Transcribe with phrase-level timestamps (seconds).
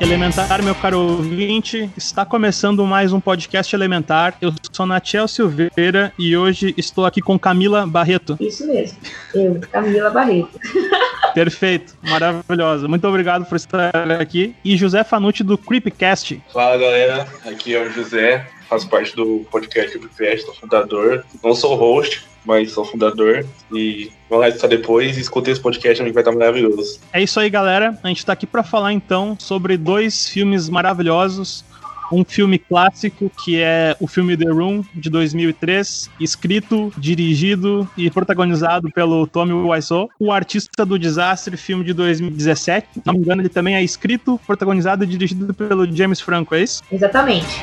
[0.00, 4.34] Elementar, meu caro ouvinte, está começando mais um podcast Elementar.
[4.40, 8.34] Eu sou Natiel Silveira e hoje estou aqui com Camila Barreto.
[8.40, 8.98] Isso mesmo,
[9.34, 10.58] eu, Camila Barreto.
[11.34, 12.88] Perfeito, maravilhosa.
[12.88, 14.54] Muito obrigado por estar aqui.
[14.64, 16.42] E José Fanucci do Creepcast.
[16.50, 21.24] Fala galera, aqui é o José, faço parte do podcast Creepcast, sou fundador.
[21.42, 23.44] Não sou host, mas sou fundador.
[23.72, 27.00] E vamos lá escutar depois e escutei esse podcast, que vai estar maravilhoso.
[27.12, 27.98] É isso aí, galera.
[28.00, 31.64] A gente está aqui para falar então sobre dois filmes maravilhosos.
[32.12, 38.90] Um filme clássico que é o filme The Room de 2003, escrito, dirigido e protagonizado
[38.90, 40.10] pelo Tommy Wiseau.
[40.18, 42.88] O Artista do Desastre, filme de 2017.
[42.94, 46.62] Se não me engano, ele também é escrito, protagonizado e dirigido pelo James Franco, é
[46.62, 46.82] isso?
[46.90, 47.62] Exatamente.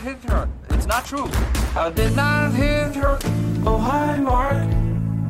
[0.00, 0.48] Hit her.
[0.70, 1.28] It's not true.
[1.76, 3.18] I did not hit her.
[3.66, 4.68] Oh, hi, Mark.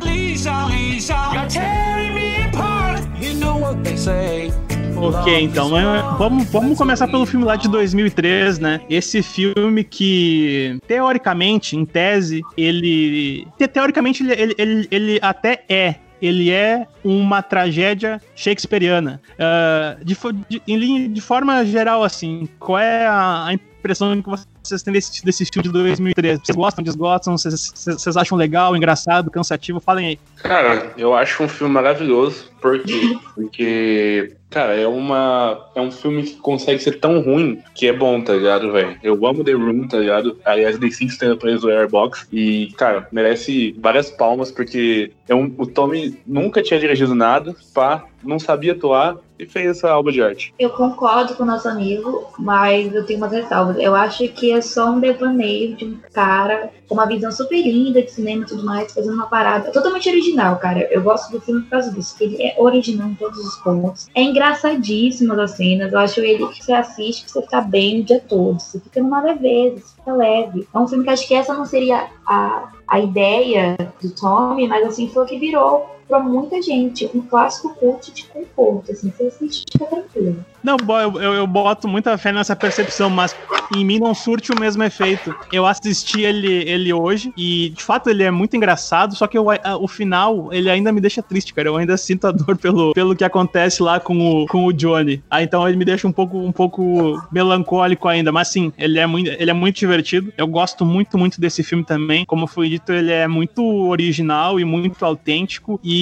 [0.02, 3.02] Lisa, Lisa, you're tearing me apart.
[3.20, 4.52] You know what they say.
[4.96, 5.68] Ok, então
[6.16, 8.80] vamos, vamos começar pelo filme lá de 2003, né?
[8.88, 13.48] Esse filme que, teoricamente, em tese, ele.
[13.72, 19.20] Teoricamente, ele, ele, ele até é ele é uma tragédia shakespeariana.
[19.32, 20.16] Uh, de,
[20.48, 24.30] de, em, de forma geral, assim, qual é a, a impressão que
[24.62, 26.40] vocês têm desse, desse filme de 2013?
[26.44, 27.36] Vocês gostam, desgostam?
[27.36, 29.80] Vocês, vocês acham legal, engraçado, cansativo?
[29.80, 30.18] Falem aí.
[30.36, 32.50] Cara, eu acho um filme maravilhoso.
[32.60, 33.18] Por quê?
[33.34, 35.66] Porque, cara, é uma.
[35.74, 38.96] É um filme que consegue ser tão ruim que é bom, tá ligado, velho?
[39.02, 40.38] Eu amo The Room, tá ligado?
[40.44, 42.28] Aliás, The Six tendo preso o Airbox.
[42.30, 48.04] E, cara, merece várias palmas, porque é um, o Tommy nunca tinha dirigido nada, pá,
[48.22, 50.54] não sabia atuar e fez essa obra de arte.
[50.58, 53.76] Eu concordo com o nosso amigo, mas eu tenho umas ressalvas.
[53.78, 58.02] Eu acho que é só um devaneio de um cara com uma visão super linda
[58.02, 60.86] de cinema e tudo mais, fazendo uma parada totalmente original, cara.
[60.90, 64.08] Eu gosto do filme por causa disso, que ele é original em todos os pontos.
[64.14, 65.92] É engraçadíssimo as cenas.
[65.92, 68.58] Eu acho ele que você assiste pra você ficar bem o dia todo.
[68.58, 70.68] Você fica numa leveza, você fica leve.
[70.74, 74.86] É um filme que acho que essa não seria a, a ideia do Tommy, mas
[74.86, 79.28] assim foi o que virou para muita gente um clássico cult de conforto, assim, você
[79.28, 80.44] assiste fica tranquilo.
[80.62, 83.34] Não, eu, eu, eu, boto muita fé nessa percepção, mas
[83.74, 85.34] em mim não surte o mesmo efeito.
[85.50, 89.46] Eu assisti ele, ele hoje e, de fato, ele é muito engraçado, só que eu,
[89.80, 91.68] o final, ele ainda me deixa triste, cara.
[91.68, 95.20] Eu ainda sinto a dor pelo, pelo que acontece lá com o, com o Johnny.
[95.28, 99.06] Ah, então ele me deixa um pouco, um pouco melancólico ainda, mas sim, ele é,
[99.06, 100.32] muito, ele é muito divertido.
[100.36, 102.24] Eu gosto muito, muito desse filme também.
[102.24, 106.01] Como foi dito, ele é muito original e muito autêntico e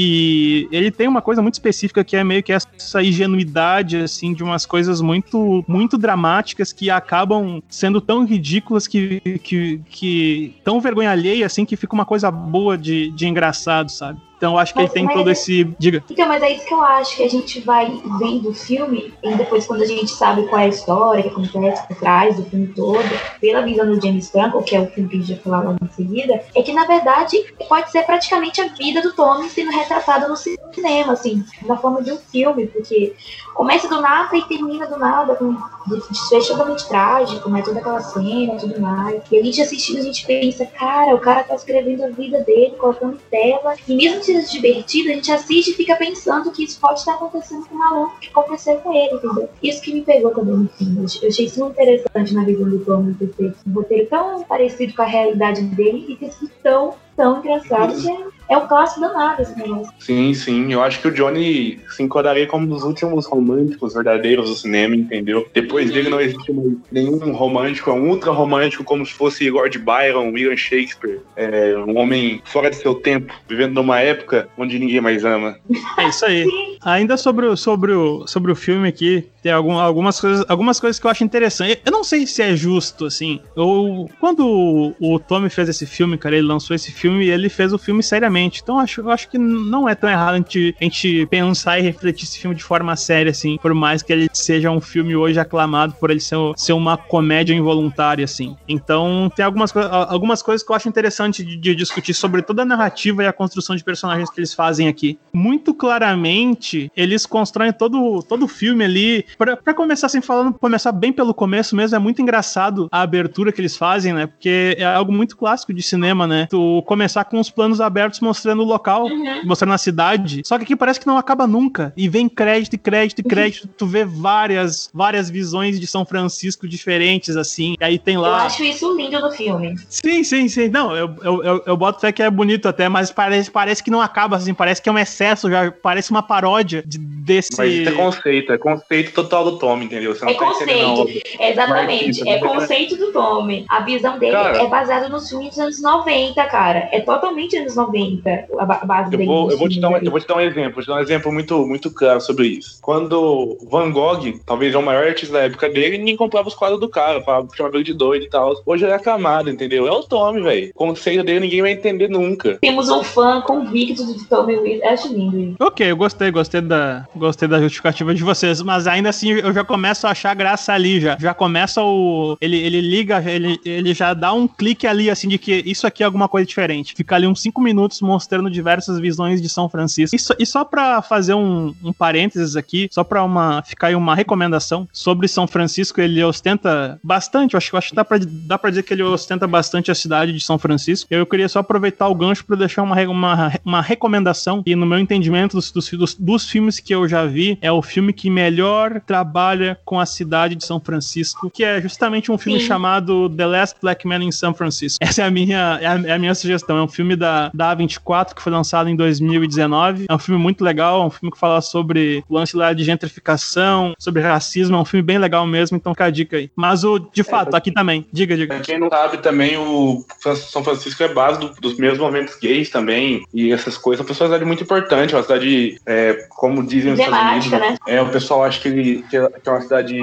[0.70, 4.50] ele tem uma coisa muito específica que é meio que essa ingenuidade, assim, de uma
[4.50, 11.10] umas coisas muito, muito dramáticas que acabam sendo tão ridículas que, que, que tão vergonha
[11.10, 14.20] alheia, assim, que fica uma coisa boa de, de engraçado, sabe?
[14.40, 15.32] Então acho que mas, ele tem todo é...
[15.32, 15.64] esse.
[15.78, 16.02] Diga.
[16.08, 19.34] Então, mas é isso que eu acho, que a gente vai vendo o filme, e
[19.34, 22.68] depois quando a gente sabe qual é a história que acontece por trás do filme
[22.68, 23.04] todo,
[23.38, 25.78] pela visão do James Franco, que é o filme que a gente vai falar logo
[25.84, 27.36] em seguida, é que na verdade
[27.68, 32.10] pode ser praticamente a vida do Tommy sendo retratada no cinema, assim, na forma de
[32.10, 33.14] um filme, porque
[33.60, 35.54] começa do nada e termina do nada, com
[35.86, 37.60] desfecho totalmente trágico, né?
[37.60, 39.22] Toda aquela cena e tudo mais.
[39.30, 42.74] E a gente assistindo, a gente pensa, cara, o cara tá escrevendo a vida dele,
[42.78, 47.00] colocando tela, e mesmo se divertido, a gente assiste e fica pensando que isso pode
[47.00, 49.50] estar acontecendo com o maluco que aconteceu com ele, entendeu?
[49.62, 51.06] Isso que me pegou também no filme.
[51.20, 54.94] Eu achei isso muito interessante na visão do Tom ter feito um roteiro tão parecido
[54.94, 59.00] com a realidade dele e ter sido tão tão engraçado que é, é um clássico
[59.00, 59.92] danado esse negócio.
[59.98, 60.72] Sim, sim.
[60.72, 64.96] Eu acho que o Johnny se enquadraria como um dos últimos românticos verdadeiros do cinema,
[64.96, 65.46] entendeu?
[65.54, 66.52] Depois dele não existe
[66.90, 71.20] nenhum romântico, é um ultra romântico, como se fosse Lord Byron, William Shakespeare.
[71.36, 75.56] É, um homem fora de seu tempo, vivendo numa época onde ninguém mais ama.
[75.98, 76.46] É isso aí.
[76.82, 80.98] Ainda sobre o, sobre o, sobre o filme aqui, tem algum, algumas, coisas, algumas coisas
[80.98, 81.78] que eu acho interessantes.
[81.84, 83.40] Eu não sei se é justo, assim.
[83.54, 87.30] Eu, quando o, o Tommy fez esse filme, cara, ele lançou esse filme filme e
[87.30, 88.39] ele fez o filme seriamente.
[88.40, 91.82] Então acho, eu acho que não é tão errado a gente, a gente pensar e
[91.82, 95.38] refletir esse filme de forma séria, assim, por mais que ele seja um filme hoje
[95.38, 98.56] aclamado por ele ser, ser uma comédia involuntária, assim.
[98.68, 102.64] Então tem algumas, algumas coisas que eu acho interessante de, de discutir sobre toda a
[102.64, 105.18] narrativa e a construção de personagens que eles fazem aqui.
[105.32, 109.24] Muito claramente, eles constroem todo, todo o filme ali.
[109.38, 113.60] para começar assim, falando, começar bem pelo começo mesmo, é muito engraçado a abertura que
[113.60, 114.26] eles fazem, né?
[114.26, 116.46] Porque é algo muito clássico de cinema, né?
[116.50, 119.44] Tu começar com os planos abertos mostrando o local, uhum.
[119.44, 120.42] mostrando a cidade.
[120.44, 121.92] Só que aqui parece que não acaba nunca.
[121.96, 123.64] E vem crédito, crédito, crédito.
[123.64, 123.70] Uhum.
[123.76, 127.74] Tu vê várias, várias visões de São Francisco diferentes, assim.
[127.80, 128.28] E aí tem lá.
[128.28, 129.74] Eu acho isso lindo no filme.
[129.88, 130.68] Sim, sim, sim.
[130.68, 133.90] Não, eu, eu, eu, eu boto fé que é bonito até, mas parece, parece que
[133.90, 134.54] não acaba, assim.
[134.54, 137.50] Parece que é um excesso, já parece uma paródia de, desse.
[137.58, 140.14] Mas isso é conceito, é conceito total do Tom, entendeu?
[140.14, 141.06] Você não é tá conceito,
[141.40, 142.28] exatamente.
[142.28, 143.64] É conceito do Tom.
[143.68, 146.88] A visão dele cara, é baseada nos filmes dos anos 90, cara.
[146.92, 148.19] É totalmente anos 90
[148.58, 150.74] a base eu Vou, eu, vou te dar um, eu vou te dar um exemplo,
[150.74, 152.78] vou te dar um exemplo muito, muito claro sobre isso.
[152.80, 156.80] Quando Van Gogh, talvez é o maior artista da época dele, ninguém comprava os quadros
[156.80, 158.54] do cara, falava, chamava ele de doido e tal.
[158.64, 159.86] Hoje ele é aclamado, entendeu?
[159.86, 160.70] É o Tommy, velho.
[160.70, 162.58] O conceito dele ninguém vai entender nunca.
[162.60, 164.90] Temos um fã convicto de Tommy Wiseau.
[164.90, 165.56] Acho lindo.
[165.60, 169.64] Ok, eu gostei, gostei da, gostei da justificativa de vocês, mas ainda assim eu já
[169.64, 171.16] começo a achar graça ali já.
[171.18, 172.36] Já começa o.
[172.40, 176.02] Ele, ele liga, ele, ele já dá um clique ali, assim, de que isso aqui
[176.02, 176.94] é alguma coisa diferente.
[176.94, 180.14] Fica ali uns 5 minutos mostrando diversas visões de São Francisco.
[180.14, 183.94] E só, e só pra fazer um, um parênteses aqui, só pra uma, ficar aí
[183.94, 188.18] uma recomendação sobre São Francisco, ele ostenta bastante, eu acho, eu acho que dá pra,
[188.20, 191.08] dá pra dizer que ele ostenta bastante a cidade de São Francisco.
[191.10, 194.98] Eu queria só aproveitar o gancho pra deixar uma, uma, uma recomendação, e no meu
[194.98, 199.78] entendimento dos, dos, dos filmes que eu já vi, é o filme que melhor trabalha
[199.84, 202.66] com a cidade de São Francisco, que é justamente um filme Sim.
[202.66, 204.98] chamado The Last Black Man in San Francisco.
[205.04, 206.78] Essa é a minha, é a, é a, minha sugestão.
[206.78, 210.06] É um filme da, da A24 que foi lançado em 2019.
[210.08, 212.84] É um filme muito legal, é um filme que fala sobre o lance lá de
[212.84, 214.76] gentrificação, sobre racismo.
[214.76, 216.50] É um filme bem legal mesmo, então fica a dica aí.
[216.54, 218.06] Mas o, de fato, é, aqui também.
[218.12, 218.54] Diga, diga.
[218.54, 220.04] Pra quem não sabe também, o
[220.36, 224.04] São Francisco é base do, dos mesmos movimentos gays também e essas coisas.
[224.06, 227.76] É uma cidade muito importante, uma cidade, é, como dizem os Estados Unidos, né?
[227.86, 229.98] é, o pessoal acha que, ele, que é uma cidade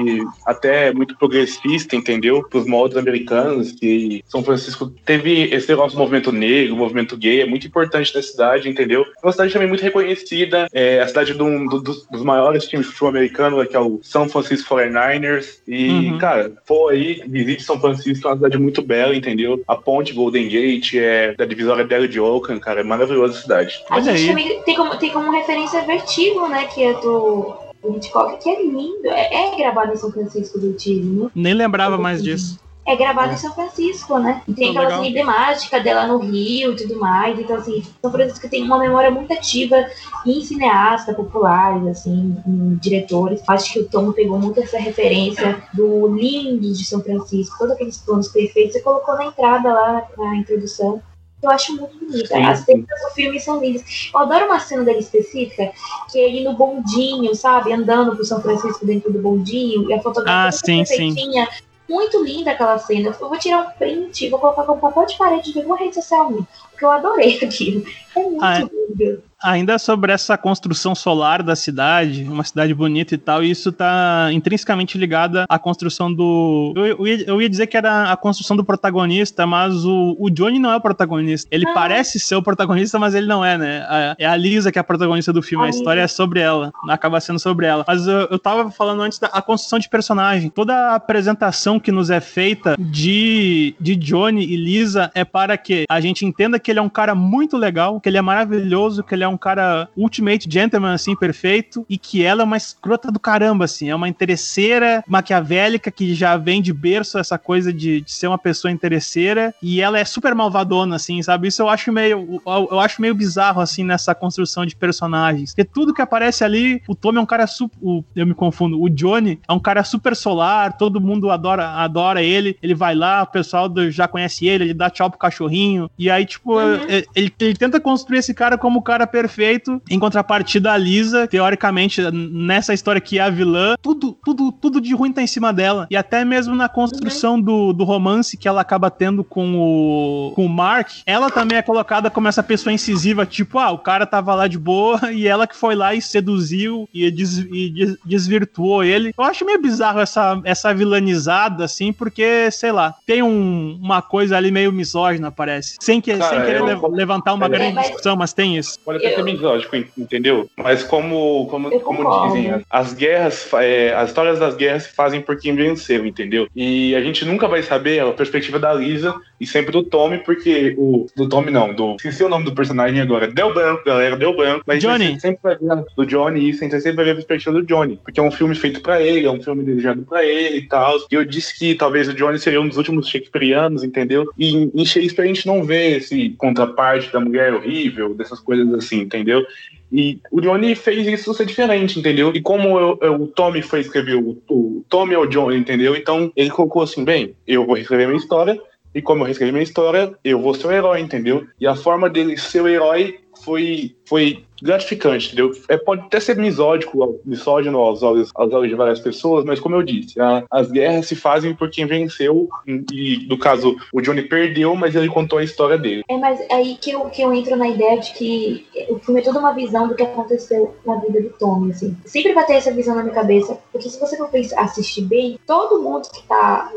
[0.46, 2.42] até muito progressista, entendeu?
[2.48, 7.46] Para os moldes americanos, que São Francisco teve esse negócio movimento negro, movimento gay, é
[7.46, 9.02] muito importante na cidade, entendeu?
[9.02, 12.92] É uma cidade também muito reconhecida, é a cidade do, do, dos maiores times de
[12.92, 15.58] futebol americano, que é o São Francisco 49ers.
[15.66, 16.18] E, uhum.
[16.18, 19.62] cara, for aí, visite São Francisco, é uma cidade muito bela, entendeu?
[19.66, 23.84] A ponte Golden Gate é da divisória dela de Oakland, cara, é maravilhosa a cidade.
[23.90, 28.42] A gente também tem como, tem como referência Vertigo, né, que é do o Hitchcock,
[28.42, 29.06] que é lindo.
[29.06, 31.30] É, é gravado em São Francisco do Chile, né?
[31.34, 32.58] Nem lembrava mais disso
[32.88, 33.34] é gravado é.
[33.34, 34.42] em São Francisco, né?
[34.48, 37.38] E tem aquela assim, temática dela no Rio e tudo mais.
[37.38, 39.76] Então, assim, São Francisco tem uma memória muito ativa
[40.24, 43.42] em cineastas populares, assim, em diretores.
[43.46, 47.98] Acho que o Tom pegou muito essa referência do lindo de São Francisco, todos aqueles
[47.98, 51.02] planos perfeitos, e colocou na entrada lá, na introdução.
[51.42, 52.36] Eu acho muito bonita.
[52.38, 54.10] As cenas do filme são lindas.
[54.12, 55.70] Eu adoro uma cena dele específica,
[56.10, 57.70] que é ele no bondinho, sabe?
[57.70, 61.46] Andando pro São Francisco dentro do bondinho, e a fotografia ah, sim, perfeitinha.
[61.46, 63.16] Sim muito linda aquela cena.
[63.18, 66.30] Eu vou tirar um print, vou colocar como papel de parede de alguma rede social
[66.30, 67.84] minha, porque eu adorei aquilo.
[68.18, 69.28] É muito ah, é.
[69.40, 74.98] Ainda sobre essa construção solar da cidade, uma cidade bonita e tal, isso tá intrinsecamente
[74.98, 76.72] ligado à construção do.
[76.74, 80.28] Eu, eu, ia, eu ia, dizer que era a construção do protagonista, mas o, o
[80.28, 81.48] Johnny não é o protagonista.
[81.52, 81.72] Ele ah.
[81.72, 83.86] parece ser o protagonista, mas ele não é, né?
[83.88, 85.64] A, é a Lisa que é a protagonista do filme.
[85.64, 86.72] A, a história é sobre ela.
[86.88, 87.84] Acaba sendo sobre ela.
[87.86, 90.50] Mas eu, eu tava falando antes da construção de personagem.
[90.50, 95.84] Toda a apresentação que nos é feita de, de Johnny e Lisa é para que
[95.88, 99.14] a gente entenda que ele é um cara muito legal, que ele é maravilhoso, que
[99.14, 103.12] ele é é um cara ultimate gentleman, assim, perfeito, e que ela é uma escrota
[103.12, 108.00] do caramba, assim, é uma interesseira maquiavélica que já vem de berço essa coisa de,
[108.00, 111.48] de ser uma pessoa interesseira, e ela é super malvadona, assim, sabe?
[111.48, 115.50] Isso eu acho meio, eu, eu acho meio bizarro, assim, nessa construção de personagens.
[115.50, 118.80] Porque tudo que aparece ali, o Tommy é um cara super, o, eu me confundo,
[118.80, 123.22] o Johnny é um cara super solar, todo mundo adora, adora ele, ele vai lá,
[123.22, 126.74] o pessoal do, já conhece ele, ele dá tchau pro cachorrinho, e aí, tipo, uhum.
[126.88, 130.76] ele, ele, ele tenta construir esse cara como como o cara perfeito, em contrapartida a
[130.76, 135.26] Lisa, teoricamente, nessa história que é a vilã, tudo, tudo, tudo de ruim tá em
[135.26, 135.86] cima dela.
[135.90, 140.44] E até mesmo na construção do, do romance que ela acaba tendo com o, com
[140.44, 144.34] o Mark, ela também é colocada como essa pessoa incisiva, tipo, ah, o cara tava
[144.34, 148.84] lá de boa e ela que foi lá e seduziu e, des, e des, desvirtuou
[148.84, 149.14] ele.
[149.16, 154.36] Eu acho meio bizarro essa, essa vilanizada, assim, porque, sei lá, tem um, uma coisa
[154.36, 155.78] ali meio misógina, parece.
[155.80, 158.78] Sem, que, Cara, sem querer eu, levantar uma é, grande mas, discussão, mas tem isso.
[158.84, 160.48] Pode até ser misógico, entendeu?
[160.56, 165.38] Mas como, como, como dizem, as guerras, é, as histórias das guerras se fazem por
[165.38, 166.48] quem venceu, entendeu?
[166.54, 170.74] E a gente nunca vai saber a perspectiva da Lisa e sempre do Tommy, porque
[170.76, 171.06] o.
[171.16, 171.96] Do Tommy não, do.
[171.96, 173.28] Esqueci o nome do personagem agora.
[173.28, 174.64] Deu branco, galera, deu branco.
[174.66, 175.18] Mas Johnny.
[175.20, 177.98] sempre vai ver do Johnny, isso, a gente sempre vai ver a perspectiva do Johnny.
[178.02, 180.96] Porque é um filme feito pra ele, é um filme desejado pra ele e tal.
[181.10, 184.28] E eu disse que talvez o Johnny seria um dos últimos Shakespeareanos, entendeu?
[184.38, 189.00] E em Shakespeare a gente não vê esse contraparte da mulher horrível, dessas coisas assim,
[189.00, 189.44] entendeu?
[189.90, 192.32] E o Johnny fez isso ser diferente, entendeu?
[192.34, 195.96] E como eu, eu, o Tommy foi escrever o, o Tommy ou o Johnny, entendeu?
[195.96, 198.60] Então ele colocou assim: bem, eu vou escrever minha história,
[198.94, 201.46] e como eu reescrevi minha história, eu vou ser o herói, entendeu?
[201.60, 205.52] E a forma dele ser o herói foi, foi gratificante, entendeu?
[205.68, 209.76] É, pode até ser misódico, misógino aos olhos, aos olhos de várias pessoas, mas como
[209.76, 214.22] eu disse, a, as guerras se fazem por quem venceu, e no caso, o Johnny
[214.22, 216.02] perdeu, mas ele contou a história dele.
[216.08, 219.24] É, mas aí que eu, que eu entro na ideia de que o filme é
[219.24, 221.96] toda uma visão do que aconteceu na vida do Tommy, assim.
[222.04, 225.82] Sempre vai ter essa visão na minha cabeça, porque se você for assistir bem, todo
[225.82, 226.72] mundo que tá,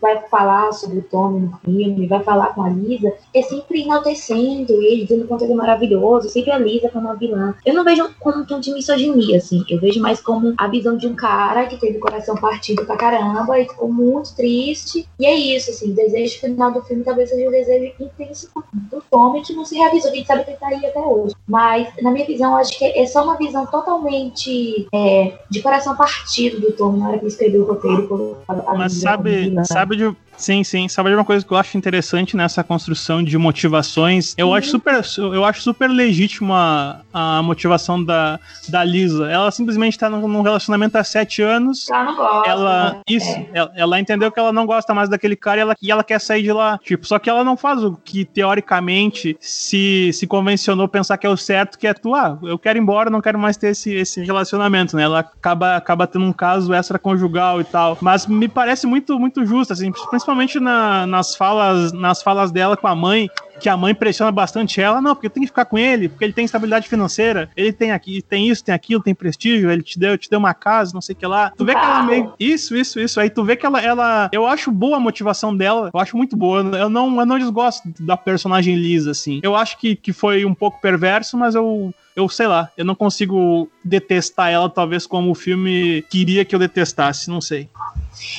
[0.00, 4.72] vai falar sobre o Tommy no filme, vai falar com a Lisa, é sempre enaltecendo
[4.82, 7.54] ele, dizendo quanto ele é maravilhoso, sempre a Lisa como vilã.
[7.64, 9.64] Eu não vejo como um tom de misoginia, assim.
[9.68, 12.96] Eu vejo mais como a visão de um cara que teve o coração partido pra
[12.96, 15.06] caramba e ficou muito triste.
[15.18, 15.92] E é isso, assim.
[15.92, 19.76] O desejo final do filme talvez seja o desejo intrínseco do Tommy que não se
[19.76, 20.10] realizou.
[20.10, 21.34] A gente sabe que ele tá aí até hoje.
[21.46, 26.60] Mas, na minha visão, acho que é só uma visão totalmente é, de coração partido
[26.60, 28.36] do Tommy na hora que escreveu o roteiro.
[28.76, 30.88] Mas sabe, sabe de Sim, sim.
[30.88, 34.34] Sabe de uma coisa que eu acho interessante nessa construção de motivações?
[34.36, 34.54] Eu uhum.
[34.54, 38.38] acho super, eu acho super legítima a, motivação da,
[38.68, 39.30] da Lisa.
[39.30, 41.88] Ela simplesmente tá num relacionamento há sete anos.
[41.88, 42.50] Ela não gosta.
[42.50, 43.00] Ela, né?
[43.08, 43.50] isso, é.
[43.54, 46.20] ela, ela, entendeu que ela não gosta mais daquele cara e ela, e ela quer
[46.20, 46.78] sair de lá.
[46.82, 51.30] Tipo, só que ela não faz o que teoricamente se, se convencionou pensar que é
[51.30, 53.92] o certo, que é tu, ah, eu quero ir embora, não quero mais ter esse,
[53.94, 55.04] esse relacionamento, né?
[55.04, 57.96] Ela acaba, acaba tendo um caso extraconjugal e tal.
[58.00, 62.76] Mas me parece muito, muito justo, assim, principalmente principalmente na, nas, falas, nas falas dela
[62.76, 63.30] com a mãe,
[63.60, 66.32] que a mãe pressiona bastante ela, não, porque tem que ficar com ele, porque ele
[66.32, 70.18] tem estabilidade financeira, ele tem aqui, tem isso, tem aquilo, tem prestígio, ele te deu,
[70.18, 71.52] te deu uma casa, não sei o que lá.
[71.56, 72.34] Tu vê que ela meio.
[72.40, 73.20] Isso, isso, isso.
[73.20, 74.28] Aí tu vê que ela, ela.
[74.32, 76.60] Eu acho boa a motivação dela, eu acho muito boa.
[76.76, 79.40] Eu não, eu não desgosto da personagem lisa, assim.
[79.42, 82.94] Eu acho que, que foi um pouco perverso, mas eu eu sei lá, eu não
[82.94, 87.68] consigo detestar ela, talvez como o filme queria que eu detestasse, não sei.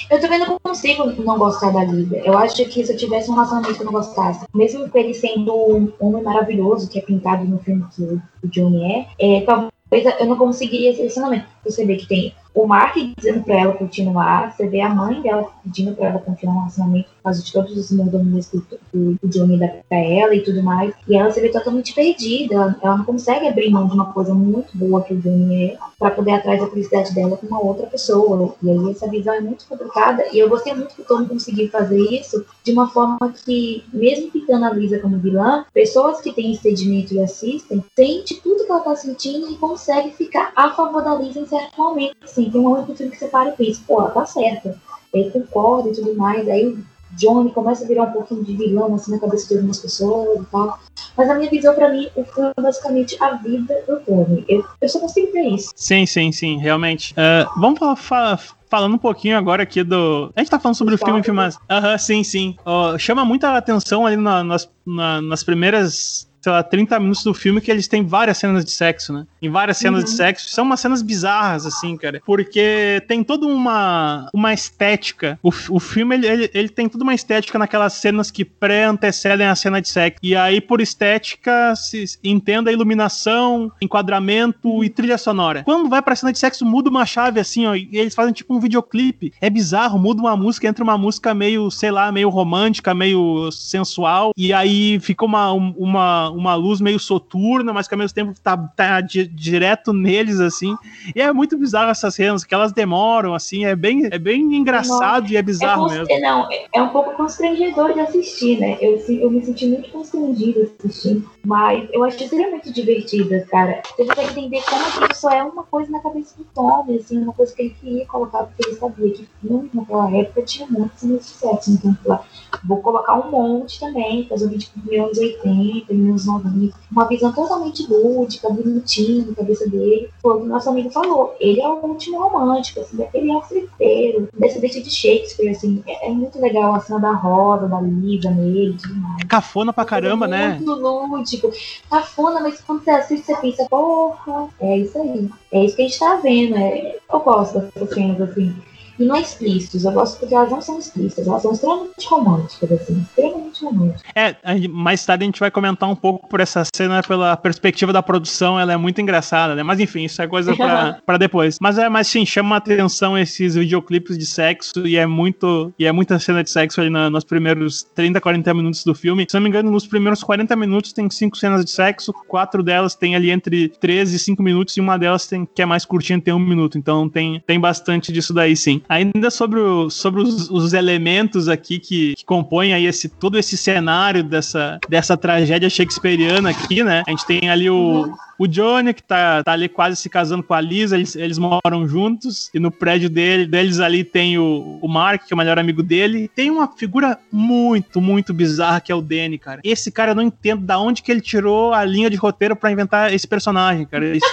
[0.10, 2.22] Eu também não consigo não gostar da Lívia.
[2.26, 5.54] Eu acho que se eu tivesse um relacionamento que eu não gostasse, mesmo ele sendo
[5.54, 10.26] um homem maravilhoso, que é pintado no filme que o Johnny é, é talvez eu
[10.26, 11.46] não conseguiria esse relacionamento.
[11.64, 15.48] Você vê que tem o Mark dizendo pra ela continuar, você vê a mãe dela
[15.64, 19.28] pedindo pra ela continuar um relacionamento por causa de todos os mordomias que o, o
[19.28, 20.92] Johnny dá pra ela e tudo mais.
[21.08, 22.76] E ela se vê totalmente perdida.
[22.82, 26.10] Ela, não consegue abrir mão de uma coisa muito boa que o Johnny é pra
[26.10, 28.56] poder atrás da felicidade dela com uma outra pessoa.
[28.64, 30.26] E aí essa visão é muito complicada.
[30.34, 34.32] E eu gostei muito que o Tom conseguiu fazer isso de uma forma que, mesmo
[34.32, 38.82] pintando a Lisa como vilã, pessoas que têm entendimento e assistem, sente tudo que ela
[38.82, 42.16] tá sentindo e consegue ficar a favor da Lisa em certo momento.
[42.24, 44.76] Assim, tem um momento do filme que você para e pensa, pô, ela tá certa.
[45.14, 46.48] Ele concorda e tudo mais.
[46.48, 46.84] Aí o
[47.16, 50.46] Johnny começa a virar um pouquinho de vilão, assim, na cabeça de algumas pessoas e
[50.46, 50.80] tal.
[51.16, 54.46] Mas a minha visão, para mim, o filme é basicamente a vida do Tony.
[54.48, 55.72] Eu, eu só consigo ver isso.
[55.76, 57.14] Sim, sim, sim, realmente.
[57.14, 58.40] Uh, vamos falar,
[58.70, 60.32] falando um pouquinho agora aqui do.
[60.36, 61.58] A gente tá falando sobre o filme, mas.
[61.70, 62.56] Aham, sim, sim.
[62.66, 67.34] Uh, chama muita atenção ali na, nas, na, nas primeiras sei lá, 30 minutos do
[67.34, 69.26] filme que eles têm várias cenas de sexo, né?
[69.42, 70.06] Em várias cenas uhum.
[70.06, 70.50] de sexo.
[70.50, 72.22] São umas cenas bizarras, assim, cara.
[72.26, 75.40] Porque tem toda uma, uma estética.
[75.42, 79.56] O, o filme, ele, ele, ele tem toda uma estética naquelas cenas que pré-antecedem a
[79.56, 80.20] cena de sexo.
[80.22, 85.64] E aí, por estética, se entenda a iluminação, enquadramento e trilha sonora.
[85.64, 87.76] Quando vai pra cena de sexo, muda uma chave, assim, ó.
[87.76, 89.34] E eles fazem tipo um videoclipe.
[89.42, 94.32] É bizarro, muda uma música, entra uma música meio, sei lá, meio romântica, meio sensual.
[94.38, 98.34] E aí fica uma, uma uma, uma luz meio soturna, mas que ao mesmo tempo
[98.42, 100.76] tá, tá di, direto neles, assim.
[101.16, 105.24] E é muito bizarro essas cenas, que elas demoram, assim, é bem, é bem engraçado
[105.24, 106.20] não, e é bizarro é mesmo.
[106.20, 108.78] Não, é um pouco constrangedor de assistir, né?
[108.82, 113.82] Eu, eu me senti muito constrangido assistindo, mas eu achei extremamente divertida, cara.
[113.86, 117.34] Você consegue entender como que isso é uma coisa na cabeça do Tommy, assim, uma
[117.34, 121.72] coisa que ele queria colocar, porque ele sabia que filme naquela época tinha muitos sucesso,
[121.72, 122.24] então, lá,
[122.64, 125.94] vou colocar um monte também, fazer um vídeo de anos 80,
[126.26, 130.10] anos 90, uma visão totalmente lúdica, bonitinha na cabeça dele.
[130.22, 131.36] Foi o que nosso amigo falou.
[131.40, 135.84] Ele é o último romântico, assim, daquele afriteiro, descendente de Shakespeare, assim.
[135.86, 139.24] É, é, muito legal a cena da Rosa, da Lisa nele, demais.
[139.28, 140.60] Cafona pra caramba, é né?
[140.60, 141.52] Muito lúdico.
[141.90, 145.30] Cafona, mas quando você assiste, você pensa, porra, é isso aí.
[145.52, 146.56] É isso que a gente tá vendo.
[146.56, 146.98] É...
[147.12, 148.56] Eu gosto dessas cenas, assim
[149.00, 149.86] e não explícitos.
[149.86, 154.02] Eu gosto porque elas não são explícitas, elas são extremamente românticas, assim, extremamente românticas.
[154.16, 154.36] É,
[154.68, 158.60] mais tarde a gente vai comentar um pouco por essa cena, pela perspectiva da produção,
[158.60, 159.64] ela é muito engraçada, né?
[159.64, 161.58] Mas enfim, isso é coisa pra, pra depois.
[161.62, 165.86] Mas é, mas sim, chama a atenção esses videoclipes de sexo e é muito, e
[165.86, 169.26] é muita cena de sexo ali na, nos primeiros 30, 40 minutos do filme.
[169.30, 172.96] Se não me engano, nos primeiros 40 minutos tem cinco cenas de sexo, quatro delas
[172.96, 176.20] tem ali entre 13 e 5 minutos e uma delas tem, que é mais curtinha,
[176.20, 176.78] tem um minuto.
[176.78, 178.82] Então tem, tem bastante disso daí sim.
[178.90, 183.58] Ainda sobre, o, sobre os, os, elementos aqui que, que compõem aí esse, todo esse
[183.58, 187.04] cenário dessa, dessa tragédia shakespeariana aqui, né?
[187.06, 190.54] A gente tem ali o, o Johnny, que tá, tá ali quase se casando com
[190.54, 194.88] a Lisa, eles, eles moram juntos, e no prédio dele, deles ali tem o, o
[194.88, 196.30] Mark, que é o melhor amigo dele.
[196.34, 199.62] Tem uma figura muito, muito bizarra que é o Danny, cara.
[199.64, 202.72] Esse cara eu não entendo da onde que ele tirou a linha de roteiro para
[202.72, 204.16] inventar esse personagem, cara.
[204.16, 204.28] Isso,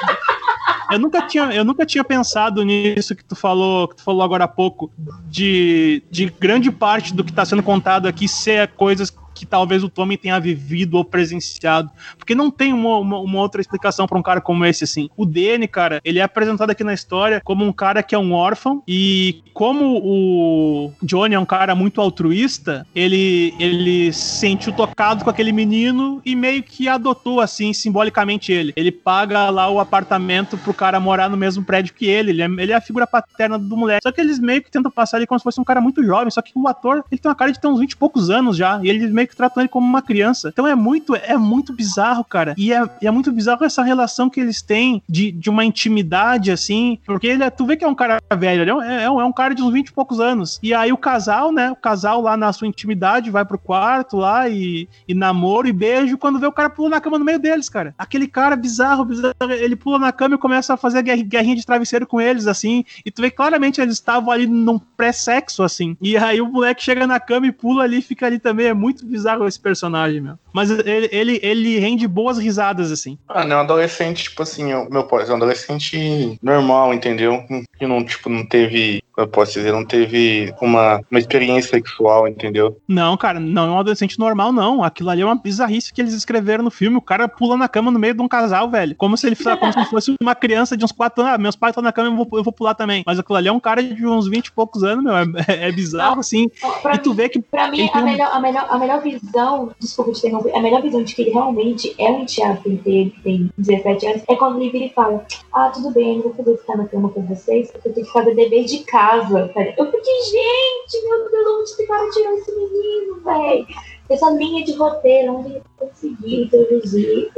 [0.90, 4.44] eu nunca tinha, eu nunca tinha pensado nisso que tu falou, que tu falou agora
[4.44, 4.90] há pouco,
[5.26, 9.88] de, de grande parte do que está sendo contado aqui ser coisas que talvez o
[9.88, 11.90] Tommy tenha vivido ou presenciado.
[12.16, 15.08] Porque não tem uma, uma, uma outra explicação para um cara como esse, assim.
[15.16, 18.32] O Danny, cara, ele é apresentado aqui na história como um cara que é um
[18.32, 25.24] órfão e como o Johnny é um cara muito altruísta, ele, ele se sentiu tocado
[25.24, 28.72] com aquele menino e meio que adotou, assim, simbolicamente ele.
[28.76, 32.30] Ele paga lá o apartamento pro cara morar no mesmo prédio que ele.
[32.30, 34.02] Ele é, ele é a figura paterna do moleque.
[34.02, 36.30] Só que eles meio que tentam passar ele como se fosse um cara muito jovem.
[36.30, 38.56] Só que o ator, ele tem uma cara de ter uns 20 e poucos anos
[38.56, 38.80] já.
[38.82, 40.50] E ele meio meio que tratam ele como uma criança.
[40.52, 42.54] Então é muito, é muito bizarro, cara.
[42.56, 46.98] E é, é muito bizarro essa relação que eles têm de, de uma intimidade, assim,
[47.04, 49.32] porque ele é, tu vê que é um cara velho, ele é, é, é um
[49.32, 50.60] cara de uns 20 e poucos anos.
[50.62, 54.48] E aí o casal, né, o casal lá na sua intimidade vai pro quarto lá
[54.48, 57.68] e, e namoro e beijo, quando vê o cara pula na cama no meio deles,
[57.68, 57.94] cara.
[57.98, 62.06] Aquele cara bizarro, bizarro, ele pula na cama e começa a fazer guerrinha de travesseiro
[62.06, 65.96] com eles, assim, e tu vê claramente eles estavam ali num pré-sexo, assim.
[66.00, 69.06] E aí o moleque chega na cama e pula ali, fica ali também, é muito
[69.14, 70.36] bizarro esse personagem, meu.
[70.54, 73.18] Mas ele, ele, ele rende boas risadas, assim.
[73.28, 77.44] Ah, não, adolescente, tipo assim, meu pai, é um adolescente normal, entendeu?
[77.76, 82.80] Que não, tipo, não teve eu posso dizer, não teve uma, uma experiência sexual, entendeu?
[82.86, 84.82] Não, cara, não é um adolescente normal, não.
[84.82, 86.96] Aquilo ali é uma bizarrice que eles escreveram no filme.
[86.96, 88.94] O cara pula na cama no meio de um casal, velho.
[88.96, 91.34] Como se ele como se fosse uma criança de uns 4 anos.
[91.34, 93.02] Ah, meus pais estão na cama, eu vou, eu vou pular também.
[93.06, 95.14] Mas aquilo ali é um cara de uns 20 e poucos anos, meu.
[95.16, 96.50] É, é, bizarro, assim.
[96.82, 97.40] Pra e tu vê que.
[97.40, 101.02] Pra mim, a, melhor, a, melhor, a melhor visão, desculpa te interromper, a melhor visão
[101.02, 104.70] de que ele realmente é um enteado que tem, tem 17 anos é quando ele
[104.70, 107.88] vira e fala: Ah, tudo bem, eu vou poder ficar na cama com vocês, porque
[107.88, 109.50] eu tenho que fazer dever de casa.
[109.76, 113.66] Eu fiquei, gente, meu Deus, onde esse cara tirou esse menino, velho?
[114.08, 117.30] Essa linha de roteiro, onde ele conseguiu introduzir.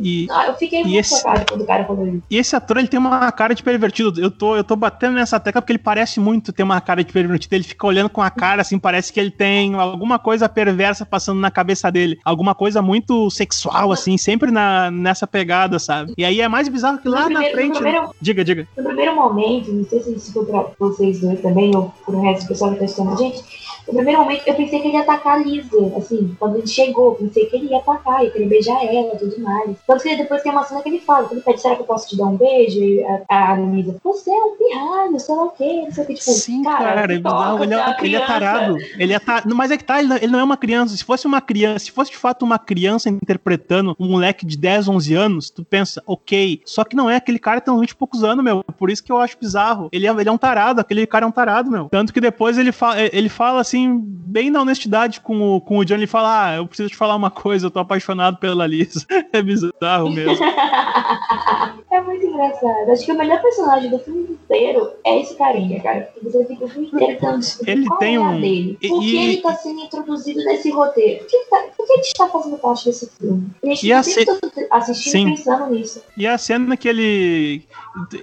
[0.00, 2.22] E, ah, eu fiquei muito esse, chocado quando o cara falou isso.
[2.30, 4.20] E esse ator, ele tem uma cara de pervertido.
[4.20, 7.12] Eu tô, eu tô batendo nessa tecla porque ele parece muito ter uma cara de
[7.12, 7.54] pervertido.
[7.54, 11.40] Ele fica olhando com a cara, assim, parece que ele tem alguma coisa perversa passando
[11.40, 12.18] na cabeça dele.
[12.24, 16.14] Alguma coisa muito sexual, assim, sempre na, nessa pegada, sabe?
[16.16, 17.74] E aí é mais bizarro que lá primeiro, na frente.
[17.74, 18.68] Primeiro, diga, diga.
[18.76, 22.44] No primeiro momento, não sei se isso foi pra vocês dois também, ou pro resto
[22.44, 23.42] do pessoal que tá assistindo a gente
[23.86, 27.14] no primeiro momento, eu pensei que ele ia atacar a Lisa, assim, quando ele chegou,
[27.14, 29.76] pensei que ele ia atacar, ia querer beijar ela e tudo mais.
[29.86, 31.86] Tanto que depois tem uma cena que ele fala, que ele pede, será que eu
[31.86, 32.78] posso te dar um beijo?
[32.78, 36.06] E a, a Lisa, você é um pirralho, sei lá o quê, não sei o
[36.06, 39.54] que, tipo, Sim, cara, cara é bizarro, ele, é, ele é tarado, ele é tarado,
[39.54, 41.90] mas é que tá, ele, ele não é uma criança, se fosse uma criança, se
[41.90, 46.62] fosse de fato uma criança interpretando um moleque de 10, 11 anos, tu pensa, ok,
[46.64, 49.02] só que não é, aquele cara tem uns 20 e poucos anos, meu, por isso
[49.02, 51.70] que eu acho bizarro, ele é, ele é um tarado, aquele cara é um tarado,
[51.70, 55.60] meu, tanto que depois ele, fa ele fala assim, assim, bem na honestidade com o,
[55.60, 58.36] com o Johnny, ele fala: Ah, eu preciso te falar uma coisa, eu tô apaixonado
[58.36, 59.06] pela Lisa.
[59.32, 60.44] é bizarro mesmo.
[61.90, 62.90] é muito engraçado.
[62.90, 66.08] Acho que o melhor personagem do filme roteiro é esse carinha, cara.
[66.22, 68.78] Você fica o filme inteiro tentando Ele qual tem é a um- dele.
[68.80, 71.20] e- Por que e- ele tá sendo introduzido nesse roteiro?
[71.20, 73.46] Por que, ele tá, por que ele está fazendo parte desse filme?
[73.62, 75.28] A gente E a todo assistindo Sim.
[75.28, 76.02] e pensando nisso.
[76.16, 77.62] E a cena que ele.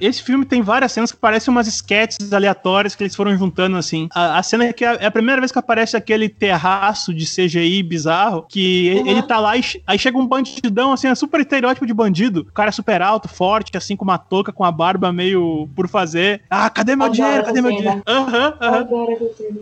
[0.01, 4.07] Esse filme tem várias cenas que parecem umas sketches aleatórias que eles foram juntando assim.
[4.13, 7.81] A, a cena que é é a primeira vez que aparece aquele terraço de CGI
[7.83, 9.07] bizarro, que Uhum.
[9.07, 12.41] ele tá lá e aí chega um bandidão, assim, é super estereótipo de bandido.
[12.41, 15.87] O cara é super alto, forte, assim, com uma touca, com a barba meio por
[15.87, 16.41] fazer.
[16.49, 17.43] Ah, cadê meu Adoro dinheiro?
[17.45, 17.81] Cadê meu cena.
[17.81, 18.03] dinheiro?
[18.07, 18.87] Aham, aham.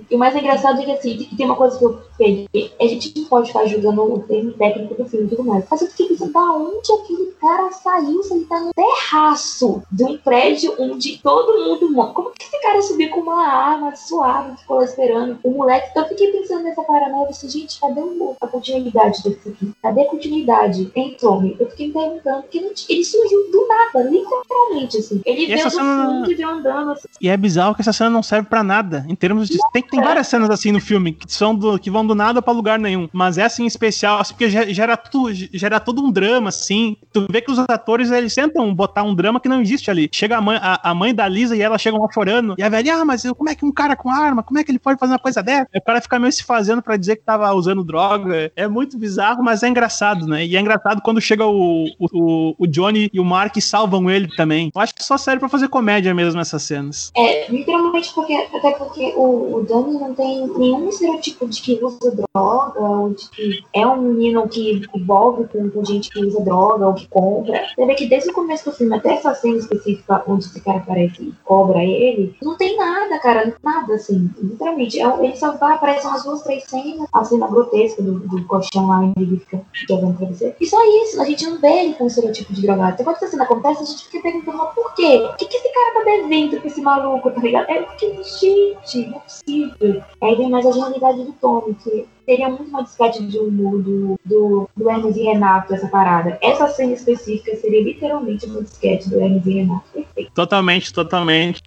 [0.09, 2.71] E o mais engraçado é que assim, tem uma coisa que eu peguei.
[2.79, 5.65] A gente pode ficar julgando o termo técnico do filme e tudo mais.
[5.69, 10.03] Mas eu fiquei pensando, da onde aquele cara saiu se ele tá no terraço de
[10.03, 12.13] um prédio onde todo mundo morre?
[12.13, 15.87] Como que esse cara subiu com uma arma suave, ficou lá esperando o moleque?
[15.89, 18.01] Então eu fiquei pensando nessa paranoia, disse, gente, cadê
[18.39, 19.71] a continuidade desse aqui?
[19.81, 20.91] Cadê a continuidade?
[20.95, 21.55] Entrou-me.
[21.59, 25.21] Eu fiquei me perguntando, porque ele, ele surgiu do nada, literalmente, assim.
[25.25, 27.07] Ele E veio do cena- fundo e veio andando assim.
[27.19, 29.05] E é bizarro que essa cena não serve pra nada.
[29.09, 29.57] Em termos de.
[29.73, 32.53] Tem, tem várias cenas assim no filme que, são do, que vão do nada pra
[32.53, 33.09] lugar nenhum.
[33.11, 36.95] Mas essa em especial, assim, porque ge- gera, tudo, gera todo um drama, assim.
[37.11, 40.09] Tu vê que os atores eles tentam botar um drama que não existe ali.
[40.11, 42.55] Chega a mãe, a, a mãe da Lisa e ela chegam lá chorando.
[42.57, 44.71] E a velha, ah, mas como é que um cara com arma, como é que
[44.71, 45.67] ele pode fazer uma coisa dessa?
[45.73, 48.51] Aí o cara fica meio se fazendo pra dizer que tava usando droga.
[48.55, 50.45] É muito bizarro, mas é engraçado, né?
[50.45, 54.27] E é engraçado quando chega o, o, o- Johnny e o Mark e salvam ele
[54.35, 54.71] também.
[54.75, 57.11] Eu acho que só serve pra fazer comédia mesmo essas cenas.
[57.15, 62.11] É, literalmente porque, até porque o, o Danny não tem nenhum estereotipo de que usa
[62.33, 66.87] droga, ou de que é um menino que envolve com, com gente que usa droga
[66.87, 67.65] ou que compra.
[67.75, 70.79] Você vê que desde o começo do filme, até essa cena específica onde esse cara
[70.79, 74.29] aparece e cobra ele, não tem nada, cara, nada assim.
[74.37, 78.45] Literalmente, é ele só vai, aparece umas duas, três cenas, a cena grotesca do, do
[78.45, 80.55] colchão lá onde ele fica jogando pra você.
[80.59, 82.93] E só isso, a gente não vê ele com o estereotipo de drogado.
[82.93, 85.29] Então, quando essa cena acontece, a gente fica perguntando, mas por quê?
[85.33, 87.69] O que, que esse cara tá devendo pra esse maluco, tá ligado?
[87.69, 90.03] É porque, gente, não é possível.
[90.21, 94.19] Aí vem mais a genialidade do Tommy, que seria muito mais disquete de humor do,
[94.25, 96.37] do, do Hermes e Renato, essa parada.
[96.41, 99.85] Essa cena específica seria literalmente uma disquete do Hermes e Renato.
[99.93, 100.31] Perfeito.
[100.33, 101.61] Totalmente, totalmente.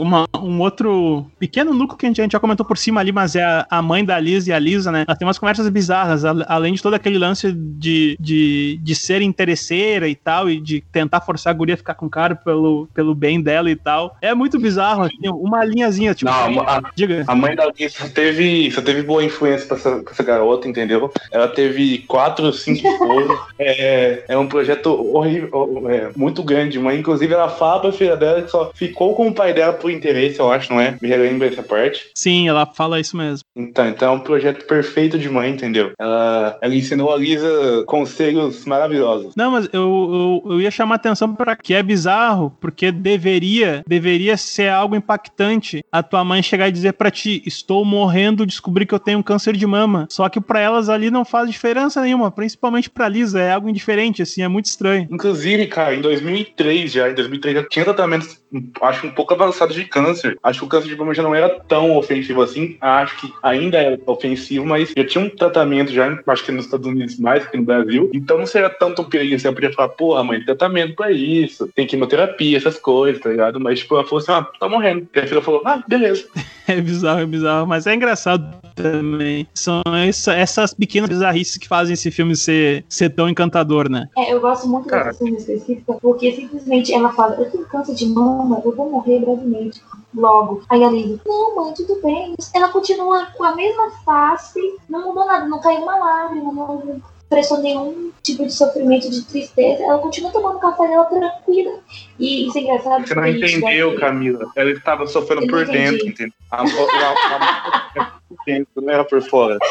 [0.00, 3.12] Uma, um outro pequeno núcleo que a gente, a gente já comentou por cima ali,
[3.12, 5.04] mas é a, a mãe da Liz e a Lisa, né?
[5.06, 9.22] Ela tem umas conversas bizarras, a- além de todo aquele lance de, de, de ser
[9.22, 12.88] interesseira e tal, e de tentar forçar a guria a ficar com o cara pelo,
[12.94, 14.16] pelo bem dela e tal.
[14.20, 16.30] É muito bizarro, assim, uma linhazinha, tipo.
[16.30, 17.24] Não, a, Diga.
[17.26, 20.68] a mãe da Lisa só teve, só teve boa influência pra essa, pra essa garota,
[20.68, 21.12] entendeu?
[21.30, 23.38] Ela teve quatro, cinco esposas.
[23.56, 26.78] É, é um projeto horrível, é, muito grande.
[26.78, 29.90] Mas, inclusive, ela fala pra filha dela que só ficou com o pai dela por
[29.90, 30.96] interesse, eu acho, não é?
[31.02, 32.10] Me relembra essa parte.
[32.14, 33.44] Sim, ela fala isso mesmo.
[33.54, 35.92] Então, então é um projeto perfeito de mãe, entendeu?
[36.00, 39.34] Ela, ela ensinou a Lisa conselhos maravilhosos.
[39.36, 44.38] Não, mas eu, eu, eu ia chamar atenção para que é bizarro, porque deveria, deveria
[44.38, 48.94] ser algo impactante a tua mãe chegar e dizer pra ti, estou morrendo, descobri que
[48.94, 50.06] eu tenho um câncer de mama.
[50.08, 54.22] Só que pra elas ali não faz diferença nenhuma, principalmente pra Lisa, é algo indiferente,
[54.22, 55.06] assim, é muito estranho.
[55.10, 58.42] Inclusive, cara, em 2003 já, em 2003 já tinha tratamentos,
[58.80, 60.36] acho um pouco avançados de câncer.
[60.42, 62.76] Acho que o câncer de mama já não era tão ofensivo assim.
[62.80, 66.86] Acho que ainda é ofensivo, mas já tinha um tratamento já, acho que nos Estados
[66.86, 68.10] Unidos mais que no Brasil.
[68.12, 69.46] Então não seria tanto um perigo assim.
[69.46, 73.60] Eu podia falar, porra, mãe, tratamento pra isso, tem quimioterapia, essas coisas, tá ligado?
[73.60, 75.08] Mas, tipo, ela falou assim, ah, tá morrendo.
[75.14, 76.26] E a filha falou, ah, beleza.
[76.68, 79.46] É bizarro, é bizarro, mas é engraçado também.
[79.54, 84.08] São essa- essas pequenas bizarrices que fazem esse filme ser, ser tão encantador, né?
[84.16, 85.04] É, eu gosto muito Cara.
[85.06, 89.20] dessa cena específica, porque simplesmente ela fala, eu tenho câncer de mama, eu vou morrer
[89.20, 89.80] brevemente.
[90.14, 90.62] Logo.
[90.70, 92.34] Aí a Lisa, não, mãe, tudo bem.
[92.54, 97.02] Ela continua com a mesma face, não mudou nada, não caiu uma lágrima, não
[97.34, 99.82] expressou nenhum tipo de sofrimento, de tristeza.
[99.82, 101.80] Ela continua tomando café dela tranquila.
[102.18, 103.06] E isso é engraçado.
[103.06, 104.46] Você não entendeu, daqui- Camila.
[104.56, 106.32] Ela estava sofrendo por dentro, entendeu?
[106.50, 109.58] A, a, a, a, por dentro, não era por fora.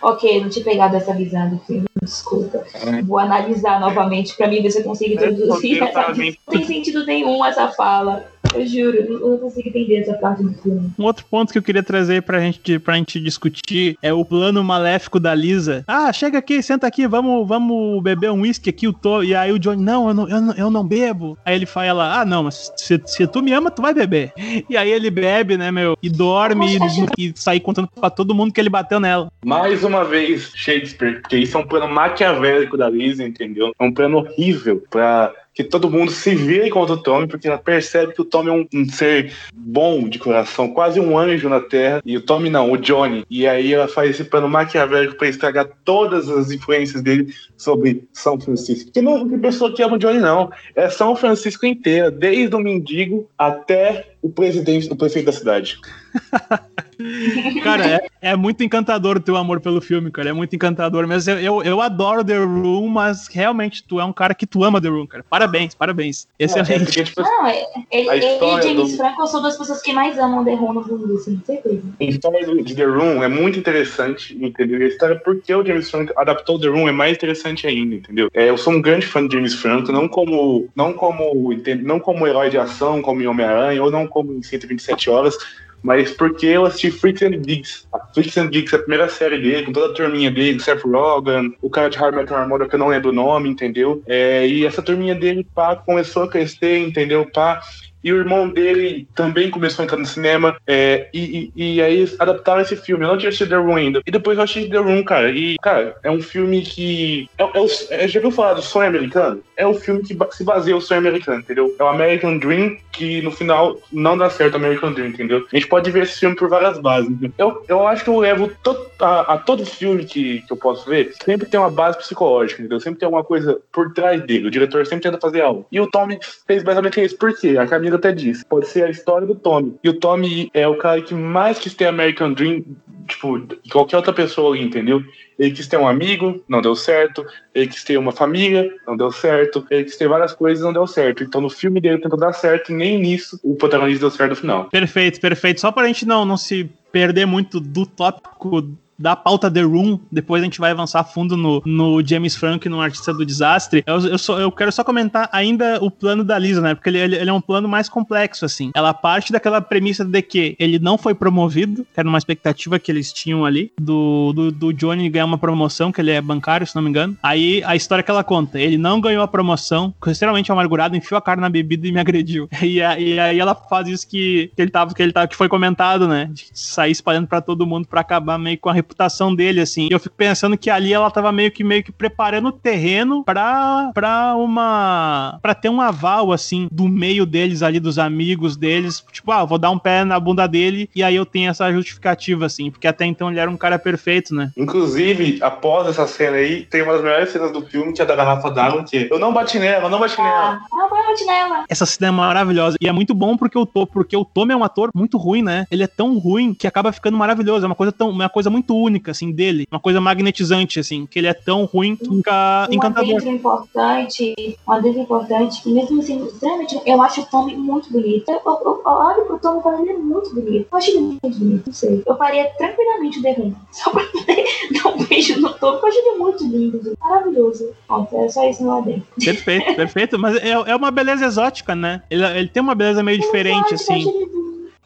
[0.00, 2.64] Ok, não tinha pegado essa visão do filme, desculpa.
[2.74, 3.02] É.
[3.02, 6.38] Vou analisar novamente pra mim ver se eu consigo É, exatamente.
[6.46, 8.24] Não tem sentido nenhum essa fala.
[8.54, 10.90] Eu juro, eu não consigo entender essa parte do filme.
[10.98, 14.62] Um outro ponto que eu queria trazer pra gente, pra gente discutir é o plano
[14.64, 15.84] maléfico da Lisa.
[15.86, 19.22] Ah, chega aqui, senta aqui, vamos, vamos beber um uísque aqui, o to...
[19.22, 21.38] e aí o Johnny, não eu, não, eu não, eu não bebo.
[21.44, 24.32] Aí ele fala, ah, não, mas se, se tu me ama, tu vai beber.
[24.68, 26.78] E aí ele bebe, né, meu, e dorme
[27.16, 29.30] e, e sai contando pra todo mundo que ele bateu nela.
[29.44, 33.72] Mais uma vez, Shakespeare, porque isso é um plano maquiavélico da Lisa, entendeu?
[33.78, 37.58] É um plano horrível pra que todo mundo se vire contra o Tommy, porque ela
[37.58, 41.58] percebe que o Tommy é um, um, ser bom de coração, quase um anjo na
[41.60, 43.26] Terra, e o Tommy não, o Johnny.
[43.28, 48.38] E aí ela faz esse plano maquiavélico para estragar todas as influências dele sobre São
[48.38, 48.92] Francisco.
[48.92, 50.48] Que não tem pessoa que ama o Johnny, não.
[50.76, 55.76] É São Francisco inteira, desde o mendigo até o presidente, o prefeito da cidade.
[57.62, 60.30] cara, é, é, muito encantador o teu amor pelo filme, cara.
[60.30, 61.06] É muito encantador.
[61.06, 64.64] Mas eu, eu, eu, adoro The Room, mas realmente tu é um cara que tu
[64.64, 65.24] ama The Room, cara.
[65.28, 66.26] Parabéns, parabéns.
[66.38, 66.72] Excelente.
[66.72, 68.96] É, é porque, tipo, não, é, ele, ele e James do...
[68.96, 71.82] Franco são duas pessoas que mais amam The Room no mundo, assim, certeza.
[72.00, 74.78] A história de The Room é muito interessante, entendeu?
[74.84, 78.28] a história porque o James Franco adaptou The Room é mais interessante ainda, entendeu?
[78.34, 82.26] É, eu sou um grande fã de James Franco, não como, não como, não como
[82.26, 85.36] herói de ação, como Homem-Aranha, ou não como em 127 horas,
[85.82, 87.88] mas porque eu assisti Freaks and Geeks.
[88.14, 91.54] Freaks and Geeks é a primeira série dele, com toda a turminha dele, Seth Rogen,
[91.62, 94.02] o cara de Hard Metal Mother que eu não lembro o nome, entendeu?
[94.06, 97.26] É, e essa turminha dele, pá, começou a crescer, entendeu?
[97.32, 97.60] Pá,
[98.02, 102.10] e o irmão dele também começou a entrar no cinema, é, e, e, e, aí
[102.18, 103.04] adaptaram esse filme.
[103.04, 104.02] Eu não tinha assistido The Room ainda.
[104.06, 105.30] E depois eu assisti The Room, cara.
[105.30, 107.28] E, cara, é um filme que.
[107.38, 109.42] É, é, é, já viu falar do sonho americano?
[109.56, 111.74] É o filme que se baseia no sonho americano, entendeu?
[111.78, 115.46] É o American Dream, que no final não dá certo o American Dream, entendeu?
[115.52, 117.10] A gente pode ver esse filme por várias bases.
[117.36, 120.88] Eu, eu acho que eu levo to, a, a, todo filme que, que eu posso
[120.88, 122.80] ver, sempre tem uma base psicológica, entendeu?
[122.80, 124.46] Sempre tem alguma coisa por trás dele.
[124.46, 125.66] O diretor sempre tenta fazer algo.
[125.70, 127.16] E o Tommy fez basicamente isso.
[127.16, 127.56] Por quê?
[127.58, 128.44] A Camila até disse.
[128.44, 129.74] Pode ser a história do Tommy.
[129.82, 132.64] E o Tommy é o cara que mais quis ter American Dream,
[133.06, 135.02] tipo, qualquer outra pessoa ali, entendeu?
[135.38, 137.24] Ele quis ter um amigo, não deu certo.
[137.54, 139.64] Ele quis ter uma família, não deu certo.
[139.70, 141.22] Ele quis ter várias coisas, não deu certo.
[141.22, 144.36] Então no filme dele tentou dar certo e nem nisso o protagonista deu certo no
[144.36, 144.64] final.
[144.68, 145.60] Perfeito, perfeito.
[145.60, 148.62] Só pra gente não, não se perder muito do tópico
[148.98, 152.80] da pauta The Room, depois a gente vai avançar fundo no, no James Franco, no
[152.80, 153.84] Artista do Desastre.
[153.86, 156.74] Eu, eu, só, eu quero só comentar ainda o plano da Lisa, né?
[156.74, 158.70] Porque ele, ele, ele, é um plano mais complexo, assim.
[158.74, 162.90] Ela parte daquela premissa de que ele não foi promovido, que era uma expectativa que
[162.90, 166.74] eles tinham ali, do, do, do Johnny ganhar uma promoção, que ele é bancário, se
[166.74, 167.16] não me engano.
[167.22, 171.22] Aí a história que ela conta, ele não ganhou a promoção, extremamente amargurado, enfiou a
[171.22, 172.48] cara na bebida e me agrediu.
[172.68, 175.48] E, e aí ela faz isso que, que ele tava, que ele tava, que foi
[175.48, 176.28] comentado, né?
[176.30, 179.88] De sair espalhando para todo mundo para acabar meio com a reputação dele, assim.
[179.90, 183.22] E eu fico pensando que ali ela tava meio que meio que preparando o terreno
[183.22, 185.38] pra, pra uma.
[185.42, 189.04] pra ter um aval, assim, do meio deles ali, dos amigos deles.
[189.12, 192.46] Tipo, ah, vou dar um pé na bunda dele e aí eu tenho essa justificativa,
[192.46, 192.70] assim.
[192.70, 194.50] Porque até então ele era um cara perfeito, né?
[194.56, 198.16] Inclusive, após essa cena aí, tem uma das melhores cenas do filme, que é da
[198.16, 200.30] garrafa d'água, que é, eu não bati nela, não bati nela.
[200.30, 201.64] Ah, não bati nela.
[201.68, 202.76] Essa cena é maravilhosa.
[202.80, 205.42] E é muito bom porque o Tom, porque o Tom é um ator muito ruim,
[205.42, 205.66] né?
[205.70, 207.64] Ele é tão ruim que acaba ficando maravilhoso.
[207.64, 209.66] É uma coisa tão, uma coisa muito única, assim, dele.
[209.70, 213.22] Uma coisa magnetizante, assim, que ele é tão ruim que fica encantador.
[213.22, 218.28] Uma importante, uma coisa importante, que mesmo assim, extremamente, eu acho o Tommy muito bonito.
[218.28, 220.68] Eu, eu, eu olho pro Tommy e falo, ele é muito bonito.
[220.70, 222.02] Eu acho ele muito bonito, não sei.
[222.06, 223.38] Eu faria tranquilamente o The
[223.72, 227.70] só pra poder dar um beijo no Tommy, eu acho ele muito lindo, maravilhoso.
[227.86, 229.04] Pronto, é só isso lá dentro.
[229.22, 230.18] Perfeito, perfeito.
[230.18, 232.02] Mas é, é uma beleza exótica, né?
[232.10, 234.04] Ele, ele tem uma beleza meio diferente, assim.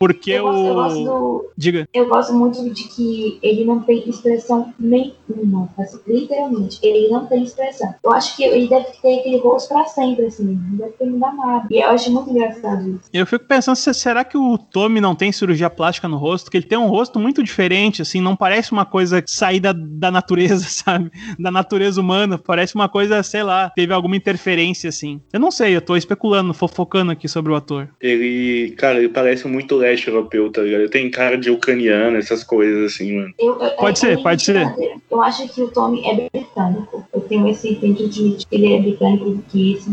[0.02, 1.88] Porque eu gosto, eu gosto do, Diga.
[1.94, 5.72] Eu gosto muito de que ele não tem expressão nenhuma.
[5.78, 7.94] Assim, literalmente, ele não tem expressão.
[8.02, 10.58] Eu acho que ele deve ter aquele rosto pra sempre, assim.
[10.70, 11.68] Não deve ter mudado nada.
[11.70, 13.02] E eu acho muito engraçado isso.
[13.12, 16.50] Eu fico pensando, será que o Tommy não tem cirurgia plástica no rosto?
[16.50, 18.20] Que ele tem um rosto muito diferente, assim.
[18.20, 21.12] Não parece uma coisa saída da natureza, sabe?
[21.38, 22.38] Da natureza humana.
[22.38, 25.20] Parece uma coisa, sei lá, teve alguma interferência, assim.
[25.32, 27.88] Eu não sei, eu tô especulando, fofocando aqui sobre o ator.
[28.00, 30.88] Ele, cara, ele parece muito leve leste europeu, tá ligado?
[30.88, 33.34] Tem cara de ucraniano, essas coisas assim, mano.
[33.38, 34.66] Eu, eu, pode ser, pode ser.
[35.10, 37.06] Eu acho que o Tommy é britânico.
[37.12, 39.90] Eu tenho esse entendimento de que ele é britânico, que isso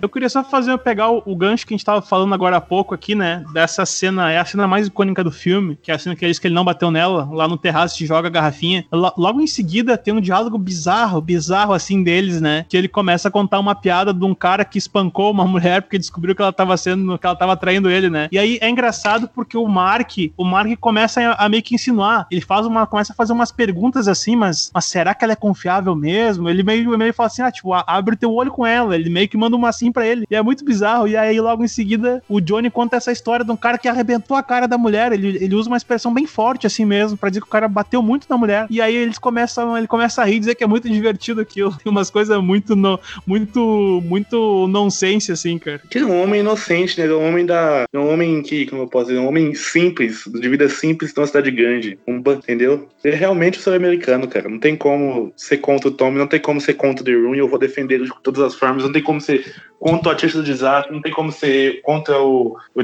[0.00, 2.60] eu queria só fazer pegar o, o, gancho que a gente tava falando agora há
[2.60, 3.44] pouco aqui, né?
[3.52, 6.32] Dessa cena, é a cena mais icônica do filme, que é a cena que ele
[6.32, 8.84] diz que ele não bateu nela, lá no terraço se joga a garrafinha.
[8.92, 12.64] L logo em seguida tem um diálogo bizarro, bizarro assim deles, né?
[12.68, 15.98] Que ele começa a contar uma piada de um cara que espancou uma mulher porque
[15.98, 18.28] descobriu que ela tava sendo, que ela tava traindo ele, né?
[18.30, 22.26] E aí é engraçado porque o Mark, o Mark começa a, a meio que insinuar,
[22.30, 25.36] ele faz uma, começa a fazer umas perguntas assim, mas, mas será que ela é
[25.36, 26.48] confiável mesmo?
[26.48, 28.94] Ele meio, meio fala assim, ah, tipo, abre teu olho com ela.
[28.94, 30.26] Ele meio que manda uma assim para ele.
[30.30, 31.08] E é muito bizarro.
[31.08, 34.36] E aí, logo em seguida, o Johnny conta essa história de um cara que arrebentou
[34.36, 35.12] a cara da mulher.
[35.12, 38.02] Ele, ele usa uma expressão bem forte, assim mesmo, pra dizer que o cara bateu
[38.02, 38.66] muito na mulher.
[38.68, 41.74] E aí eles começam, ele começa a rir, dizer que é muito divertido aquilo.
[41.82, 45.80] Tem umas coisas muito, no, muito, muito nonsense, assim, cara.
[45.90, 47.06] Que é um homem inocente, né?
[47.06, 47.84] É um homem da.
[47.92, 51.26] É um homem que, como eu posso dizer, um homem simples, de vida simples numa
[51.26, 51.98] cidade grande.
[52.06, 52.88] Um, entendeu?
[53.02, 54.48] Ele é realmente o seu americano, cara.
[54.48, 57.34] Não tem como ser contra o Tommy, não tem como ser contra o The Room
[57.40, 58.82] eu vou defender ele de todas as formas.
[58.82, 59.44] Não tem como ser
[59.78, 62.80] contra o artista do desastre, não tem como ser contra o, o,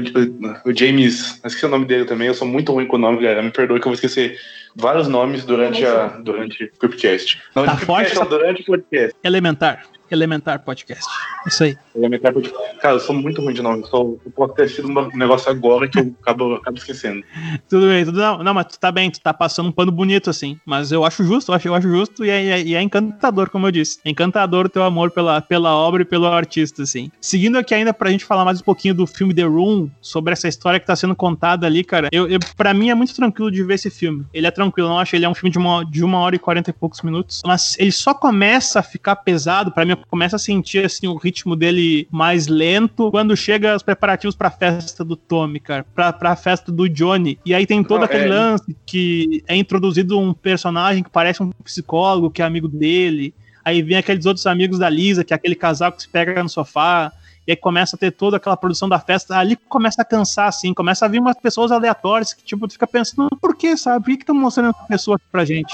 [0.65, 1.39] o James.
[1.45, 3.43] Esqueci o nome dele também, eu sou muito ruim com o nome, galera.
[3.43, 4.37] Me perdoe que eu vou esquecer
[4.75, 7.39] vários nomes durante, a, durante o podcast.
[7.55, 9.15] Não, Tá forte, não, durante o podcast.
[9.23, 9.83] Elementar.
[10.09, 11.05] Elementar Podcast.
[11.45, 11.77] Isso aí.
[11.95, 12.79] Elementar podcast.
[12.79, 13.85] Cara, eu sou muito ruim de nome.
[13.87, 17.23] Sou, eu posso ter assistido um negócio agora que eu acabo, acabo esquecendo.
[17.69, 20.29] Tudo bem, tudo não, não, mas tu tá bem, tu tá passando um pano bonito
[20.29, 20.59] assim.
[20.65, 23.67] Mas eu acho justo, eu acho, eu acho justo e é, e é encantador, como
[23.67, 23.99] eu disse.
[24.05, 27.11] É encantador o teu amor pela, pela obra e pelo artista, assim.
[27.19, 30.47] Seguindo aqui ainda pra gente falar mais um pouquinho do filme The Room, sobre essa
[30.47, 32.09] história que tá sendo contada ali, cara.
[32.11, 34.25] Eu, eu, pra mim é muito tranquilo de ver esse filme.
[34.33, 36.35] Ele é tranquilo, eu não acho ele é um filme de uma, de uma hora
[36.35, 37.41] e quarenta e poucos minutos.
[37.45, 41.55] Mas ele só começa a ficar pesado, pra mim, começa a sentir assim o ritmo
[41.55, 45.85] dele mais lento quando chega os preparativos pra festa do Tommy, cara.
[45.95, 47.39] Pra, pra festa do Johnny.
[47.45, 51.41] E aí tem todo Não, aquele é- lance que é introduzido um personagem que parece
[51.43, 53.33] um psicólogo, que é amigo dele.
[53.63, 56.49] Aí vem aqueles outros amigos da Lisa, que é aquele casal que se pega no
[56.49, 57.11] sofá.
[57.45, 59.37] E aí começa a ter toda aquela produção da festa.
[59.37, 60.73] Ali começa a cansar, assim.
[60.73, 64.03] Começa a vir umas pessoas aleatórias que, tipo, tu fica pensando, por que, sabe?
[64.05, 65.73] Por que estão mostrando essa pessoa aqui pra gente?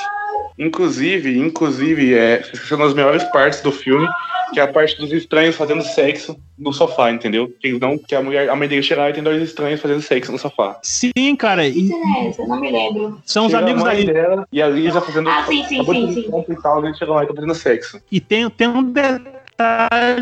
[0.57, 4.07] Inclusive, inclusive, é, é uma das melhores partes do filme,
[4.53, 7.51] que é a parte dos estranhos fazendo sexo no sofá, entendeu?
[7.59, 9.81] Que eles não, que a mulher, a mãe dele chega lá e tem dois estranhos
[9.81, 10.79] fazendo sexo no sofá.
[10.83, 11.67] Sim, cara.
[11.67, 12.45] E é essa?
[12.45, 13.19] Não me lembro.
[13.25, 14.47] são os amigos da Lisa.
[14.51, 16.45] e a Lisa fazendo Ah, sim, sim, sim, sim.
[16.49, 17.99] e tal, eles chegam lá e estão fazendo sexo.
[18.11, 19.42] E tem, tem um detalhe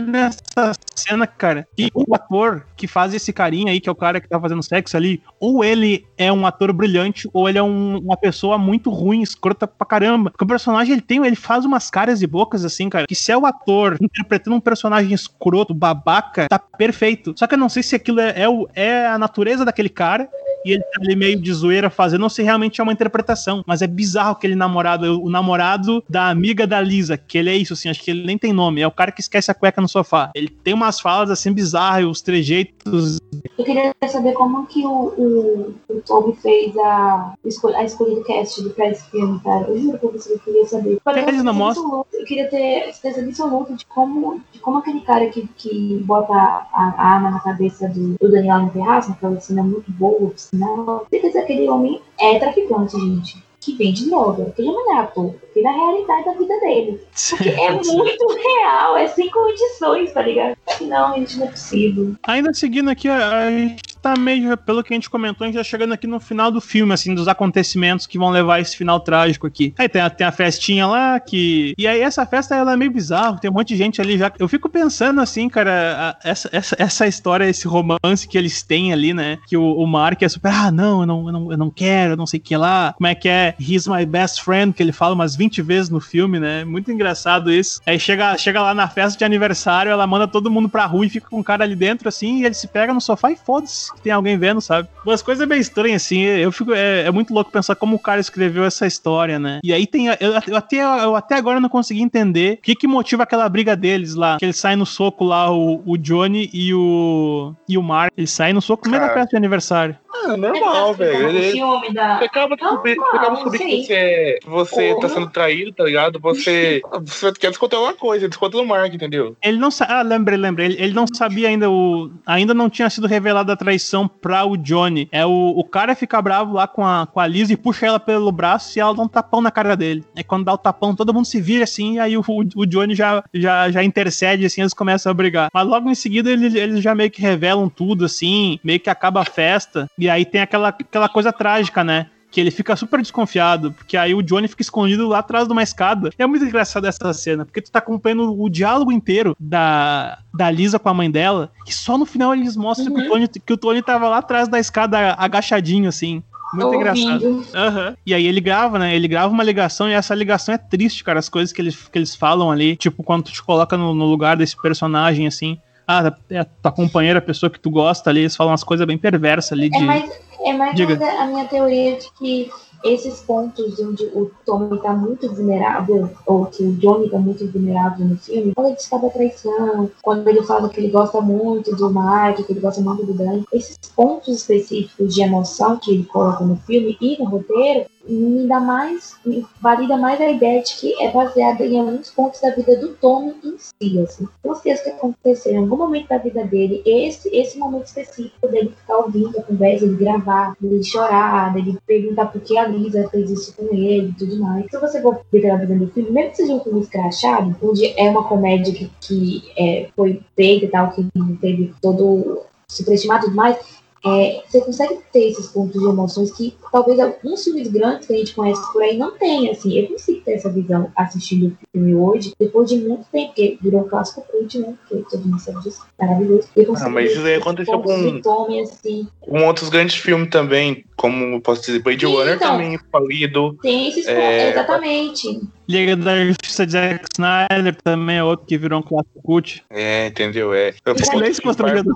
[0.08, 1.68] nessa cena, cara.
[1.76, 4.64] Que o ator que faz esse carinha aí, que é o cara que tá fazendo
[4.64, 8.90] sexo ali, ou ele é um ator brilhante, ou ele é um- uma pessoa muito
[8.90, 10.32] ruim, escrota pra caramba.
[10.32, 13.32] Porque o personagem, ele tem, ele faz umas caras e bocas assim, cara, que se
[13.32, 17.34] é o ator interpretando um personagem escroto, babaca, tá perfeito.
[17.38, 20.30] Só que eu não sei se aquilo é, é, o- é a natureza daquele cara,
[20.64, 23.64] e ele tá ali meio de zoeira fazendo, ou se realmente é uma interpretação.
[23.66, 27.74] Mas é bizarro aquele namorado, o namorado da amiga da Lisa, que ele é isso,
[27.74, 29.88] assim, acho que ele nem tem nome, é o cara que esquece a cueca no
[29.88, 30.32] sofá.
[30.36, 33.20] Ele tem umas falas assim bizarras, os trejeitos.
[33.58, 38.24] Eu queria saber como que o, o, o Toby fez a, escolha, a escolha do
[38.24, 39.68] cast do esse filme, cara.
[39.68, 40.94] Eu juro pra você que eu queria saber.
[40.94, 42.06] Eu queria ter Eles não mostram?
[42.14, 46.94] Eu queria ter certeza absoluta de como, de como aquele cara que, que bota a,
[46.98, 51.06] a arma na cabeça do, do Daniel no terraço, naquela cena muito boa, por sinal.
[51.10, 53.51] Certeza que aquele homem é traficante, gente.
[53.62, 54.46] Que vende droga.
[54.46, 55.34] Porque ele não é ator.
[55.34, 57.02] Porque na realidade da vida dele.
[57.30, 60.58] Porque é muito real, é sem condições, tá ligado?
[60.82, 62.16] Não, gente, não é possível.
[62.24, 65.58] Ainda seguindo aqui, a a gente tá meio, pelo que a gente comentou, a gente
[65.58, 69.00] tá chegando aqui no final do filme, assim, dos acontecimentos que vão levar esse final
[69.00, 69.74] trágico aqui.
[69.78, 71.74] Aí tem a, tem a festinha lá, que.
[71.78, 74.32] E aí essa festa, ela é meio bizarra, tem um monte de gente ali já.
[74.40, 78.92] Eu fico pensando, assim, cara, a- essa, essa, essa história, esse romance que eles têm
[78.94, 79.38] ali, né?
[79.48, 82.14] Que o, o Mark é super, ah, não eu, não, eu não, eu não quero,
[82.14, 82.94] eu não sei o que lá.
[82.98, 83.56] Como é que é?
[83.60, 86.64] He's my best friend, que ele fala umas 20 vezes no filme, né?
[86.66, 87.80] Muito engraçado isso.
[87.86, 91.10] Aí chega, chega lá na festa de aniversário, ela manda todo mundo pra rua e
[91.10, 93.91] fica com o cara ali dentro, assim, e ele se pega no sofá e foda-se
[93.96, 94.88] que tem alguém vendo, sabe?
[95.06, 96.22] Umas coisas bem estranhas, assim.
[96.22, 96.74] Eu fico.
[96.74, 99.60] É, é muito louco pensar como o cara escreveu essa história, né?
[99.64, 100.08] E aí tem.
[100.08, 100.16] Eu,
[100.48, 104.16] eu até, eu até agora não consegui entender o que, que motiva aquela briga deles
[104.16, 104.38] lá.
[104.38, 107.54] Que eles saem no soco lá, o, o Johnny e o.
[107.68, 108.14] E o Mark.
[108.18, 109.98] Eles saem no soco no meio da festa de aniversário.
[110.26, 111.26] Ah, normal, velho.
[111.26, 112.18] O Ele, ciúme da.
[112.20, 115.02] Você acaba de descobrir, você acaba de descobrir que você, é- você Porra.
[115.02, 116.20] tá sendo traído, tá ligado?
[116.20, 119.36] Você, você quer descontar alguma coisa, desconta no Mark, entendeu?
[119.42, 120.68] Ele não sa- Ah, lembrei, lembrei.
[120.68, 122.12] Ele, ele não sabia ainda o.
[122.26, 125.08] Ainda não tinha sido revelada a traição pra o Johnny.
[125.12, 128.00] É o, o cara fica bravo lá com a, com a Liz e puxa ela
[128.00, 130.04] pelo braço e ela dá um tapão na cara dele.
[130.16, 132.24] É quando dá o tapão, todo mundo se vira assim, e aí o,
[132.56, 135.50] o Johnny já, já, já intercede, assim, eles começam a brigar.
[135.54, 139.22] Mas logo em seguida eles, eles já meio que revelam tudo, assim, meio que acaba
[139.22, 139.88] a festa.
[139.98, 142.08] E aí tem aquela, aquela coisa trágica, né?
[142.32, 145.62] que ele fica super desconfiado, porque aí o Johnny fica escondido lá atrás de uma
[145.62, 146.12] escada.
[146.18, 150.80] É muito engraçado essa cena, porque tu tá acompanhando o diálogo inteiro da, da Lisa
[150.80, 153.58] com a mãe dela, e só no final eles mostram que, o Tony, que o
[153.58, 156.24] Tony tava lá atrás da escada agachadinho, assim.
[156.54, 157.46] Muito engraçado.
[157.54, 157.96] Aham.
[158.06, 158.96] E aí ele grava, né?
[158.96, 161.18] Ele grava uma ligação e essa ligação é triste, cara.
[161.18, 162.76] As coisas que eles, que eles falam ali.
[162.76, 165.58] Tipo, quando tu te coloca no, no lugar desse personagem, assim.
[165.88, 168.22] Ah, é a tua companheira, a pessoa que tu gosta ali.
[168.22, 169.78] Eles falam umas coisas bem perversas ali de.
[169.78, 170.80] É mais, é mais
[171.20, 172.52] a minha teoria de que
[172.84, 178.06] esses pontos onde o Tommy tá muito vulnerável, ou que o Johnny tá muito vulnerável
[178.06, 181.92] no filme, quando ele descobre a traição, quando ele fala que ele gosta muito do
[181.92, 186.44] Mark, que ele gosta muito do Dan, esses pontos específicos de emoção que ele coloca
[186.44, 191.02] no filme e no roteiro, me dá mais, me valida mais a ideia de que
[191.02, 194.28] é baseada em alguns pontos da vida do Tommy em si, assim.
[194.62, 199.40] Que aconteceram em algum momento da vida dele, esse, esse momento específico dele ficar ouvindo
[199.40, 203.74] a conversa, ele gravar, dele chorar, dele perguntar por que a Lisa fez isso com
[203.74, 204.66] ele e tudo mais.
[204.70, 207.86] Se você for ver pela vida do filme, mesmo que seja um filme escrachado, onde
[208.00, 213.30] é uma comédia que, que é, foi feita e tal, que teve todo superestimado e
[213.30, 218.08] tudo mais, é, você consegue ter esses pontos de emoções que talvez alguns filmes grandes
[218.08, 219.78] que a gente conhece por aí não tenha, assim.
[219.78, 223.82] Eu consigo ter essa visão assistindo o filme hoje, depois de muito tempo, porque virou
[223.82, 224.74] um clássico cult, né?
[224.88, 226.48] Porque todo mundo sabe disso, maravilhoso.
[226.56, 229.08] Eu ah, mas isso aí aconteceu com, Tommy, assim.
[229.20, 233.56] com outros grandes filmes também, como posso dizer, Blade Runner então, também, falido.
[233.62, 234.16] Tem esses é...
[234.16, 235.42] pontos, exatamente.
[235.72, 239.64] Liga da Justiça de Zack Snyder também é outro que virou um clássico cult.
[239.70, 240.54] É, entendeu?
[240.54, 240.74] É.
[240.86, 241.94] Eu Silêncio constrangedor.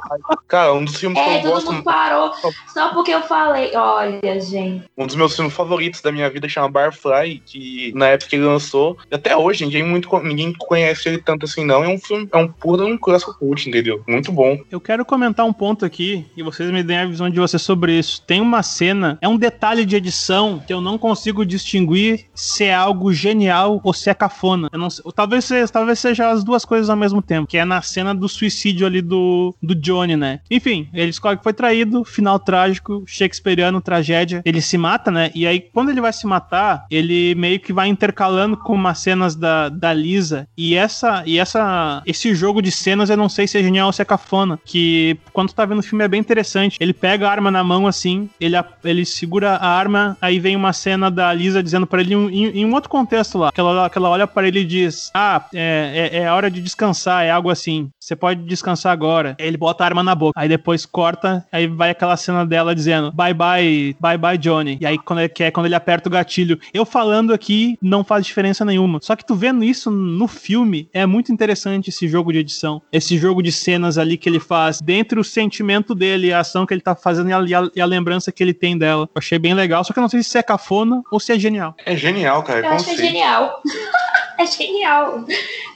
[0.48, 1.74] Cara, um dos filmes é, que eu todo gosto...
[1.74, 2.32] mundo parou
[2.74, 3.76] só porque eu falei.
[3.76, 4.86] Olha, gente.
[4.98, 8.46] Um dos meus filmes favoritos da minha vida chama Barfly, que na época que ele
[8.46, 11.84] lançou, até hoje, ninguém, muito, ninguém conhece ele tanto assim, não.
[11.84, 14.02] É um filme, é um puro um clássico cult, entendeu?
[14.08, 14.58] Muito bom.
[14.72, 18.00] Eu quero comentar um ponto aqui e vocês me deem a visão de vocês sobre
[18.00, 18.22] isso.
[18.22, 22.74] Tem uma cena, é um detalhe de edição que eu não consigo distinguir se é
[22.74, 24.70] algo genial ou se é cafona.
[24.72, 27.66] Eu não sei, talvez, seja, talvez seja as duas coisas ao mesmo tempo, que é
[27.66, 30.40] na cena do suicídio ali do, do Johnny, né?
[30.50, 34.42] Enfim, ele escolhe que foi traído, final trágico, shakespeariano, tragédia.
[34.46, 35.32] Ele se mata, né?
[35.34, 39.36] E aí, quando ele vai se matar, ele meio que vai intercalando com umas cenas
[39.36, 40.48] da, da Lisa.
[40.58, 43.94] E essa, e essa, esse jogo de cenas eu não sei se é genial ou
[43.94, 44.60] se é cafona.
[44.66, 46.78] Que quando tu tá vendo o filme é bem interessante.
[46.80, 50.74] Ele pega a arma na mão assim, ele, ele segura a arma, aí vem uma
[50.74, 53.98] cena da Lisa dizendo para ele em, em, um outro contexto lá, que ela, que
[53.98, 57.50] ela olha para ele e diz: Ah, é, é, é, hora de descansar, é algo
[57.50, 57.90] assim.
[57.98, 59.36] Você pode descansar agora.
[59.40, 60.40] Ele bota a arma na boca.
[60.40, 64.78] Aí depois corta, aí vai aquela cena dela dizendo: Bye bye, bye bye, Johnny.
[64.82, 66.60] E aí quando ele quer, quando ele aperta o gatilho.
[66.74, 69.00] Eu falando aqui não faz diferença nenhuma.
[69.02, 72.82] Só que tu vendo isso no filme, é muito interessante esse jogo de edição.
[72.92, 76.74] Esse jogo de cenas ali que ele faz, dentro do sentimento dele, a ação que
[76.74, 79.04] ele tá fazendo e a, e a lembrança que ele tem dela.
[79.16, 81.40] Eu achei bem legal, só que eu não sei se é cafona ou se é
[81.40, 81.74] genial.
[81.86, 82.68] É genial, cara.
[82.68, 82.96] Eu acho que é
[83.36, 83.62] genial.
[84.38, 85.26] é genial.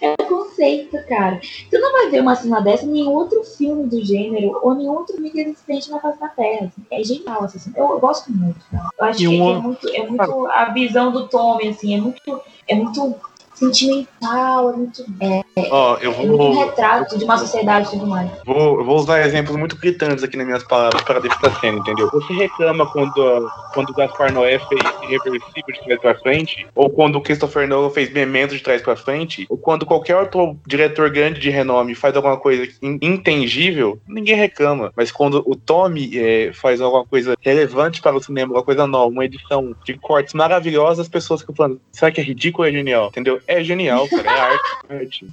[0.01, 1.39] É um conceito, cara.
[1.70, 4.93] Tu não vai ver uma cena dessa em nenhum outro filme do gênero ou nenhum
[4.93, 6.68] outro mídia existente na face da Terra.
[6.68, 6.86] Assim.
[6.91, 7.78] É genial essa cena.
[7.78, 8.89] Eu, eu gosto muito, cara.
[8.97, 9.30] Eu acho um...
[9.30, 13.16] que é muito, é muito a visão do Tommy, assim, é muito, é muito
[13.60, 15.05] sentimental, é muito.
[15.20, 18.32] É, Ó, eu vou, é muito retrato de uma sociedade e tudo mais.
[18.45, 22.10] Vou, vou usar exemplos muito gritantes aqui nas minhas palavras para definir a cena, entendeu?
[22.12, 27.18] Você reclama quando, quando o Gaspar Noé fez Irreversível de trás pra frente, ou quando
[27.18, 31.39] o Christopher Nolan fez Memento de trás pra frente, ou quando qualquer outro diretor grande
[31.39, 34.91] de renome faz alguma coisa intangível, ninguém reclama.
[34.95, 39.12] Mas quando o Tommy é, faz alguma coisa relevante para o cinema, alguma coisa nova,
[39.12, 42.74] uma edição de cortes maravilhosas, as pessoas ficam falando, será que é ridículo ou é
[42.74, 43.07] genial?
[43.07, 43.41] Entendeu?
[43.50, 44.30] É genial, cara.
[44.30, 44.78] É arte.
[44.89, 45.28] É arte.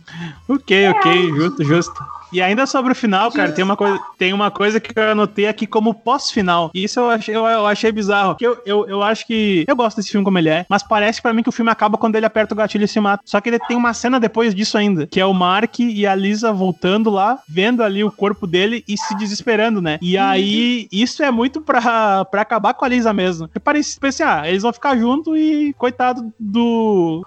[0.49, 2.05] ok, ok, justo, justo.
[2.33, 5.47] E ainda sobre o final, cara, tem uma coisa, tem uma coisa que eu anotei
[5.47, 6.71] aqui como pós-final.
[6.75, 8.37] E isso eu achei, eu, eu achei bizarro.
[8.41, 9.65] Eu, eu, eu acho que.
[9.67, 11.97] Eu gosto desse filme como ele é, mas parece para mim que o filme acaba
[11.97, 13.23] quando ele aperta o gatilho e se mata.
[13.25, 16.15] Só que ele tem uma cena depois disso ainda, que é o Mark e a
[16.15, 19.99] Lisa voltando lá, vendo ali o corpo dele e se desesperando, né?
[20.03, 23.47] E aí, isso é muito pra, pra acabar com a Lisa mesmo.
[23.47, 27.25] Porque parece, parece, ah, eles vão ficar junto e coitado do.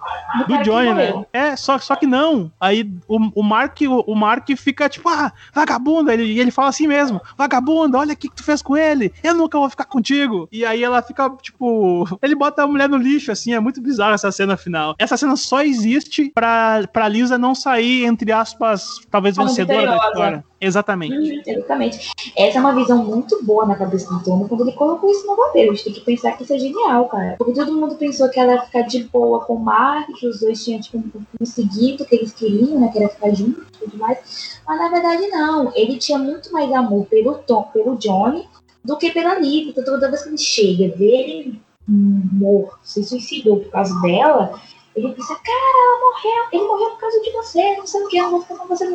[0.47, 1.25] do Johnny, né?
[1.31, 2.51] É, só, só que não.
[2.59, 6.13] Aí o, o Mark, o, o Mark fica tipo, ah, vagabunda.
[6.13, 9.13] Ele, e ele fala assim mesmo: vagabunda, olha o que, que tu fez com ele.
[9.23, 10.47] Eu nunca vou ficar contigo.
[10.51, 13.53] E aí ela fica, tipo, ele bota a mulher no lixo, assim.
[13.53, 14.95] É muito bizarro essa cena final.
[14.97, 20.48] Essa cena só existe pra, pra Lisa não sair, entre aspas, talvez vencedora da história.
[20.61, 21.15] Exatamente.
[21.15, 22.11] Uhum, exatamente.
[22.35, 25.35] Essa é uma visão muito boa na cabeça do Tom quando ele colocou isso no
[25.35, 25.71] roteiro.
[25.71, 27.35] A gente tem que pensar que isso é genial, cara.
[27.37, 30.41] Porque todo mundo pensou que ela ia ficar de boa com o Mark, que os
[30.41, 31.01] dois tinham, tipo,
[31.37, 32.89] conseguido o que eles queriam, né?
[32.91, 34.59] Que era ficar juntos e tudo mais.
[34.67, 35.71] Mas na verdade, não.
[35.75, 38.47] Ele tinha muito mais amor pelo Tom, pelo Johnny,
[38.83, 39.69] do que pela Liv.
[39.69, 44.61] Então toda vez que ele chega, vê ele morto, se suicidou por causa dela,
[44.95, 48.17] ele pensa, cara, ela morreu, ele morreu por causa de você, não sei o que,
[48.17, 48.85] eu vou ficar com você.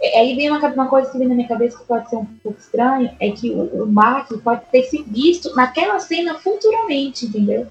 [0.00, 2.26] É, aí vem uma, uma, coisa que vem na minha cabeça que pode ser um
[2.42, 7.66] pouco estranho, é que o, o Mark pode ter se visto naquela cena futuramente, entendeu?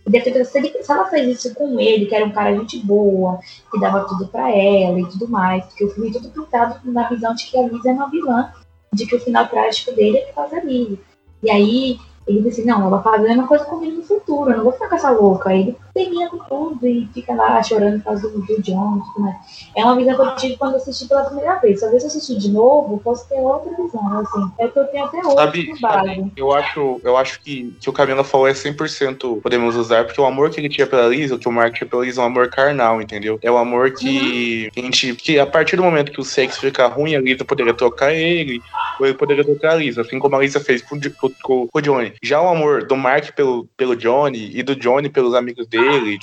[0.45, 3.39] Se, ele, se ela fez isso com ele, que era um cara gente boa,
[3.71, 7.35] que dava tudo pra ela e tudo mais, porque o filme tudo pintado na visão
[7.35, 8.51] de que a Liz é uma vilã,
[8.93, 10.99] de que o final trágico dele é por causa da.
[11.41, 14.51] E aí, Ele disse, assim, não, ela vai fazer a mesma coisa comigo no futuro,
[14.51, 15.49] eu não vou ficar com essa louca.
[15.49, 19.01] Aí ele termina com tudo e fica lá chorando por causa do, do John.
[19.17, 19.39] Né?
[19.75, 21.81] É uma visão que eu tive quando assisti pela primeira vez.
[21.81, 24.51] Talvez se eu assistir de novo, posso ter outra visão, assim.
[24.59, 27.93] É que eu tenho até hoje sabe, sabe, eu acho, eu acho que, que o
[27.93, 31.39] Camila falou é 100% podemos usar, porque o amor que ele tinha pela Lisa, o
[31.39, 33.37] que o Mark tinha pela Lisa é um amor carnal, entendeu?
[33.41, 34.81] É o amor que uhum.
[34.81, 37.73] a gente, que a partir do momento que o sexo fica ruim, a Lisa poderia
[37.73, 38.61] tocar ele,
[38.99, 40.99] ou ele poderia tocar a Lisa, assim como a Lisa fez com,
[41.43, 42.12] com, com o Johnny.
[42.21, 46.19] Já o amor do Mark pelo, pelo Johnny e do Johnny pelos amigos dele,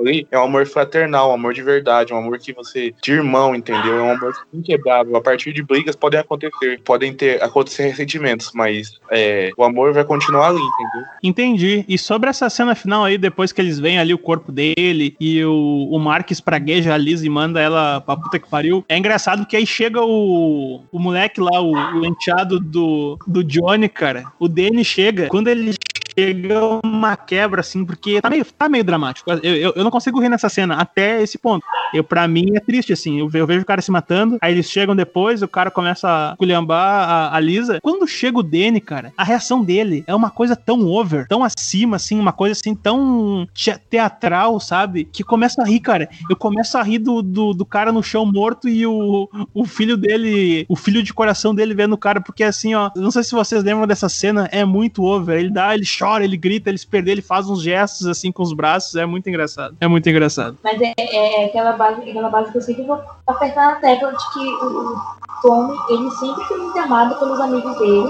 [0.00, 2.94] ali, é um amor fraternal, um amor de verdade, um amor que você.
[3.02, 3.98] de irmão, entendeu?
[3.98, 5.16] É um amor inquebrável.
[5.16, 10.04] A partir de brigas podem acontecer, podem ter acontecer ressentimentos, mas é, o amor vai
[10.04, 11.08] continuar ali, entendeu?
[11.22, 11.84] Entendi.
[11.88, 15.44] E sobre essa cena final aí, depois que eles veem ali o corpo dele e
[15.44, 19.46] o, o Mark espragueja a Liz e manda ela pra puta que pariu, é engraçado
[19.46, 24.24] que aí chega o, o moleque lá, o, o enteado do, do Johnny, cara.
[24.38, 25.28] O Danny chega.
[25.28, 25.74] Quando ele
[26.18, 29.30] chega uma quebra, assim, porque tá meio, tá meio dramático.
[29.42, 31.64] Eu, eu, eu, não consigo rir nessa cena até esse ponto.
[31.94, 33.20] Eu, pra mim é triste, assim.
[33.20, 36.36] Eu, eu vejo o cara se matando, aí eles chegam depois, o cara começa a
[36.36, 37.80] culhambar a, a Lisa.
[37.82, 41.96] Quando chega o Danny, cara, a reação dele é uma coisa tão over, tão acima,
[41.96, 43.46] assim, uma coisa assim, tão
[43.88, 45.04] teatral, sabe?
[45.04, 46.08] Que começa a rir, cara.
[46.28, 49.96] Eu começo a rir do, do, do cara no chão morto e o, o filho
[49.96, 53.32] dele, o filho de coração dele vendo o cara, porque assim, ó, não sei se
[53.32, 55.38] vocês lembram dessa cena, é muito over.
[55.38, 58.42] Ele dá, ele chora, ele grita, ele se perde, ele faz uns gestos assim com
[58.42, 59.51] os braços, é muito engraçado.
[59.80, 60.56] É muito engraçado.
[60.62, 64.32] Mas é, é aquela, base, aquela base que eu sempre vou apertar na tecla de
[64.32, 68.08] que o, o Tommy, ele sempre foi muito amado pelos amigos dele.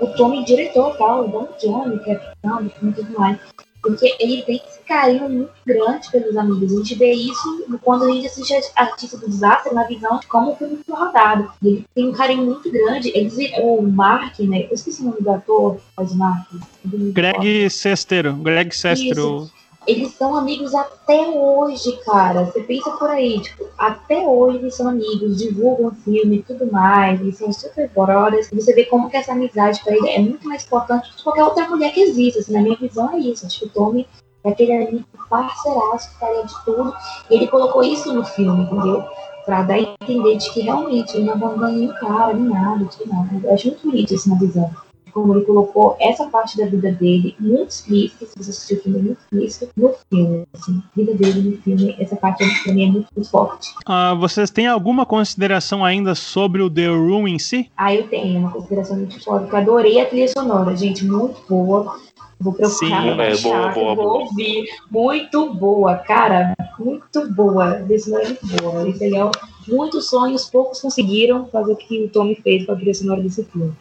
[0.00, 3.38] O Tommy, diretor, tal, o Don Johnny, que é não, e tudo mais.
[3.82, 6.72] Porque ele tem esse carinho muito grande pelos amigos.
[6.72, 10.52] A gente vê isso quando a gente assiste Artista do Desastre na visão de como
[10.52, 11.50] o filme foi rodado.
[11.62, 13.12] Ele tem um carinho muito grande.
[13.14, 14.64] Eles, o Mark, né?
[14.64, 16.48] Eu esqueci o nome do ator, faz Mark.
[16.84, 18.34] Greg Sestero.
[18.34, 19.44] Greg Sestero.
[19.44, 19.56] Isso
[19.86, 22.44] eles são amigos até hoje, cara.
[22.44, 27.20] Você pensa por aí, tipo, até hoje eles são amigos, divulgam filme e tudo mais,
[27.20, 28.50] eles são super brothers.
[28.50, 31.68] Você vê como que essa amizade pra ele é muito mais importante que qualquer outra
[31.68, 32.40] mulher que existe.
[32.40, 33.46] Assim, na minha visão é isso.
[33.46, 34.06] Acho que o Tommy
[34.44, 36.92] é aquele amigo parceiraço que faria de tudo.
[37.30, 39.04] E ele colocou isso no filme, entendeu?
[39.44, 43.14] Pra dar a entender de que realmente ele não abandona nenhum cara, nem nada, tudo
[43.14, 43.44] mais.
[43.44, 44.85] Eu acho muito bonito isso na visão
[45.16, 48.98] como ele colocou essa parte da vida dele muito explícita, se você assistiu o filme,
[48.98, 50.46] é muito explícito no filme.
[50.52, 53.70] Assim, a vida dele no filme, essa parte pra mim é muito, muito forte.
[53.88, 57.70] Uh, vocês têm alguma consideração ainda sobre o The Room em si?
[57.78, 61.42] Ah, eu tenho uma consideração muito forte, porque eu adorei a trilha sonora, gente, muito
[61.48, 61.98] boa.
[62.38, 64.18] Vou procurar Sim, é, boa, boa, vou boa.
[64.24, 64.66] ouvir.
[64.90, 66.54] Muito boa, cara.
[66.78, 67.82] Muito boa.
[67.88, 68.86] Esse é muito boa.
[68.86, 69.30] Esse aí é
[69.66, 73.42] muitos sonhos, poucos conseguiram fazer o que o Tommy fez com a trilha sonora desse
[73.44, 73.72] filme.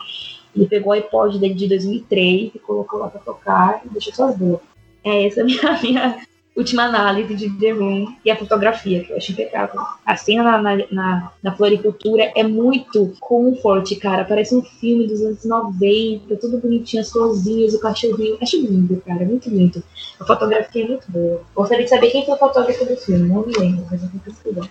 [0.56, 4.62] Ele pegou o iPod dele de 2003 e colocou lá pra tocar e deixou boas.
[5.04, 6.26] É essa a minha, minha
[6.56, 9.80] última análise de The Room e a fotografia, que eu acho impecável.
[10.06, 14.24] A cena na, na, na floricultura é muito comfort, cara.
[14.24, 18.38] Parece um filme dos anos 90, tudo bonitinho, as florzinhas, o cachorrinho.
[18.42, 19.84] Acho lindo, cara, é muito lindo.
[20.20, 21.42] A fotografia é muito boa.
[21.54, 24.22] Gostaria de saber quem foi o fotógrafo do filme, não me lembro, mas eu vou
[24.22, 24.70] pesquisar.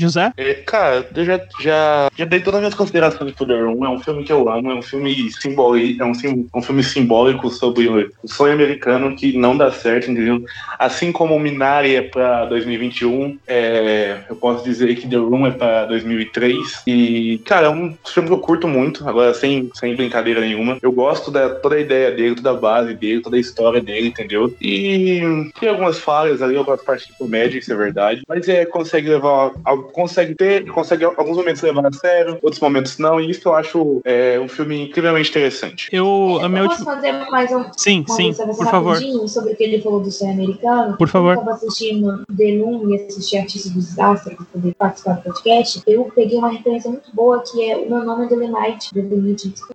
[0.00, 0.32] José?
[0.36, 3.84] É, cara, eu já, já, já dei todas as minhas considerações pro The Room.
[3.84, 7.50] É um filme que eu amo, é um filme simbólico, é um, um filme simbólico
[7.50, 10.42] sobre o sonho americano que não dá certo, entendeu?
[10.78, 15.86] Assim como Minari é pra 2021, é, eu posso dizer que The Room é pra
[15.86, 16.82] 2003.
[16.86, 20.78] E, cara, é um filme que eu curto muito, agora sem, sem brincadeira nenhuma.
[20.82, 24.08] Eu gosto da toda a ideia dele, toda a base dele, toda a história dele,
[24.08, 24.54] entendeu?
[24.60, 28.22] E tem algumas falhas ali, algumas partes de comédia, isso é verdade.
[28.28, 29.52] Mas é, consegue levar
[29.90, 34.00] consegue ter, consegue alguns momentos levar a sério, outros momentos não, e isso eu acho
[34.04, 35.88] é, um filme incrivelmente interessante.
[35.92, 38.96] Eu, a minha posso fazer mais um sim, sim, por favor.
[39.28, 40.96] sobre o que ele falou do sonho americano?
[40.96, 41.34] Por favor.
[41.34, 45.82] Eu estava assistindo The Room e assisti Artistas do Desastre para poder participar do podcast.
[45.86, 48.90] Eu peguei uma referência muito boa que é O Meu Nome é do Limite.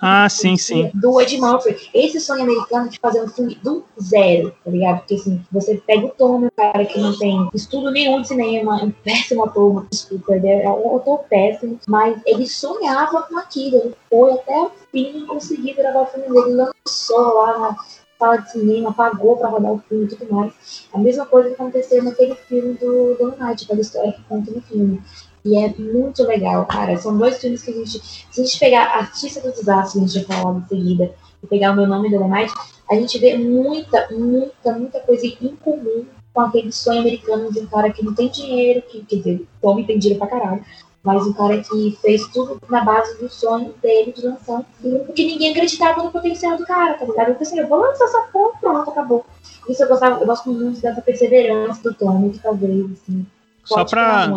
[0.02, 0.90] Ah, sim, sim.
[0.94, 1.90] Do Ed Murphy.
[1.94, 5.00] Esse sonho americano de fazer um filme do zero, tá ligado?
[5.00, 8.84] Porque assim, você pega o Tom, um cara que não tem estudo nenhum de cinema,
[8.84, 13.96] um péssimo ator, desculpa, ele é um autor péssimo, mas ele sonhava com aquilo, ele
[14.10, 17.78] foi até o fim e conseguiu gravar o filme dele, lançou lá na
[18.18, 20.88] sala de cinema, pagou para rodar o filme e tudo mais.
[20.94, 25.02] A mesma coisa aconteceu naquele filme do Don Knight, aquela história que conta no filme.
[25.44, 26.98] E é muito legal, cara.
[26.98, 28.00] São dois filmes que a gente.
[28.32, 31.72] Se a gente pegar Artista do Desastre, a gente vai falar em seguida, e pegar
[31.72, 32.52] o meu nome do Night,
[32.90, 36.06] a gente vê muita, muita, muita coisa em comum
[36.36, 39.88] com aquele sonho americano de um cara que não tem dinheiro, que, quer dizer, Tommy
[39.88, 40.64] tem dinheiro pra caralho,
[41.02, 45.00] mas um cara que fez tudo na base do sonho dele de lançar um filme,
[45.06, 47.30] porque ninguém acreditava no potencial do cara, tá ligado?
[47.30, 49.26] Eu pensei, eu vou lançar essa porra, pronto, acabou.
[49.70, 53.26] Isso eu gostava, eu gosto muito dessa perseverança do Tom, que talvez, assim.
[53.64, 54.32] Só pra.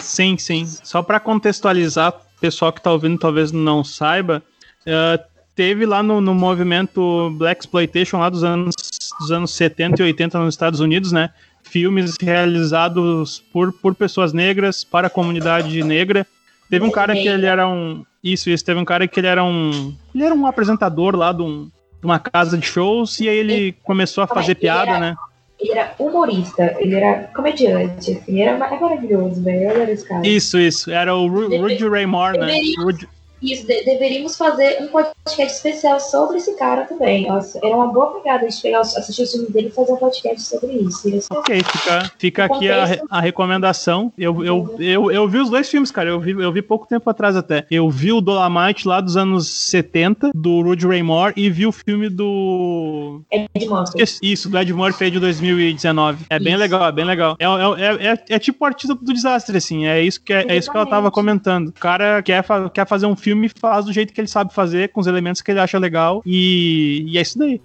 [0.00, 0.64] Sim, sim.
[0.64, 4.42] Só pra contextualizar, pessoal que tá ouvindo talvez não saiba,
[4.86, 8.74] uh, teve lá no, no movimento Black Exploitation lá dos anos,
[9.20, 11.30] dos anos 70 e 80 nos Estados Unidos, né?
[11.62, 16.26] Filmes realizados por, por pessoas negras, para a comunidade negra.
[16.68, 18.04] Teve um cara que ele era um.
[18.22, 18.64] Isso, isso.
[18.64, 19.94] Teve um cara que ele era um.
[20.14, 23.72] Ele era um apresentador lá de, um, de uma casa de shows e aí ele
[23.82, 25.14] começou a fazer piada, né?
[25.60, 29.70] Ele era humorista, ele era comediante, assim, era maravilhoso, velho.
[29.70, 30.26] Era esse cara.
[30.26, 30.90] Isso, isso.
[30.90, 32.58] Era o Rudy Ray Moore, né?
[32.78, 33.08] Rudy,
[33.42, 37.26] isso, de, deveríamos fazer um podcast especial sobre esse cara também.
[37.26, 39.96] Nossa, era uma boa pegada a gente pegar, assistir o filme dele e fazer um
[39.96, 41.08] podcast sobre isso.
[41.30, 44.12] Ok, fica, fica aqui a, a recomendação.
[44.16, 46.10] Eu, eu, eu, eu vi os dois filmes, cara.
[46.10, 47.66] Eu vi, eu vi pouco tempo atrás até.
[47.70, 51.72] Eu vi o Dolomite lá dos anos 70, do Rudy Ray Moore, e vi o
[51.72, 53.22] filme do.
[53.30, 54.04] Ed Murphy.
[54.22, 56.26] Isso, do Ed Murphy de 2019.
[56.30, 56.44] É isso.
[56.44, 57.36] bem legal, é bem legal.
[57.38, 59.86] É, é, é, é, tipo o artista do desastre, assim.
[59.86, 61.68] É isso que, é, é isso que ela tava comentando.
[61.68, 64.90] O cara quer, quer fazer um filme filme faz do jeito que ele sabe fazer,
[64.90, 67.60] com os elementos que ele acha legal, e, e é isso daí.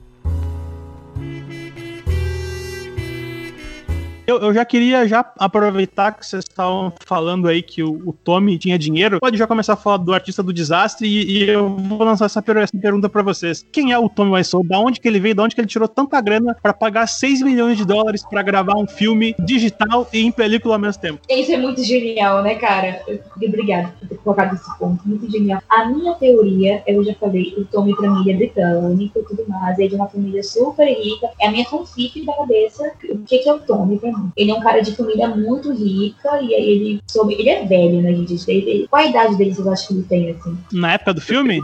[4.28, 8.58] Eu, eu já queria já aproveitar que vocês estavam falando aí que o, o Tommy
[8.58, 9.22] tinha dinheiro.
[9.22, 12.44] Pode já começar a falar do artista do desastre e, e eu vou lançar essa,
[12.46, 13.66] essa pergunta para vocês.
[13.72, 14.66] Quem é o Tommy Wiseau?
[14.66, 15.34] Da onde que ele veio?
[15.34, 18.76] Da onde que ele tirou tanta grana para pagar 6 milhões de dólares para gravar
[18.76, 21.22] um filme digital e em película ao mesmo tempo?
[21.30, 23.02] Isso é muito genial, né, cara?
[23.34, 25.08] Obrigada por ter colocado esse ponto.
[25.08, 25.62] Muito genial.
[25.70, 29.80] A minha teoria, eu já falei, o Tommy pra mim é britânico e tudo mais,
[29.80, 31.30] é de uma família super rica.
[31.40, 32.92] É a minha fanfic da cabeça.
[33.10, 34.17] O que, que é o Tommy pra mim?
[34.36, 37.36] Ele é um cara de família muito rica e aí ele soube.
[37.36, 38.50] Ele é velho, né, gente?
[38.50, 40.58] Ele, qual a idade dele vocês acham que ele tem, assim?
[40.72, 41.64] Na época do filme?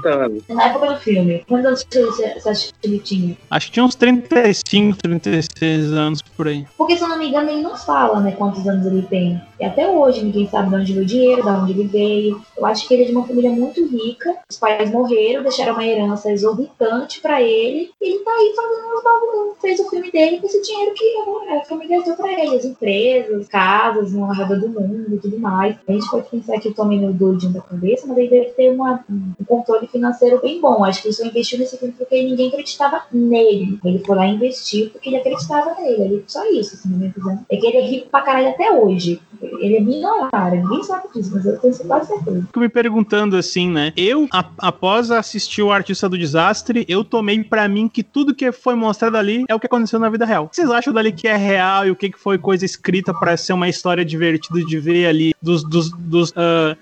[0.49, 1.43] Na época do filme.
[1.47, 3.37] Quantos anos você acha que ele tinha?
[3.49, 6.65] Acho que tinha uns 35, 36 anos por aí.
[6.77, 9.41] Porque, se eu não me engano, ele não fala, né, quantos anos ele tem.
[9.59, 12.41] E até hoje ninguém sabe de onde veio o dinheiro, de onde ele veio.
[12.57, 14.35] Eu acho que ele é de uma família muito rica.
[14.49, 17.91] Os pais morreram, deixaram uma herança exorbitante pra ele.
[18.01, 19.57] E ele tá aí fazendo uns bagulhos.
[19.61, 22.42] Fez o filme dele com esse dinheiro que a família deu pra ele.
[22.49, 25.75] As empresas, casas, no redor do mundo e tudo mais.
[25.87, 28.71] A gente pode pensar que o Tommy é doidinho da cabeça, mas ele deve ter
[28.71, 30.83] uma, um controle financeiro bem bom.
[30.83, 33.79] Acho que ele só investiu nesse filme porque ninguém acreditava nele.
[33.83, 36.01] Ele foi lá investiu porque ele acreditava nele.
[36.03, 37.45] Ele, só isso, assim, minha visão.
[37.49, 39.19] É que ele é rico pra caralho até hoje.
[39.41, 42.41] Ele é milionário, ninguém sabe disso, mas eu tenho quase certeza.
[42.47, 43.91] Fico me perguntando assim, né?
[43.95, 48.75] Eu, após assistir o Artista do Desastre, eu tomei para mim que tudo que foi
[48.75, 50.45] mostrado ali é o que aconteceu na vida real.
[50.45, 53.13] O que vocês acham dali que é real e o que, que foi coisa escrita
[53.13, 56.77] para ser uma história divertida de ver ali dos, dos, dos uh,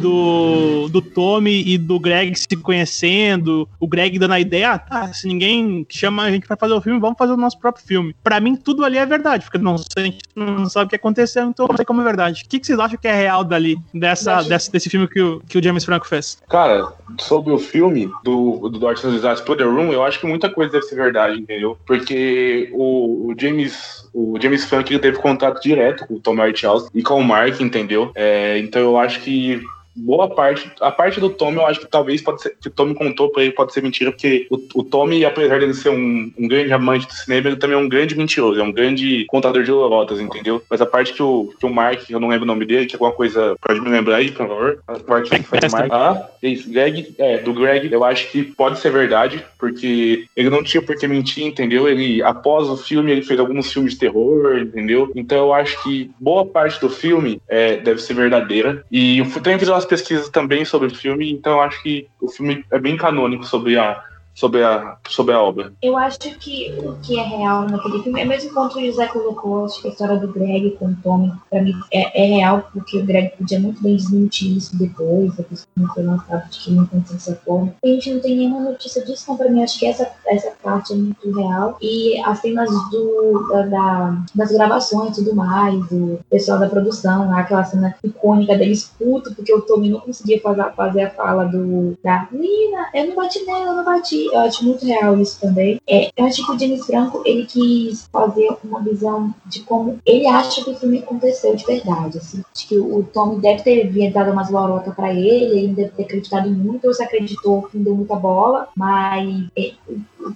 [0.00, 5.12] do, do Tommy e do Greg se conhecendo, o Greg dando a ideia, ah, tá,
[5.12, 8.14] se ninguém chama a gente para fazer o filme, vamos fazer o nosso próprio filme.
[8.22, 11.44] Para mim, tudo ali é verdade, porque não, a gente não sabe o que aconteceu,
[11.44, 12.42] então não sei como é verdade.
[12.44, 15.40] O que, que vocês acham que é real dali, dessa, desse, desse filme que o,
[15.40, 16.38] que o James Franco fez?
[16.48, 20.26] Cara, sobre o filme do, do Artista do Desastre Pro The Room, eu acho que
[20.26, 21.78] muita coisa deve ser verdade, entendeu?
[21.86, 27.02] Porque o, o James o James Franco teve contato direto com o Tom House e
[27.02, 28.10] com o Mark, entendeu?
[28.14, 29.62] É, então eu acho que
[29.94, 32.94] boa parte, a parte do Tommy eu acho que talvez pode ser, que o Tommy
[32.94, 36.32] contou pra ele pode ser mentira, porque o, o Tommy, apesar de ele ser um,
[36.38, 39.62] um, grande amante do cinema, ele também é um grande mentiroso, é um grande contador
[39.62, 40.62] de lorotas, entendeu?
[40.70, 42.94] Mas a parte que o, que o Mark, eu não lembro o nome dele, que
[42.94, 45.92] é alguma coisa, pode me lembrar aí, por favor, a parte que faz o Mark.
[46.02, 50.48] Ah, é isso, Greg, é, do Greg, eu acho que pode ser verdade, porque ele
[50.48, 51.86] não tinha por que mentir, entendeu?
[51.86, 55.12] Ele, após o filme, ele fez alguns filmes de terror, entendeu?
[55.14, 59.58] Então eu acho que boa parte do filme é, deve ser verdadeira, e eu também
[59.58, 63.44] fiz uma pesquisas também sobre o filme, então acho que o filme é bem canônico
[63.44, 64.02] sobre a
[64.34, 65.72] sobre a, sobre a obra.
[65.82, 69.64] Eu acho que o que é real naquele filme é mesmo quanto o José colocou,
[69.64, 72.98] acho que a história do Greg com o Tommy, pra mim, é, é real, porque
[72.98, 76.70] o Greg podia muito bem desmentir isso depois, depois que não foi lançado de que
[76.70, 77.74] não aconteceu dessa forma.
[77.84, 80.92] A gente não tem nenhuma notícia disso, então pra mim acho que essa, essa parte
[80.92, 81.76] é muito real.
[81.80, 87.34] E as cenas do, da, da das gravações e tudo mais, do pessoal da produção,
[87.36, 91.96] aquela cena icônica deles puto, porque o Tommy não conseguia fazer, fazer a fala do
[92.02, 95.80] da Nina, eu não bati nela, eu não bati eu acho muito real isso também.
[95.88, 100.26] É, eu acho que o James Franco, ele quis fazer uma visão de como ele
[100.26, 102.42] acha que o filme aconteceu de verdade, assim.
[102.54, 106.50] Acho que o Tommy deve ter dado umas lorotas pra ele, ele deve ter acreditado
[106.50, 109.72] muito, ou se acreditou que deu muita bola, mas é,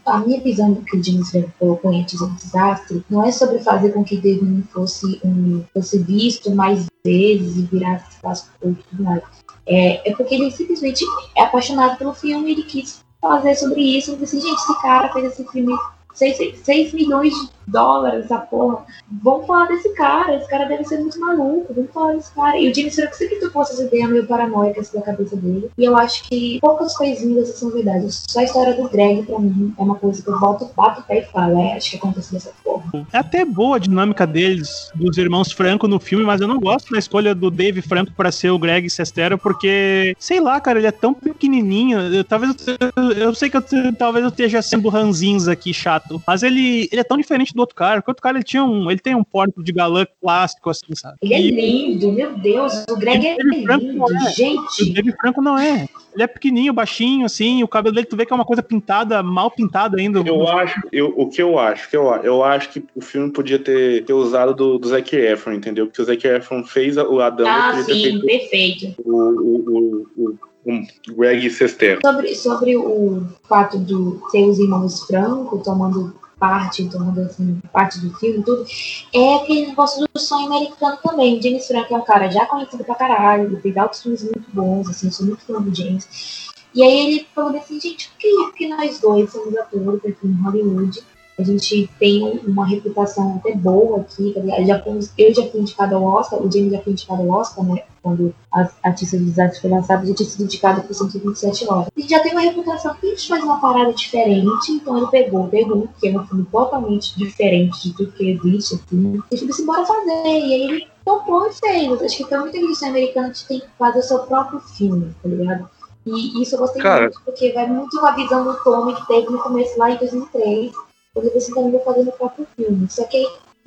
[0.05, 3.32] a minha visão do que o James Franco colocou em Artista do Desastre não é
[3.32, 4.37] sobre fazer com que The
[4.72, 9.22] fosse, um, fosse visto mais vezes e virasse espaço e tudo mais.
[9.66, 11.05] É, é porque ele simplesmente
[11.37, 14.12] é apaixonado pelo filme e ele quis fazer sobre isso.
[14.12, 15.74] Ele disse, gente, esse cara fez esse filme
[16.14, 18.85] 6, 6 milhões de dólares, essa porra.
[19.23, 22.59] Vamos falar desse cara, esse cara deve ser muito maluco, vamos falar desse cara.
[22.59, 25.71] E o James Franco sempre tocou essas ideias meio paranoicas da cabeça dele.
[25.77, 28.07] E eu acho que poucas coisinhas são verdade.
[28.11, 31.05] Só a história do Greg, pra mim, é uma coisa que eu volto, bato o
[31.05, 33.07] pé e falo, é, acho que aconteceu dessa forma.
[33.12, 36.93] É até boa a dinâmica deles, dos irmãos Franco no filme, mas eu não gosto
[36.93, 40.87] da escolha do Dave Franco para ser o Greg Sestero, porque, sei lá, cara, ele
[40.87, 41.99] é tão pequenininho.
[41.99, 42.55] Eu, talvez
[42.97, 43.64] eu, eu sei que eu,
[43.99, 46.23] talvez eu esteja sendo ranzinza aqui, chato.
[46.27, 48.63] Mas ele, ele é tão diferente do outro cara, porque o outro cara ele tinha
[48.63, 48.91] um.
[48.91, 51.17] Ele tem um porte de galã clássico, assim, sabe?
[51.23, 52.85] Ele é lindo, meu Deus.
[52.89, 54.33] O Greg é lindo, é.
[54.33, 54.83] gente.
[54.83, 55.89] O David Franco não é.
[56.15, 59.23] Ele é pequenininho, baixinho, assim, o cabelo dele tu vê que é uma coisa pintada,
[59.23, 60.21] mal pintada ainda.
[60.21, 63.59] Eu acho, eu, o que eu acho, que eu, eu acho que o filme podia
[63.59, 65.87] ter, ter usado do, do Zac Efron, entendeu?
[65.87, 67.47] Porque o Zac Efron fez o Adão.
[67.47, 68.95] Ah, sim, perfeito.
[69.05, 72.01] O, o, o, o Greg Sestero.
[72.03, 73.95] Sobre, sobre o fato de
[74.33, 78.66] ter os irmãos Franco tomando parte, tomando assim, parte do filme tudo,
[79.12, 81.41] é aquele negócio do sonho americano também.
[81.43, 84.89] James Franco é um cara já conhecido pra caralho, ele fez altos filmes muito bons,
[84.89, 86.47] assim, sou muito fã do James.
[86.74, 90.43] E aí ele falou assim, gente, por que, que nós dois somos atores aqui em
[90.43, 91.03] Hollywood?
[91.39, 94.32] A gente tem uma reputação até boa aqui.
[94.32, 97.28] Tá já fomos, eu já fui indicado ao Oscar, o James já foi indicado ao
[97.28, 97.82] Oscar, né?
[98.03, 101.89] Quando a Artista do Desastre foi lançado, já tinha sido indicado por 127 horas.
[101.95, 105.45] E já tem uma reputação que a gente faz uma parada diferente, então ele pegou
[105.45, 109.37] o The Room, que é um filme totalmente diferente de tudo que existe, assim, e
[109.37, 110.22] falou assim, bora fazer.
[110.24, 112.03] E aí ele topou e fez.
[112.03, 115.28] Acho que tem muita indústria americana que tem que fazer o seu próprio filme, tá
[115.28, 115.68] ligado?
[116.07, 117.03] E isso eu gostei Cara.
[117.03, 119.97] muito, porque vai muito com a visão do Tommy que teve no começo lá em
[119.97, 120.86] 2003
[121.17, 122.87] quando você também vai fazer no próprio filme.
[122.91, 123.27] Só que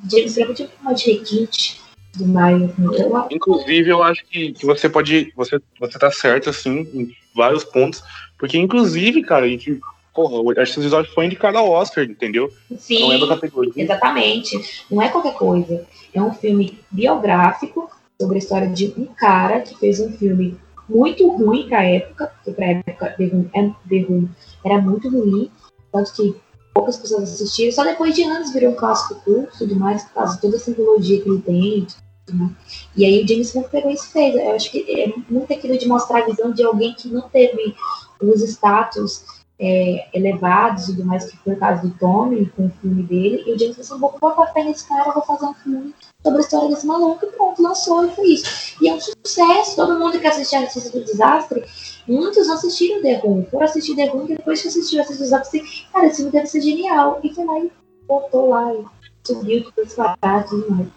[0.10, 1.82] James Franco tinha uma de requinte
[2.16, 2.72] do Maio.
[2.78, 5.34] Então, inclusive, eu acho que, que você pode.
[5.36, 8.04] Você, você tá certo, assim, em vários pontos.
[8.38, 9.80] Porque, inclusive, cara, a gente.
[10.14, 12.52] Porra, acho que episódio foi indicado ao Oscar, entendeu?
[12.78, 13.74] Sim, não é da categoria.
[13.76, 14.84] Exatamente.
[14.92, 15.88] Não é qualquer coisa.
[16.14, 17.90] É um filme biográfico
[18.20, 22.52] sobre a história de um cara que fez um filme muito ruim pra época, porque
[22.52, 24.28] pra época The Room, é, The Room
[24.66, 25.50] era muito ruim,
[25.92, 26.36] tanto que
[26.74, 27.72] poucas pessoas assistiram.
[27.72, 30.58] Só depois de anos virou um clássico culto e tudo mais, por causa de toda
[30.58, 31.88] a simbologia que ele tem.
[32.34, 32.50] Né?
[32.96, 34.36] E aí o James Gunn pegou isso e fez.
[34.36, 37.76] Eu acho que é muito aquilo de mostrar a visão de alguém que não teve
[38.22, 39.24] os status
[39.60, 43.44] é, elevados e tudo mais, que foi o caso do Tommy com o filme dele.
[43.46, 45.94] E o James falou assim: vou botar fé nesse cara, vou fazer um filme
[46.24, 47.26] sobre a história desse maluco.
[47.26, 48.76] E pronto, lançou e foi isso.
[48.82, 49.76] E é um sucesso.
[49.76, 51.64] Todo mundo que assistiu a Notícia do Desastre
[52.10, 56.08] Muitos assistiram The Room, foram assistir The Room, depois que assistiram esses desastres, assim, cara,
[56.08, 57.20] esse filme deve ser genial.
[57.24, 57.72] E foi lá e
[58.08, 58.84] voltou lá e
[59.24, 60.88] subiu esse barato e mais.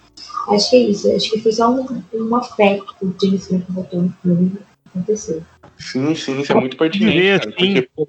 [0.48, 1.14] Acho que é isso.
[1.14, 4.56] Acho que foi só um, uma fé que o James Franco botou no filme
[4.88, 5.42] aconteceu.
[5.78, 7.40] Sim, sim, isso é muito pertinente.
[7.40, 8.08] Cara, porque pô,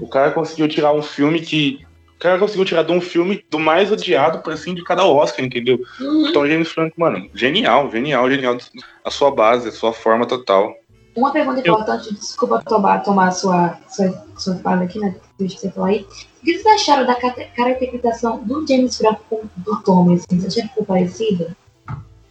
[0.00, 1.84] o cara conseguiu tirar um filme que.
[2.24, 5.44] O cara conseguiu tirar de um filme do mais odiado, por assim, de cada Oscar,
[5.44, 5.78] entendeu?
[6.00, 6.26] Uhum.
[6.26, 8.56] Então, James Franco, mano, genial, genial, genial.
[9.04, 10.74] A sua base, a sua forma total.
[11.14, 12.14] Uma pergunta importante, eu...
[12.14, 15.14] desculpa tomar, tomar a sua, sua, sua fala aqui, né?
[15.36, 16.06] Que você falou aí.
[16.40, 20.24] O que vocês acharam da caracterização do James Franco do Thomas?
[20.26, 20.40] Assim?
[20.40, 21.54] Você achou que ficou parecida?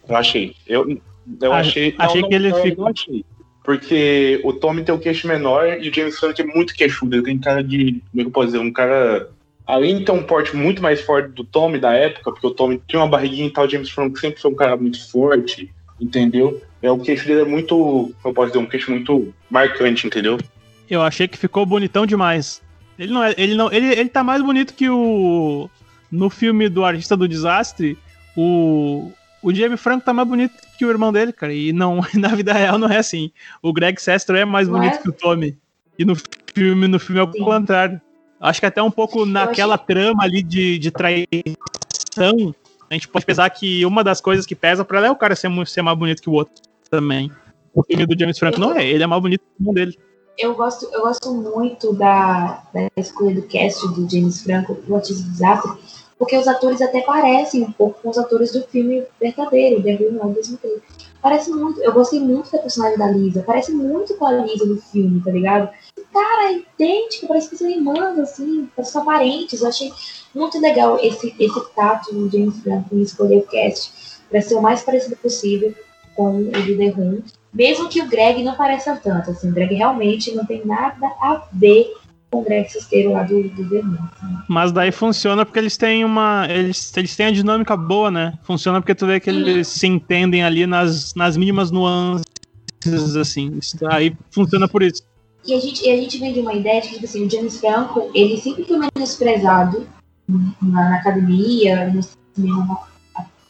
[0.08, 0.56] Eu achei.
[0.66, 1.00] Eu,
[1.40, 1.94] eu ah, achei.
[1.96, 2.88] Achei não, que ele ficou.
[2.88, 3.24] Achei.
[3.62, 7.14] Porque o Tommy tem o queixo menor e o James Franco é muito queixudo.
[7.14, 8.02] Ele tem cara de.
[8.10, 8.58] Como é que eu posso dizer?
[8.58, 9.30] Um cara.
[9.66, 12.80] Além de ter um porte muito mais forte do Tommy da época, porque o Tommy
[12.86, 16.60] tinha uma barriguinha e tal, o James Franco sempre foi um cara muito forte, entendeu?
[16.84, 20.38] é, o queixo dele é muito, eu posso dizer, um queixo muito marcante, entendeu?
[20.88, 22.60] Eu achei que ficou bonitão demais.
[22.98, 25.68] Ele não é, ele não, ele, ele tá mais bonito que o
[26.12, 27.96] no filme do Artista do Desastre,
[28.36, 29.10] o
[29.42, 31.54] o Jamie Franco tá mais bonito que o irmão dele, cara.
[31.54, 33.30] E não, na vida real não é assim.
[33.62, 34.98] O Greg Sestero é mais bonito é?
[34.98, 35.56] que o Tommy.
[35.98, 36.14] E no
[36.54, 37.98] filme, no filme é o contrário.
[38.44, 39.86] Acho que até um pouco naquela achei...
[39.86, 42.54] trama ali de, de traição,
[42.90, 45.34] a gente pode pensar que uma das coisas que pesa pra ela é o cara
[45.34, 46.54] ser, ser mais bonito que o outro
[46.90, 47.32] também.
[47.72, 49.98] O filme do James Franco não é, ele é mais bonito que o dele.
[50.36, 55.30] Eu gosto, eu gosto muito da, da escolha do cast do James Franco pro Autismo
[55.30, 55.72] Desastre,
[56.18, 60.34] porque os atores até parecem um pouco com os atores do filme verdadeiro, The Real
[60.60, 60.82] tempo.
[61.24, 64.76] Parece muito, eu gostei muito da personagem da Lisa, parece muito com a Lisa do
[64.76, 65.70] filme, tá ligado?
[66.12, 69.62] cara, é idêntica, parece que são irmãs, assim, são parentes.
[69.62, 69.90] Eu achei
[70.34, 74.60] muito legal esse, esse tato do James Franco em escolher o cast para ser o
[74.60, 75.74] mais parecido possível
[76.14, 77.22] com o do The Room.
[77.54, 81.42] Mesmo que o Greg não pareça tanto, assim, o Greg realmente não tem nada a
[81.50, 81.90] ver
[82.34, 83.94] com o Greg Sesteiro lá do, do Room.
[83.94, 84.36] Assim.
[84.48, 86.46] Mas daí funciona porque eles têm uma.
[86.50, 88.36] Eles, eles têm a dinâmica boa, né?
[88.42, 92.24] Funciona porque tu vê que eles se entendem ali nas, nas mínimas nuances,
[93.16, 93.56] assim.
[93.60, 95.02] Isso aí funciona por isso.
[95.46, 97.30] E a gente, e a gente vem de uma ideia de que, tipo assim, o
[97.30, 99.86] James Franco, ele sempre foi menosprezado
[100.26, 102.00] na, na academia, no
[102.34, 102.80] cinema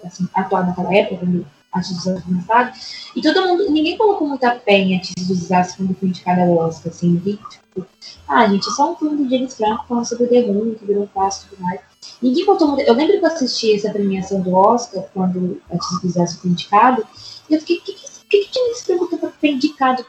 [0.04, 4.54] assim, atual naquela época, quando antes dos anos passados, e todo mundo, ninguém colocou muita
[4.54, 7.86] pé em antes dos desastres quando foi indicado ao Oscar, assim, e, tipo,
[8.28, 11.08] ah, gente, é só um filme do James Franco falando sobre o Room, que virou
[11.08, 11.80] clássico e tudo mais.
[12.22, 16.02] Ninguém botou muito, eu lembro que eu assisti essa premiação do Oscar, quando antes dos
[16.02, 17.06] desastres foi indicado,
[17.48, 20.04] e eu fiquei, o que, que, que, James Franco tá indicado?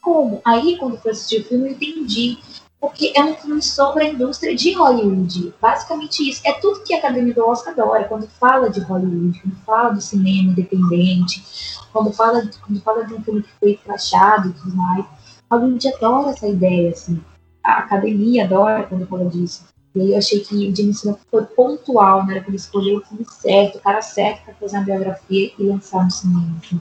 [0.00, 0.42] Como?
[0.44, 2.36] Aí, quando eu fui assistir o filme, eu entendi
[2.82, 5.54] porque é um filme sobre a indústria de Hollywood.
[5.62, 6.42] Basicamente isso.
[6.44, 10.00] É tudo que a Academia do Oscar adora, quando fala de Hollywood, quando fala do
[10.00, 11.44] cinema independente,
[11.92, 15.06] quando fala, quando fala de um filme que foi crachado e tudo mais.
[15.48, 17.22] Hollywood adora essa ideia, assim.
[17.62, 19.64] A Academia adora quando fala disso.
[19.94, 22.44] E aí eu achei que o James Gunn foi pontual, né?
[22.48, 26.10] Ele escolheu o filme certo, o cara certo para fazer uma biografia e lançar no
[26.10, 26.56] cinema.
[26.60, 26.80] Assim.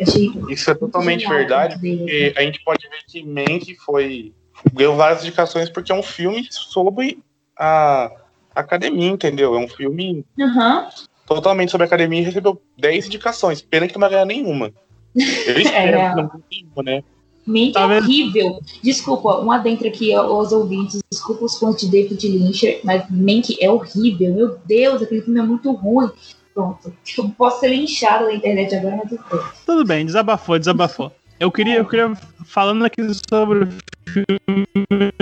[0.00, 2.42] Achei Isso é totalmente verdade, porque assim.
[2.42, 4.34] a gente pode ver que Mank foi
[4.72, 7.22] ganhou várias indicações porque é um filme sobre
[7.58, 8.10] a
[8.54, 9.54] academia, entendeu?
[9.54, 10.86] É um filme uhum.
[11.26, 13.62] totalmente sobre a academia e recebeu 10 indicações.
[13.62, 14.72] Pena que não vai ganhar nenhuma.
[15.14, 16.10] Eu espero é.
[16.10, 17.04] que não ganhe nenhuma, né?
[17.46, 18.60] Mente tá horrível.
[18.82, 21.00] Desculpa, um adentro aqui aos ouvintes.
[21.10, 24.32] Desculpa os fãs de David Lynch, mas Mank é horrível.
[24.32, 26.08] Meu Deus, aquele filme é muito ruim.
[26.54, 26.92] Pronto.
[27.18, 31.10] Eu posso ser linchado na internet agora, mas Tudo bem, desabafou, desabafou.
[31.42, 32.14] Eu queria, eu queria
[32.44, 33.68] falando aqui sobre o
[34.06, 35.12] filme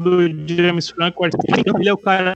[0.00, 2.34] do James Franco, ele é o cara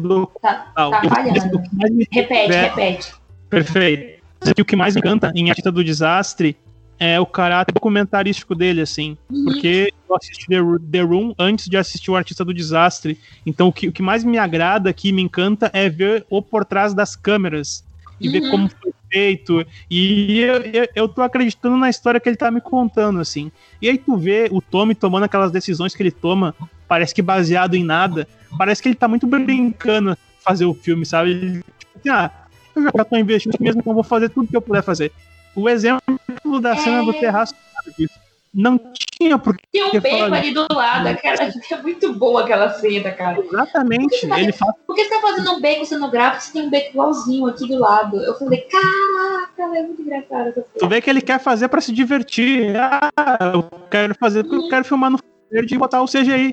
[0.00, 1.62] do tá, tá falhando.
[2.10, 3.14] Repete, repete.
[3.50, 4.22] Perfeito.
[4.58, 6.56] O que mais me encanta em Artista do Desastre
[6.98, 9.18] é o caráter documentarístico dele, assim.
[9.30, 9.44] Uhum.
[9.44, 10.46] Porque eu assisti
[10.90, 13.20] The Room antes de assistir o Artista do Desastre.
[13.44, 16.64] Então o que, o que mais me agrada aqui, me encanta, é ver o por
[16.64, 17.84] trás das câmeras.
[18.18, 18.32] E uhum.
[18.32, 19.66] ver como foi feito.
[19.90, 23.50] E eu, eu, eu, tô acreditando na história que ele tá me contando, assim.
[23.80, 26.54] E aí tu vê o Tommy tomando aquelas decisões que ele toma,
[26.86, 28.26] parece que baseado em nada.
[28.56, 31.30] Parece que ele tá muito brincando fazer o filme, sabe?
[31.30, 32.30] Ele, tipo assim, ah,
[32.74, 35.12] eu já tô investindo mesmo, então vou fazer tudo que eu puder fazer.
[35.54, 37.54] O exemplo da cena do terraço
[37.98, 39.62] disso não tinha por que.
[39.72, 41.36] Tem um beco ali do lado, aquela,
[41.70, 43.40] é muito boa aquela cena, cara.
[43.40, 44.26] Exatamente.
[44.26, 44.74] Por ele faz...
[44.86, 47.78] Por que você tá fazendo um beco cenográfico se tem um beco igualzinho aqui do
[47.78, 48.16] lado?
[48.16, 50.78] Eu falei, caraca, é muito engraçado essa cena.
[50.78, 52.74] Tu vê que ele quer fazer pra se divertir.
[52.76, 55.18] Ah, eu quero fazer porque eu quero filmar no
[55.50, 56.50] verde e botar o CGI.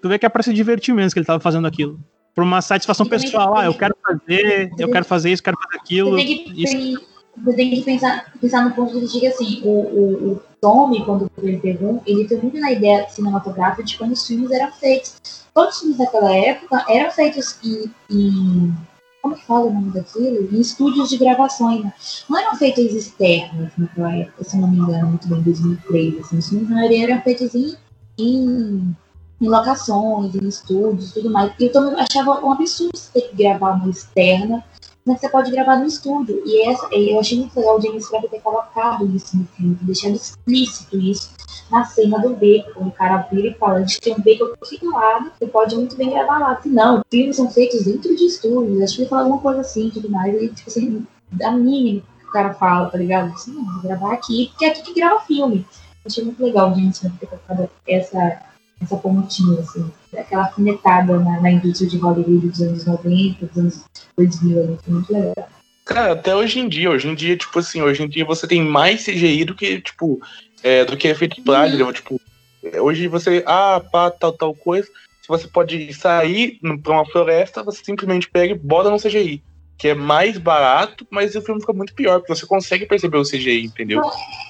[0.00, 1.98] Tu vê que é pra se divertir mesmo que ele tava fazendo aquilo.
[2.34, 3.56] Por uma satisfação pessoal.
[3.56, 6.16] Ah, eu quero fazer, eu quero fazer isso, quero fazer aquilo.
[6.16, 7.10] Tem que, isso.
[7.44, 11.30] Você tem que pensar, pensar no ponto de que assim, o, o, o Tommy, quando
[11.38, 15.46] ele pegou, ele foi muito na ideia cinematográfica de como os filmes eram feitos.
[15.54, 18.74] Todos os filmes daquela época eram feitos em, em
[19.22, 20.48] como que fala o nome daquilo?
[20.52, 21.92] Em estúdios de gravações, né?
[22.28, 26.20] Não eram feitos externos naquela época, se não me engano, muito bem, em 2003.
[26.20, 27.74] Assim, os filmes na maioria eram feitos em,
[28.18, 28.96] em,
[29.40, 31.52] em locações, em estúdios tudo mais.
[31.58, 34.64] E eu também achava um absurdo ter que gravar uma externa
[35.06, 36.42] mas você pode gravar no estúdio.
[36.44, 40.16] E essa, eu achei muito legal o James Franco ter colocado isso no filme, deixando
[40.16, 41.30] explícito isso
[41.70, 44.78] na cena do beco, o cara vira e fala, a gente tem um beco aqui
[44.78, 46.60] do lado, você pode muito bem gravar lá.
[46.60, 49.88] Se não, filmes são feitos dentro de estúdios, acho que ele fala alguma coisa assim
[49.90, 53.32] tudo mais, e tipo assim, da mínima que o cara fala, tá ligado?
[53.32, 55.64] Assim, não, vou gravar aqui, porque é aqui que grava filme.
[56.04, 58.42] Achei muito legal o James Franco ter colocado essa,
[58.80, 63.84] essa pontinha, assim aquela afinetada na, na, indústria de Hollywood dos anos 90, dos anos
[64.16, 65.48] 2000, ali, foi muito legal.
[65.84, 68.62] Cara, até hoje em dia, hoje em dia, tipo assim, hoje em dia você tem
[68.62, 70.20] mais CGI do que, tipo,
[70.62, 71.92] é, do que efeito plástico, uhum.
[71.92, 72.20] tipo,
[72.62, 74.86] é, hoje você, ah, pá, tal, tal coisa,
[75.20, 79.42] se você pode sair pra uma floresta, você simplesmente pega e bota no CGI
[79.80, 83.22] que é mais barato, mas o filme fica muito pior, porque você consegue perceber o
[83.22, 84.02] CGI, entendeu?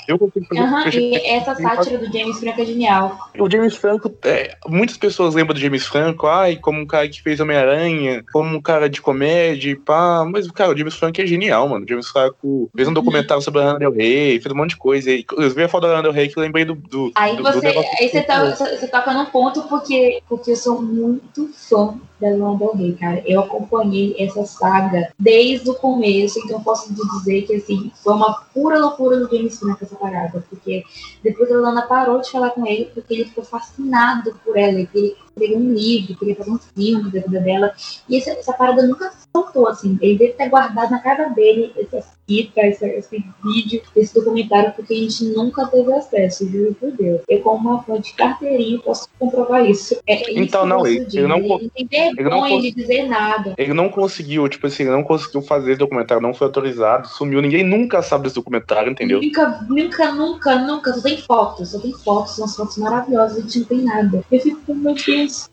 [0.08, 0.66] Eu consigo perceber.
[0.66, 3.16] Uhum, e essa sátira do James Franco é genial.
[3.38, 7.22] O James Franco, é, muitas pessoas lembram do James Franco, ai, como um cara que
[7.22, 11.68] fez Homem-Aranha, como um cara de comédia, pá, mas, cara, o James Franco é genial,
[11.68, 11.84] mano.
[11.84, 14.78] O James Franco fez um documentário sobre a Lana Del Rey, fez um monte de
[14.78, 15.10] coisa.
[15.12, 16.74] Eu vi a foto da Lana Del Rey que eu lembrei do.
[16.74, 20.56] do aí do, você, do aí você, tá, você toca num ponto porque, porque eu
[20.56, 23.22] sou muito fã da Lana Del Rey, cara.
[23.24, 28.78] Eu acompanhei essa saga desde o começo, então posso dizer que assim, foi uma pura
[28.78, 30.82] loucura do James Franco essa parada, porque
[31.22, 35.14] depois a Lana parou de falar com ele porque ele ficou fascinado por ela, ele
[35.36, 37.72] queria um livro, queria fazer um filme da vida dela,
[38.08, 42.04] e essa, essa parada nunca soltou, assim, ele deve ter guardado na casa dele essa
[42.26, 47.20] fita, esse, esse vídeo, esse documentário, porque a gente nunca teve acesso, juro por Deus.
[47.28, 49.96] Eu, como uma fã de carteirinha, posso comprovar isso.
[50.06, 53.54] É, então, não, ele, ele, não, ele não tem vergonha não, de dizer nada.
[53.58, 57.42] Ele não conseguiu, tipo assim, ele não conseguiu fazer esse documentário, não foi autorizado, sumiu,
[57.42, 59.20] ninguém nunca sabe desse documentário, entendeu?
[59.20, 63.58] Nunca, nunca, nunca, nunca, só tem fotos, só tem fotos, são fotos maravilhosas, a gente
[63.60, 64.24] não tem nada.
[64.30, 65.50] Eu fico com, meu Deus,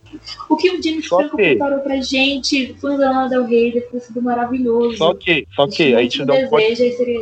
[0.50, 4.00] o que o James Franco preparou pra gente foi o Lana Del Rey, deve ter
[4.00, 4.98] sido maravilhoso.
[4.98, 6.66] Só que, só que, a gente não pode...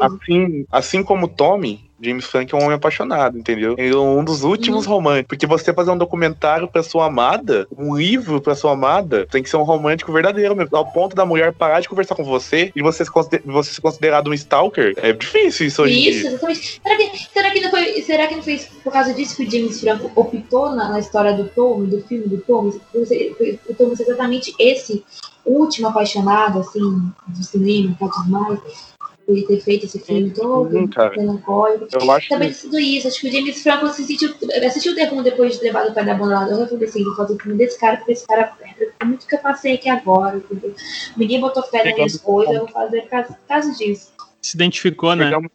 [0.01, 3.75] Assim, assim como o Tommy, James Frank é um homem apaixonado, entendeu?
[3.77, 4.93] Ele é um dos últimos uhum.
[4.93, 5.27] românticos.
[5.29, 9.49] Porque você fazer um documentário pra sua amada, um livro pra sua amada, tem que
[9.49, 10.75] ser um romântico verdadeiro mesmo.
[10.75, 13.03] Ao ponto da mulher parar de conversar com você e você,
[13.45, 14.93] você ser considerado um stalker.
[14.97, 16.09] É difícil isso hoje.
[16.09, 16.81] Isso, exatamente.
[16.81, 19.51] Será que, será, que não foi, será que não foi por causa disso que o
[19.51, 22.71] James Franco optou na, na história do Tom, do filme do Tom?
[22.93, 25.03] O Tom é exatamente esse
[25.45, 26.79] último apaixonado, assim,
[27.27, 28.94] do cinema, tudo mais
[29.25, 30.69] por ter feito esse filme todo,
[31.17, 31.87] melancólico.
[31.91, 32.61] Eu acho Também que...
[32.61, 34.33] tudo isso, acho que o James Franco se sentiu,
[34.65, 37.15] assistiu o Derrum depois de levado o pai da banda lá, eu falei assim, vou
[37.15, 38.53] fazer o filme desse cara, porque esse cara
[38.99, 40.75] é muito que eu passei aqui agora, entendeu?
[41.17, 44.11] Ninguém botou fé nas minhas coisas, eu vou fazer caso, caso disso.
[44.41, 45.25] Se identificou, né?
[45.25, 45.51] Chegamos,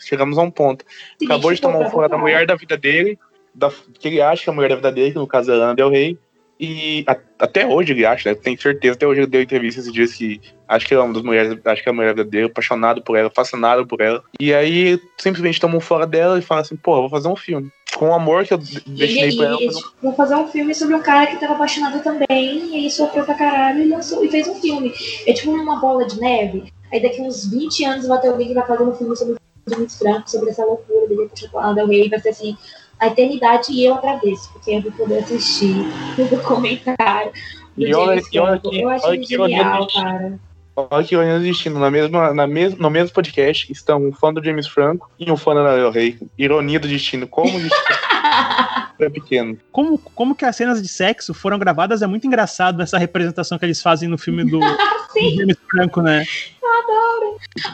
[0.00, 0.84] chegamos a um ponto.
[1.18, 3.18] Se Acabou de tomar um fora da mulher da vida dele,
[3.54, 5.54] da, que ele acha que é a mulher da vida dele, que no caso é
[5.54, 6.18] a Ana Del Rey,
[6.58, 8.34] e a, até hoje ele acha, né?
[8.34, 11.22] Tenho certeza, até hoje ele deu entrevistas e disse que acho que é uma das
[11.22, 14.22] mulheres, acho que é a mulher dele, apaixonado por ela, fascinado por ela.
[14.38, 17.70] E aí simplesmente tomam fora dela e fala assim, pô, vou fazer um filme.
[17.96, 19.58] Com o amor que eu destinei pra ela.
[19.58, 19.82] Fazer um...
[20.02, 23.34] Vou fazer um filme sobre um cara que tava apaixonado também, e aí sofreu pra
[23.34, 24.92] caralho e, lançou, e fez um filme.
[25.26, 26.72] É tipo uma bola de neve.
[26.92, 29.70] Aí daqui uns 20 anos vai ter alguém que vai fazer um filme sobre o
[29.70, 32.56] James Franco, sobre essa loucura dele apaixonado, alguém vai ser assim
[32.98, 35.74] a eternidade e eu agradeço, porque eu vou poder assistir
[36.18, 37.32] o documentário.
[37.76, 38.22] Do e olha, olha
[38.60, 40.38] que, eu acho olha que genial, cara.
[40.76, 41.78] Olha que ironia destino.
[41.78, 45.36] Na mesma, na mes no mesmo podcast estão um fã do James Franco e um
[45.36, 46.18] fã da Del Rey.
[46.36, 47.28] Ironia do destino.
[47.28, 47.96] Como o destino
[48.98, 49.58] é pequeno.
[49.70, 53.64] Como, como que as cenas de sexo foram gravadas é muito engraçado nessa representação que
[53.64, 54.58] eles fazem no filme do,
[55.14, 56.24] do James Franco, né?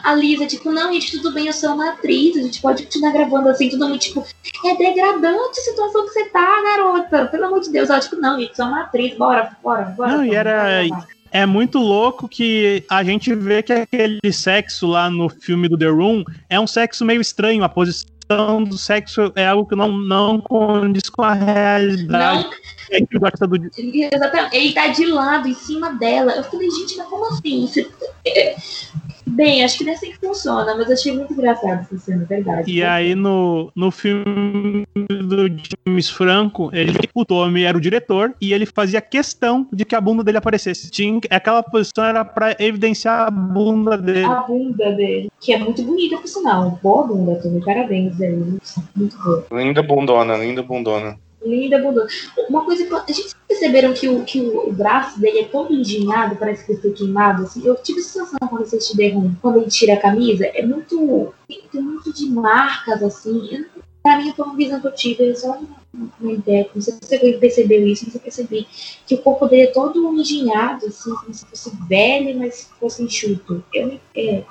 [0.03, 3.11] A Lisa, tipo, não, gente, tudo bem, eu sou uma atriz, a gente pode continuar
[3.11, 4.25] gravando assim, tudo muito, tipo,
[4.65, 7.25] é degradante a situação que você tá, garota.
[7.25, 7.89] Pelo amor de Deus.
[7.89, 10.17] Ela, tipo, não, gente, sou uma atriz, bora, bora, bora.
[10.17, 10.83] Não, e era.
[10.87, 15.77] Bora, é muito louco que a gente vê que aquele sexo lá no filme do
[15.77, 19.91] The Room é um sexo meio estranho, a posição do sexo é algo que não,
[19.91, 22.43] não condiz com a realidade.
[22.43, 22.51] Não.
[22.91, 23.55] É que gosta do...
[23.55, 24.55] Exatamente.
[24.55, 26.33] Ele tá de lado, em cima dela.
[26.33, 27.65] Eu falei, gente, mas como assim?
[27.65, 27.89] Você...
[29.31, 32.71] Bem, acho que não é assim que funciona, mas achei muito engraçado essa cena, verdade.
[32.71, 35.47] E aí no, no filme do
[35.87, 40.01] James Franco, ele, o Tommy era o diretor e ele fazia questão de que a
[40.01, 40.91] bunda dele aparecesse.
[40.91, 44.25] Tinha, aquela posição era para evidenciar a bunda dele.
[44.25, 46.79] A bunda dele, que é muito bonita, por sinal.
[46.83, 47.63] Boa bunda, Tommy.
[47.63, 48.35] Parabéns aí.
[48.95, 49.45] Muito boa.
[49.51, 52.07] Linda bundona, linda bundona linda bundona.
[52.49, 56.35] Uma coisa que a gente perceberam que o, que o, braço dele é todo engenhado,
[56.35, 57.65] parece que ele foi queimado, assim.
[57.65, 61.33] Eu tive sensação quando você te derruba, quando ele tira a camisa, é muito.
[61.71, 63.49] Tem muito de marcas, assim.
[63.51, 63.65] Eu,
[64.01, 65.59] pra mim foi uma visão que eu tive, é só
[65.93, 66.69] uma, ideia.
[66.73, 68.67] Não sei se você percebeu isso, mas eu percebi
[69.05, 73.63] que o corpo dele é todo engenhado, assim, como se fosse velho, mas fosse enxuto.
[73.73, 74.43] Eu, é,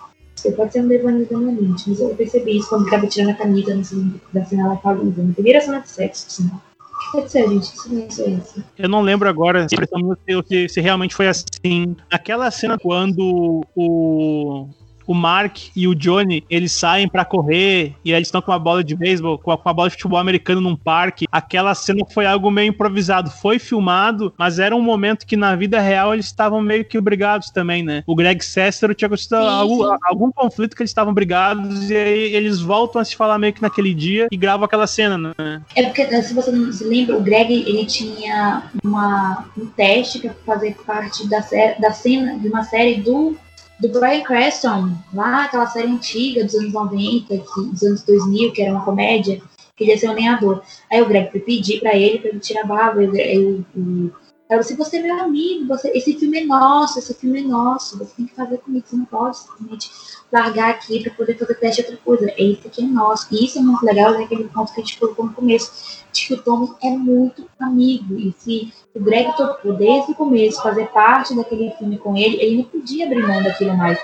[0.57, 3.31] pode ser um devaneio da minha mente, mas eu percebi isso quando ele tava tirando
[3.31, 6.70] a camisa no, da cena da Palusa, na primeira cena de sexo, sinal.
[7.13, 8.65] Pode ser, gente.
[8.79, 11.97] Eu não lembro agora se, se realmente foi assim.
[12.11, 14.69] Aquela cena quando o
[15.11, 18.85] o Mark e o Johnny, eles saem para correr e eles estão com uma bola
[18.85, 21.27] de beisebol, com, uma bola de futebol americano num parque.
[21.33, 23.29] Aquela cena foi algo meio improvisado.
[23.29, 27.51] Foi filmado, mas era um momento que na vida real eles estavam meio que brigados
[27.51, 28.05] também, né?
[28.07, 32.61] O Greg Sestero tinha gostado algum, algum conflito que eles estavam brigados e aí eles
[32.61, 35.61] voltam a se falar meio que naquele dia e gravam aquela cena, né?
[35.75, 40.21] É porque, né, se você não se lembra, o Greg, ele tinha uma, um teste
[40.21, 41.45] para fazer parte da,
[41.81, 43.37] da cena de uma série do
[43.81, 48.63] do Brian Creston, lá aquela série antiga dos anos 90, que, dos anos 2000, que
[48.63, 49.41] era uma comédia,
[49.75, 50.63] que ele ia ser um lenhador.
[50.91, 54.13] Aí o Greg foi pedir pra ele, pra ele tirar a barba, e o, o,
[54.49, 57.99] Ela, se você é meu amigo, você, esse filme é nosso, esse filme é nosso,
[57.99, 59.91] você tem que fazer comigo, você não pode simplesmente
[60.33, 62.33] largar aqui para poder fazer teste de outra coisa.
[62.37, 63.27] Esse aqui é nosso.
[63.33, 66.27] E isso é muito legal, é aquele ponto que a gente colocou no começo, de
[66.27, 68.19] que o Tom é muito amigo.
[68.19, 72.57] E se o Greg topou desde o começo fazer parte daquele filme com ele, ele
[72.59, 73.99] não podia abrir mão daquilo mais.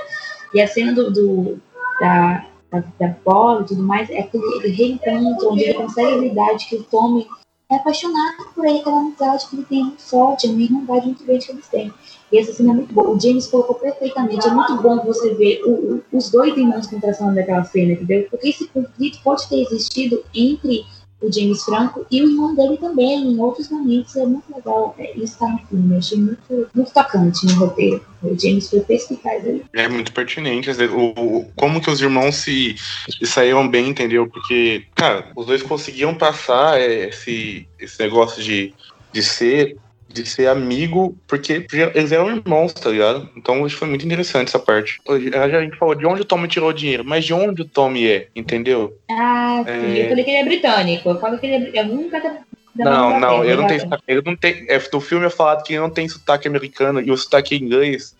[0.54, 1.60] E a cena do, do
[2.00, 6.66] da, da, da bola e tudo mais, é aquele reencontro onde ele consegue lidar de
[6.66, 7.26] que o Tommy
[7.68, 11.24] é apaixonado por ele, aquela amizade que ele tem muito forte, a uma irmandade muito
[11.24, 11.92] grande que eles têm.
[12.30, 13.10] E essa cena é muito boa.
[13.10, 14.46] O James colocou perfeitamente.
[14.46, 18.26] É muito bom você ver o, o, os dois irmãos contrastando daquela cena, entendeu?
[18.30, 20.84] Porque esse conflito pode ter existido entre
[21.20, 24.14] o James Franco e o irmão dele também, em outros momentos.
[24.16, 25.94] É muito legal é, isso está no filme.
[25.94, 28.04] Eu achei muito, muito tocante no roteiro.
[28.22, 29.64] O James foi perspicaz ali.
[29.72, 30.70] É muito pertinente.
[30.70, 32.76] O, o, como que os irmãos se,
[33.08, 34.28] se saíram bem, entendeu?
[34.28, 38.74] Porque, cara, os dois conseguiam passar esse, esse negócio de,
[39.12, 39.76] de ser
[40.22, 43.28] de ser amigo, porque eles eram irmãos, tá ligado?
[43.36, 45.00] Então acho que foi muito interessante essa parte.
[45.08, 48.06] A gente falou de onde o Tommy tirou o dinheiro, mas de onde o Tommy
[48.06, 48.96] é, entendeu?
[49.10, 49.98] Ah, sim.
[49.98, 50.04] É...
[50.04, 51.08] Eu falei que ele é britânico.
[51.08, 51.80] Eu falo que ele é.
[51.80, 52.46] Eu nunca.
[52.74, 54.02] Não, não, ele não tem sotaque.
[54.06, 54.66] Ele não tem.
[54.68, 58.14] É, no filme é falado que ele não tem sotaque americano e o sotaque inglês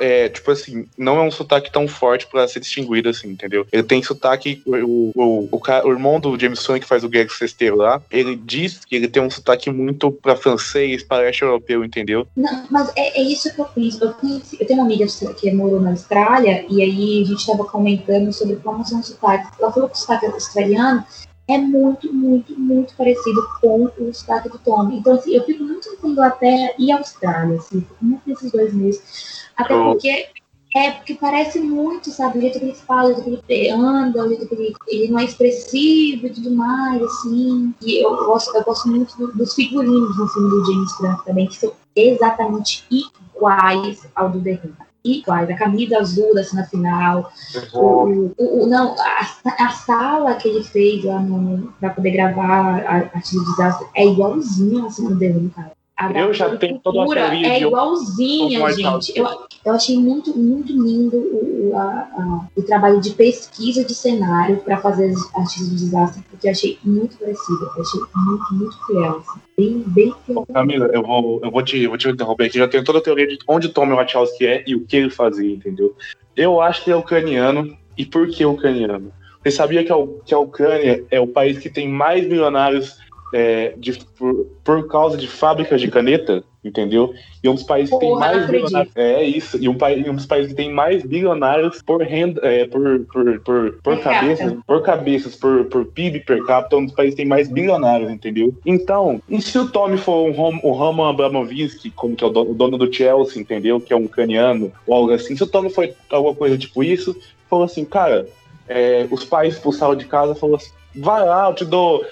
[0.00, 3.66] é, tipo assim, não é um sotaque tão forte pra ser distinguido assim, entendeu?
[3.72, 7.32] Ele tem sotaque, o, o, o, o irmão do James Franco que faz o Greg
[7.32, 12.26] Sesteiro lá, ele diz que ele tem um sotaque muito pra francês, parece europeu, entendeu?
[12.36, 14.04] Não, mas é, é isso que eu penso.
[14.04, 15.06] Eu, conheci, eu tenho uma amiga
[15.38, 19.50] que morou na Austrália, e aí a gente tava comentando sobre como são os sotaques.
[19.58, 21.04] Ela falou que o sotaque australiano
[21.48, 24.90] é muito, muito, muito parecido com o sotaque do Tom.
[24.92, 29.74] Então, assim, eu fico muito entre Inglaterra e Austrália, assim, muito nesses dois meses até
[29.74, 30.28] porque
[30.76, 32.38] é porque parece muito, sabe?
[32.38, 35.08] O jeito que ele fala, o jeito que ele anda, o jeito que ele, ele
[35.08, 37.74] não é expressivo e tudo mais, assim.
[37.82, 41.46] E eu gosto, eu gosto muito do, dos figurinos no filme do James Franco também,
[41.46, 44.60] que são exatamente iguais ao do The
[45.02, 45.48] Iguais.
[45.48, 47.32] A camisa azul da cena final.
[47.74, 48.32] Uhum.
[48.36, 52.96] O, o, não, a, a, sala que ele fez lá no, pra poder gravar a
[53.14, 55.72] Arte do Desastre é igualzinho a cena do The cara
[56.14, 59.18] eu já tenho toda uma teoria É igualzinha, gente.
[59.18, 59.26] Eu,
[59.64, 64.76] eu achei muito, muito lindo o, a, a, o trabalho de pesquisa de cenário para
[64.76, 67.70] fazer as artes do desastre, porque eu achei muito parecido.
[67.76, 69.18] Eu achei muito, muito fiel.
[69.18, 69.40] Assim.
[69.56, 70.46] Bem, bem fiel.
[70.52, 72.58] Camila, eu vou, eu vou, te, eu vou te interromper aqui.
[72.58, 75.54] Já tenho toda a teoria de onde Tommy Wachowski é e o que ele fazia,
[75.54, 75.96] entendeu?
[76.36, 77.76] Eu acho que ele é ucraniano.
[77.96, 79.10] E por que ucraniano?
[79.42, 82.98] Você sabia que a, que a Ucrânia é o país que tem mais milionários
[83.32, 87.12] é, de, por, por, causa de fábricas de caneta, entendeu?
[87.42, 88.92] E um dos países que tem mais bilionários.
[88.94, 89.58] É isso.
[89.60, 89.76] E um,
[90.08, 94.54] um, dos países que tem mais bilionários por renda, é, por, por, por, por cabeças,
[94.66, 98.54] por cabeças, por, por PIB per capita, um dos países que tem mais bilionários, entendeu?
[98.64, 102.50] Então, e se o Tommy for um, o Roman Abramovich, como que é o dono,
[102.50, 103.80] o dono, do Chelsea, entendeu?
[103.80, 107.16] Que é um ucraniano, ou algo assim, se o Tommy foi alguma coisa tipo isso,
[107.48, 108.26] falou assim, cara,
[108.68, 112.04] é, os pais expulsaram de casa, falou assim, vai lá, eu te dou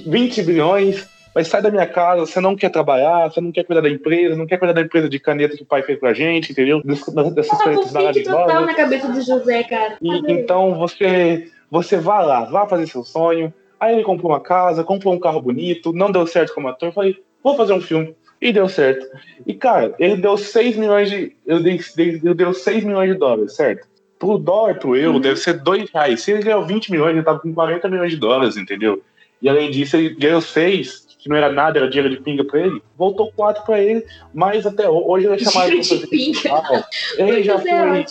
[0.00, 3.80] 20 bilhões, mas sai da minha casa, você não quer trabalhar, você não quer cuidar
[3.80, 6.52] da empresa, não quer cuidar da empresa de caneta que o pai fez pra gente,
[6.52, 6.82] entendeu?
[6.84, 8.66] Dessas canetas maravilhosas.
[8.66, 9.96] na cabeça do José, cara.
[10.00, 13.52] E, então você, você vai lá, vá fazer seu sonho.
[13.80, 16.92] Aí ele comprou uma casa, comprou um carro bonito, não deu certo como ator.
[16.92, 18.14] Falei, vou fazer um filme.
[18.40, 19.06] E deu certo.
[19.46, 21.36] E, cara, ele deu 6 milhões de.
[21.46, 21.80] Eu dei,
[22.24, 23.86] eu deu 6 milhões de dólares, certo?
[24.18, 25.20] Pro dólar, pro euro, uhum.
[25.20, 26.22] deve ser 2 reais.
[26.22, 29.00] Se ele ganhou 20 milhões, ele tava com 40 milhões de dólares, entendeu?
[29.42, 32.60] E além disso, ele ganhou seis, que não era nada, era dinheiro de pinga pra
[32.60, 32.82] ele.
[32.96, 36.84] Voltou quatro pra ele, mas até hoje ele é chamado de fazer
[37.18, 38.04] Ele já foi.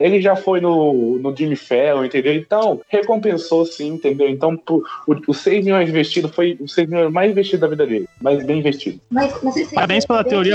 [0.00, 2.32] Ele já foi no, no Jimmy Fallon, entendeu?
[2.32, 4.28] Então, recompensou sim, entendeu?
[4.28, 4.60] Então,
[5.26, 8.08] os 6 milhões investidos foi os 6 milhões mais investidos da vida dele.
[8.20, 9.00] Mais bem investido.
[9.10, 10.54] Mas, mas você, Parabéns pela teoria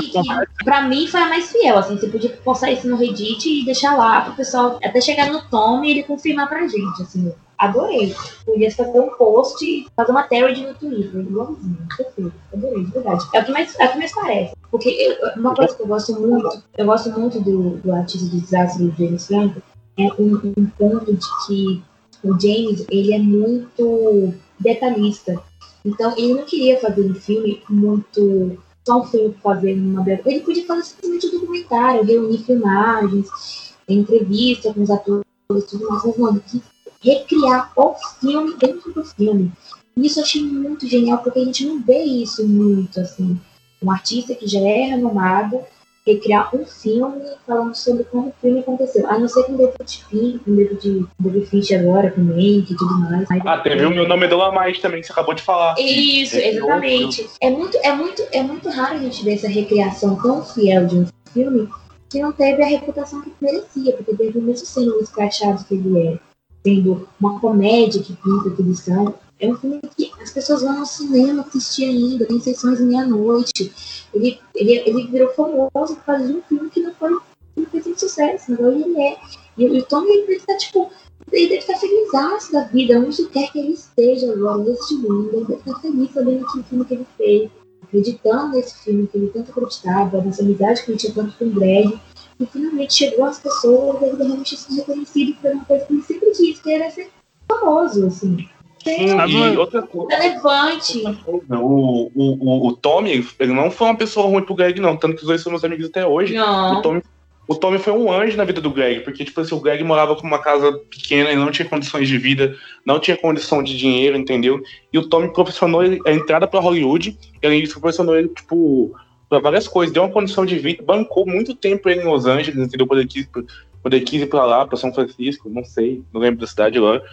[0.64, 1.98] Pra mim foi a mais fiel, assim.
[1.98, 5.84] Você podia postar isso no Reddit e deixar lá pro pessoal até chegar no Tom
[5.84, 8.16] e ele confirmar pra gente, assim adorei.
[8.45, 12.34] Podia fazer um post fazer uma thread no Twitter, igualzinho, perfeito.
[12.53, 13.26] Adorei, de verdade.
[13.34, 14.55] É o que mais, é o que mais parece.
[14.70, 18.41] Porque eu, uma coisa que eu gosto muito, eu gosto muito do, do artista de
[18.41, 19.61] desastre do James Franco,
[19.97, 21.84] é um, um ponto de que
[22.24, 25.41] o James, ele é muito detalhista.
[25.86, 28.57] Então, ele não queria fazer um filme muito.
[28.86, 30.03] Só um filme fazer uma.
[30.09, 35.24] Ele podia fazer simplesmente um documentário, reunir filmagens, entrevista com os atores
[35.61, 36.61] tudo mais, mas não, ele quis
[37.04, 39.51] recriar o filme dentro do filme.
[39.95, 43.39] E isso eu achei muito genial, porque a gente não vê isso muito, assim.
[43.82, 45.60] Um artista que já é renomado
[46.06, 49.10] recriar um filme falando sobre como o filme aconteceu.
[49.10, 52.99] A não ser com David Finch, com David, David Finch agora, com Mank e tudo
[52.99, 53.28] mais.
[53.45, 55.76] Ah, teve o meu nome do mais também, que você acabou de falar.
[55.80, 57.30] Isso, exatamente.
[57.39, 60.97] É muito, é, muito, é muito raro a gente ver essa recriação tão fiel de
[60.97, 61.70] um filme
[62.10, 65.99] que não teve a reputação que merecia, porque teve mesmo sendo o escrachado que ele
[65.99, 66.20] é,
[66.64, 70.86] sendo uma comédia que pinta eles são, é um filme que as pessoas vão ao
[70.86, 73.74] cinema assistir ainda, tem sessões meia-noite.
[74.14, 77.11] Ele, ele, ele virou famoso por causa de um filme que não foi
[77.55, 79.18] não fez muito sucesso, agora ele é.
[79.57, 80.91] E, o Tom ele estar, tipo,
[81.32, 85.45] ele deve estar feliz da vida, onde quer que ele esteja agora, neste mundo, ele
[85.45, 87.51] deve estar feliz sabendo que o filme que ele fez,
[87.84, 91.51] acreditando nesse filme que ele tanto acreditava, nessa amizade que ele tinha tanto com o
[91.51, 91.99] Greg,
[92.44, 96.32] e finalmente chegou às pessoas, ele realmente ser reconhecido por uma coisa que ele sempre
[96.32, 97.10] disse, que era ser
[97.48, 98.48] famoso, assim.
[98.84, 100.16] Sim, e outra coisa.
[100.16, 101.04] Relevante.
[101.26, 104.98] O, o, o, o Tommy, ele não foi uma pessoa ruim pro Greg, não.
[104.98, 106.34] Tanto que os dois são meus amigos até hoje.
[106.34, 106.80] Não.
[106.80, 107.02] O Tommy,
[107.48, 110.16] o Tommy foi um anjo na vida do Greg, porque, tipo assim, o Greg morava
[110.16, 114.18] com uma casa pequena e não tinha condições de vida, não tinha condição de dinheiro,
[114.18, 114.62] entendeu?
[114.91, 118.94] E o Tommy proporcionou a entrada pra Hollywood, e ele proporcionou ele, tipo,
[119.34, 119.94] pra várias coisas.
[119.94, 122.86] Deu uma condição de vida, bancou muito tempo ele em Los Angeles, entendeu?
[122.86, 126.22] Quando ele quis, quando ele quis ir pra lá, pra São Francisco, não sei, não
[126.22, 127.04] lembro da cidade agora.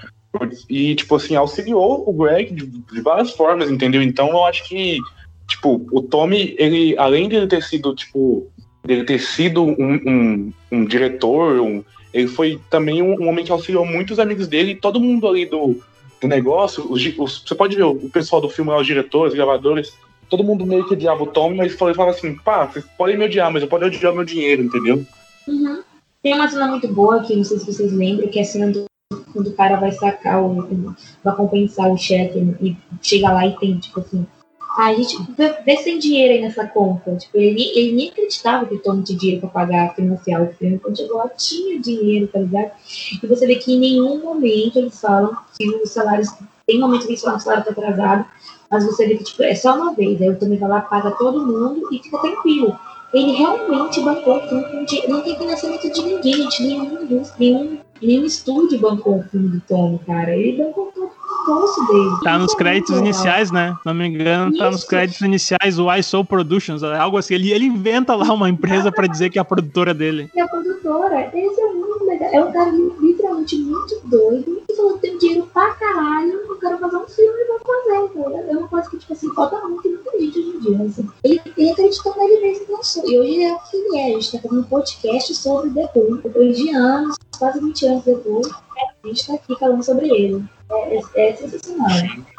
[0.68, 4.02] E, tipo assim, auxiliou o Greg de, de, várias formas, entendeu?
[4.02, 4.98] Então eu acho que,
[5.48, 8.46] tipo, o Tommy, ele, além de ele ter sido, tipo,
[8.84, 13.50] dele ter sido um, um, um diretor, um, ele foi também um, um, homem que
[13.50, 15.80] auxiliou muitos amigos dele e todo mundo ali do,
[16.20, 16.86] do negócio.
[16.88, 19.92] Os, os, você pode ver o pessoal do filme, os diretores, os gravadores,
[20.30, 23.24] todo mundo meio que odiava o Tommy, mas ele falava assim: pá, vocês podem me
[23.24, 25.04] odiar, mas eu posso odiar meu dinheiro, entendeu?
[25.46, 25.82] Uhum.
[26.22, 28.70] Tem uma cena muito boa que não sei se vocês lembram, que é a cena
[28.70, 28.84] do
[29.32, 30.94] quando o cara vai sacar o.
[31.24, 34.26] vai compensar o cheque e chega lá e tem, tipo assim.
[34.76, 37.16] Ah, a gente vê, se tem dinheiro aí nessa conta.
[37.16, 40.78] Tipo, ele, ele nem acreditava que o Tom tinha dinheiro pra pagar, financiar o filme.
[40.78, 42.70] Quando chegou lá, tinha dinheiro, tá ligado?
[43.20, 46.28] E você vê que em nenhum momento eles falam que os salários.
[46.66, 48.26] Tem momentos que eles falam que o salário tá atrasado,
[48.70, 50.20] mas você vê que tipo, é só uma vez.
[50.22, 52.78] Aí o Tommy vai lá, paga todo mundo e fica tranquilo.
[53.12, 54.86] Ele realmente bancou o filme.
[55.08, 56.62] Não tem financiamento de ninguém, gente.
[56.62, 60.34] Nenhum nenhum nenhum estúdio bancou o filme do Tom, cara.
[60.36, 62.10] Ele bancou todo o bolso dele.
[62.22, 63.06] Tá nos créditos legal.
[63.06, 63.74] iniciais, né?
[63.84, 64.58] Não me engano, Isso.
[64.58, 67.34] tá nos créditos iniciais o I Soul Productions, algo assim.
[67.34, 70.30] Ele, ele inventa lá uma empresa pra dizer que é a produtora dele.
[70.36, 71.30] É a produtora.
[71.34, 71.89] Esse é muito.
[72.32, 76.32] É um cara literalmente muito doido e falou que tem dinheiro pra caralho.
[76.32, 78.50] Eu quero fazer um filme e vou fazer.
[78.50, 80.86] É uma coisa que, tipo assim, falta muito e muita gente hoje em dia.
[80.86, 81.08] Assim.
[81.24, 83.10] Ele, ele acreditou nele mesmo que lançou.
[83.10, 84.06] E hoje é o que ele é.
[84.06, 86.16] A gente tá fazendo um podcast sobre The Who.
[86.22, 90.44] Depois de anos, quase 20 anos depois, a gente está aqui falando sobre ele.
[90.70, 91.88] É, é, sensacional.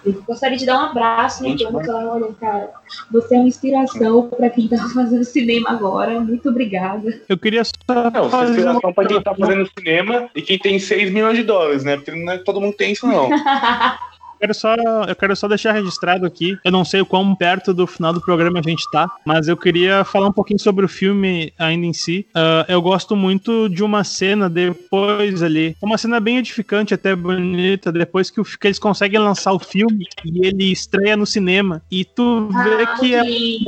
[0.06, 2.70] Eu gostaria de dar um abraço no e falar, olha, cara,
[3.12, 6.20] você é uma inspiração para quem está fazendo cinema agora.
[6.20, 7.22] Muito obrigada.
[7.28, 7.72] Eu queria só.
[8.10, 11.44] Não, você é inspiração para quem está fazendo cinema e quem tem 6 milhões de
[11.44, 11.98] dólares, né?
[11.98, 13.30] Porque não é todo mundo tem isso, não.
[14.42, 14.76] quero só,
[15.08, 16.58] eu quero só deixar registrado aqui.
[16.66, 19.56] Eu não sei o quão perto do final do programa a gente tá, mas eu
[19.56, 22.26] queria falar um pouquinho sobre o filme ainda em si.
[22.36, 25.76] Uh, eu gosto muito de uma cena depois ali.
[25.82, 30.06] Uma cena bem edificante, até bonita, depois que, o, que eles conseguem lançar o filme
[30.26, 31.82] e ele estreia no cinema.
[31.92, 33.22] E tu vê ah, que é.
[33.28, 33.60] Ele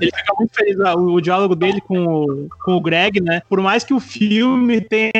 [0.00, 0.80] fica muito feliz.
[0.80, 3.42] Ah, o, o, diálogo dele com o, com o Greg, né?
[3.48, 5.12] Por mais que o filme tenha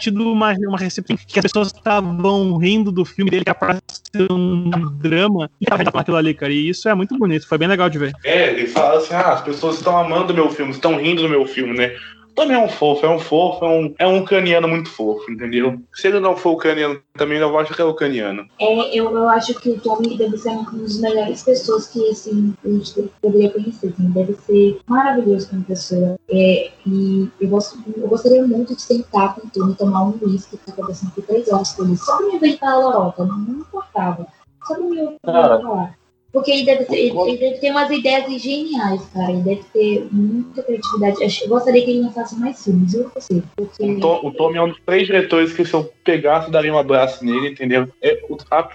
[0.00, 3.82] tido uma, uma recepção que as pessoas estavam rindo do filme dele que aparece
[4.30, 6.52] um drama e tava aquilo ali, cara.
[6.52, 8.12] E isso é muito bonito, foi bem legal de ver.
[8.24, 11.28] É, ele fala assim: ah, as pessoas estão amando o meu filme, estão rindo do
[11.28, 11.94] meu filme, né?
[12.38, 15.80] Também é um fofo, é um fofo, é um, é um caniano muito fofo, entendeu?
[15.92, 18.46] Se ele não for o caniano, também eu acho que é o caniano.
[18.60, 22.54] É, eu, eu acho que o Tommy deve ser uma das melhores pessoas que, assim,
[22.64, 26.16] a gente poderia conhecer, assim, deve ser maravilhoso como pessoa.
[26.30, 30.56] É, e eu, gosto, eu gostaria muito de sentar com o Tommy, tomar um uísque,
[30.56, 33.38] que tá acontecendo aqui três horas com ele, só pra me inventar a lorota, não,
[33.38, 34.26] não importava.
[34.64, 35.97] Só pra me ouvir falar.
[36.30, 39.32] Porque ele deve, ter, ele deve ter umas ideias geniais, cara.
[39.32, 41.42] Ele deve ter muita criatividade.
[41.42, 43.42] Eu gostaria que ele lançasse mais filmes, eu sei.
[43.56, 43.82] Porque...
[43.82, 46.78] O, Tom, o Tom é um dos três diretores que se eu pegasse, daria um
[46.78, 47.88] abraço nele, entendeu?
[48.02, 48.20] É,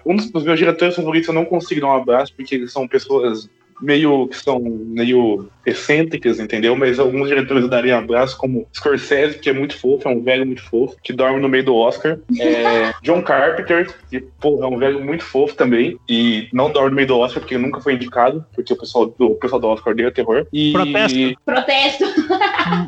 [0.03, 3.47] um dos meus diretores favoritos eu não consigo dar um abraço, porque eles são pessoas
[3.83, 6.75] meio que são meio excêntricas, entendeu?
[6.75, 10.63] Mas alguns diretores dariam abraço, como Scorsese, que é muito fofo, é um velho muito
[10.63, 12.17] fofo, que dorme no meio do Oscar.
[12.39, 16.95] É, John Carpenter, que, pô, é um velho muito fofo também, e não dorme no
[16.95, 19.95] meio do Oscar, porque nunca foi indicado, porque o pessoal do, o pessoal do Oscar
[19.95, 20.45] deu terror.
[20.51, 20.73] E...
[20.73, 21.39] Protesto!
[21.45, 22.05] Protesto!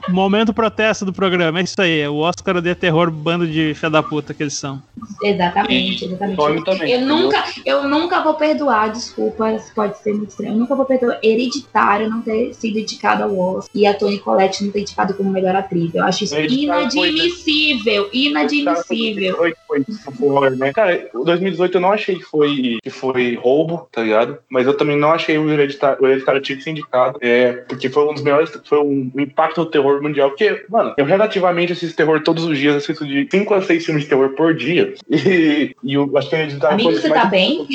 [0.09, 2.07] Momento protesto do programa, é isso aí.
[2.07, 4.81] O Oscar de terror, bando de fé da puta que eles são.
[5.21, 6.63] Exatamente, exatamente.
[6.63, 10.53] Também, eu, nunca, eu nunca vou perdoar, desculpa, pode ser muito estranho.
[10.53, 14.63] Eu nunca vou perdoar Hereditário não ter sido indicado ao Oscar e a Toni Collette
[14.63, 15.93] não ter indicado como melhor atriz.
[15.93, 19.37] Eu acho isso inadmissível, inadmissível.
[19.37, 20.71] Foi, foi, né?
[20.73, 24.37] Cara, 2018 eu não achei que foi, que foi roubo, tá ligado?
[24.49, 27.89] Mas eu também não achei o Hereditário, o Hereditário tinha que ser indicado, é, porque
[27.89, 31.73] foi um dos melhores, foi um, um impacto do terror mundial, porque, mano, eu relativamente
[31.73, 34.93] assisto terror todos os dias, assisto de 5 a 6 filmes de terror por dia,
[35.09, 37.67] e, e eu acho que Hereditário Amigo, você tá bem?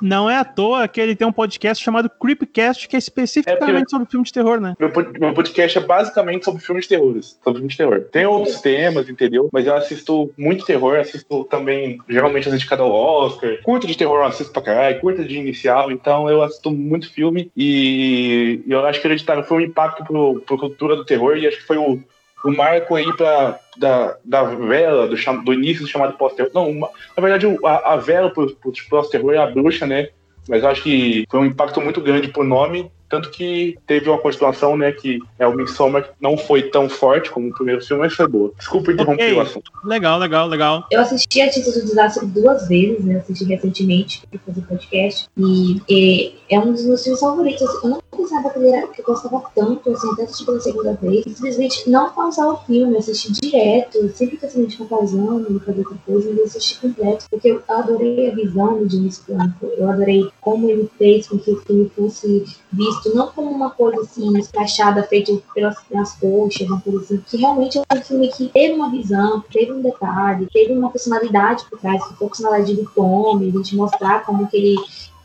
[0.00, 3.90] Não é à toa que ele tem um podcast chamado Creepcast, que é especificamente é
[3.90, 4.74] sobre filme de terror, né?
[4.78, 4.90] Meu,
[5.20, 8.00] meu podcast é basicamente sobre filmes de terror, sobre filmes de terror.
[8.12, 9.48] Tem outros temas, entendeu?
[9.52, 13.58] Mas eu assisto muito terror, assisto também, geralmente assisto cada Oscar.
[13.62, 17.50] Curto de terror eu assisto pra caralho, curto de inicial, então eu assisto muito filme
[17.56, 21.58] e eu acho que Hereditário foi um impacto pro, pro cultura do terror e acho
[21.58, 22.00] que foi o,
[22.44, 26.50] o marco aí pra, da, da vela, do, do início do chamado pós-terror.
[26.54, 30.08] Não, uma, na verdade, a, a vela pro, pro pós-terror é a bruxa, né?
[30.48, 34.76] Mas acho que foi um impacto muito grande pro nome tanto que teve uma continuação,
[34.76, 38.14] né, que é o Midsommar, que não foi tão forte como o primeiro filme, mas
[38.14, 38.52] foi boa.
[38.56, 39.34] Desculpa interromper okay.
[39.34, 39.70] o assunto.
[39.84, 40.86] Legal, legal, legal.
[40.90, 45.82] Eu assisti a Título do Desastre duas vezes, né, assisti recentemente para fazer podcast, e,
[45.88, 47.68] e, é um dos meus filmes favoritos.
[47.82, 50.94] Eu não pensava que, ele era, que eu gostava tanto, assim, até assisti pela segunda
[50.94, 51.24] vez.
[51.26, 55.96] Simplesmente não pausar o filme, assisti direto, sempre que eu simplesmente pausando, e fazer outra
[56.04, 60.68] coisa, eu assisti completo, porque eu adorei a visão do James Franco, eu adorei como
[60.68, 65.02] ele fez com que o filme fosse visto visto não como uma coisa assim, escrachada,
[65.04, 68.90] feita pelas, pelas coxas, uma coisa assim, que realmente é um filme que teve uma
[68.90, 73.50] visão, teve um detalhe, teve uma personalidade por trás, que foi a personalidade do Tommy,
[73.50, 74.76] gente mostrar como que ele,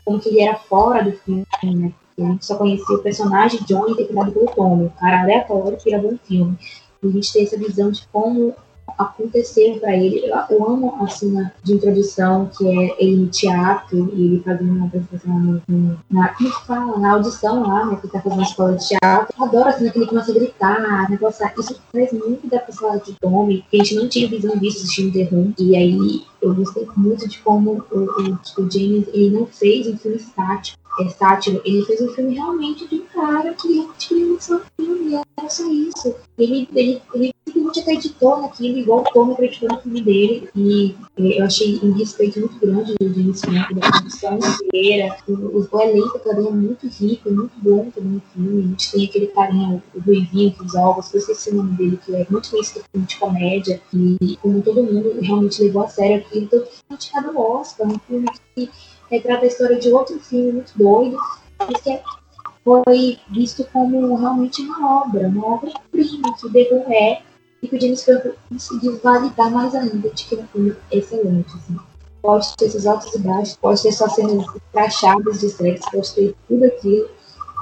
[0.04, 1.92] como que ele era fora do filme, né?
[2.16, 6.12] A gente só conhecia o personagem Johnny interpretado pelo Tommy, o cara aleatório que gravou
[6.12, 6.56] um filme.
[7.02, 8.54] E a gente tem essa visão de como
[8.98, 10.30] aconteceram para ele.
[10.50, 14.86] Eu, amo a cena de introdução, que é ele no teatro e ele fazendo uma
[14.86, 16.98] apresentação no, na, como fala?
[16.98, 17.98] na audição lá, né?
[18.00, 19.34] Que tá fazendo escola de teatro.
[19.38, 21.46] Eu adoro a cena que ele começa a gritar, negócio.
[21.58, 25.12] Isso traz muito da personalidade de Tommy, que a gente não tinha visão disso assistindo
[25.12, 25.52] The Room.
[25.58, 29.96] E aí eu gostei muito de como o, o, o James ele não fez um
[29.96, 34.56] filme estático é, sátiro, ele fez um filme realmente de um cara que queria lançar
[34.56, 36.14] um filme, era só isso.
[36.38, 41.44] Ele, ele, ele simplesmente acreditou naquilo, igual o Tom acreditou no filme dele, e eu
[41.44, 46.46] achei um respeito muito grande do James Franco, da produção inteira, o, o elenco também
[46.46, 50.52] é muito rico, muito bom também no filme, a gente tem aquele carinha, o Ruivinho,
[50.52, 53.80] que os ovos, eu esqueci o nome dele, que é muito conhecido filme de comédia,
[53.92, 57.98] e como todo mundo realmente levou a sério aquilo, então foi indicado o Oscar, um
[58.00, 58.70] filme que
[59.10, 61.16] retrata a história de outro filme muito doido,
[61.58, 62.00] mas que
[62.64, 67.22] foi visto como realmente uma obra, uma obra-prima que The é,
[67.62, 71.54] e que o James Franco conseguiu validar mais ainda de que é um filme excelente.
[71.54, 71.76] Assim.
[72.22, 76.34] Pode ter esses altos e baixos, pode ter só cenas crachadas de sexo, pode ter
[76.48, 77.08] tudo aquilo,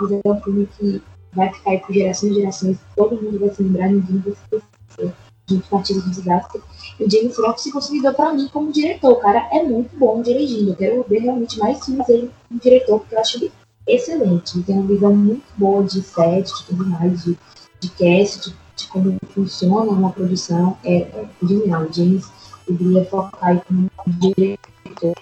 [0.00, 1.02] mas é um filme que
[1.32, 4.56] vai ficar aí por gerações e gerações, todo mundo vai se lembrar, ninguém vai se
[4.56, 5.14] esquecer.
[5.52, 6.62] A gente partida do desastre
[6.98, 9.12] o James Franco se consolidou para mim como diretor.
[9.12, 10.70] O cara é muito bom dirigindo.
[10.70, 13.52] Eu quero ver realmente mais filmes dele como diretor, porque eu acho ele
[13.86, 14.56] excelente.
[14.56, 17.38] Ele tem uma visão muito boa de set, de tudo mais, de,
[17.80, 20.76] de cast, de, de como funciona uma produção.
[20.84, 21.82] É, é genial.
[21.82, 22.30] O James
[22.68, 25.14] deveria focar aí como diretor.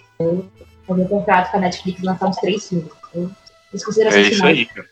[0.86, 2.90] Fazer um contrato com a Netflix e lançar uns três filmes.
[3.14, 3.30] Eu,
[3.72, 4.88] as considerações é isso finais, aí, cara.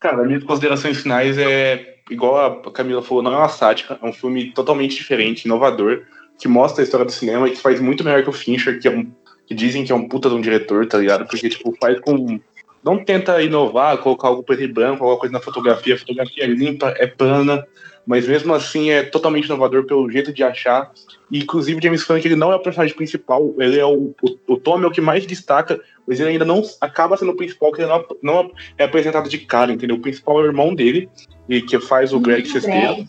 [0.00, 4.12] Cara, minhas considerações finais é igual a Camila falou, não é uma sátira, é um
[4.12, 6.02] filme totalmente diferente, inovador,
[6.38, 8.88] que mostra a história do cinema e que faz muito melhor que o Fincher, que,
[8.88, 9.10] é um,
[9.46, 11.26] que dizem que é um puta de um diretor, tá ligado?
[11.26, 12.40] Porque, tipo, faz com.
[12.82, 15.96] Não tenta inovar, colocar algo preto e branco, alguma coisa na fotografia.
[15.96, 17.66] A fotografia é limpa, é plana,
[18.06, 20.92] mas mesmo assim é totalmente inovador pelo jeito de achar.
[21.30, 24.56] E, inclusive, James Franco ele não é o personagem principal, ele é o, o, o
[24.56, 27.82] Tom é o que mais destaca, mas ele ainda não acaba sendo o principal, porque
[27.82, 29.96] ele não, não é apresentado de cara, entendeu?
[29.96, 31.08] O principal é o irmão dele,
[31.46, 33.06] e que faz o Greg Sestero.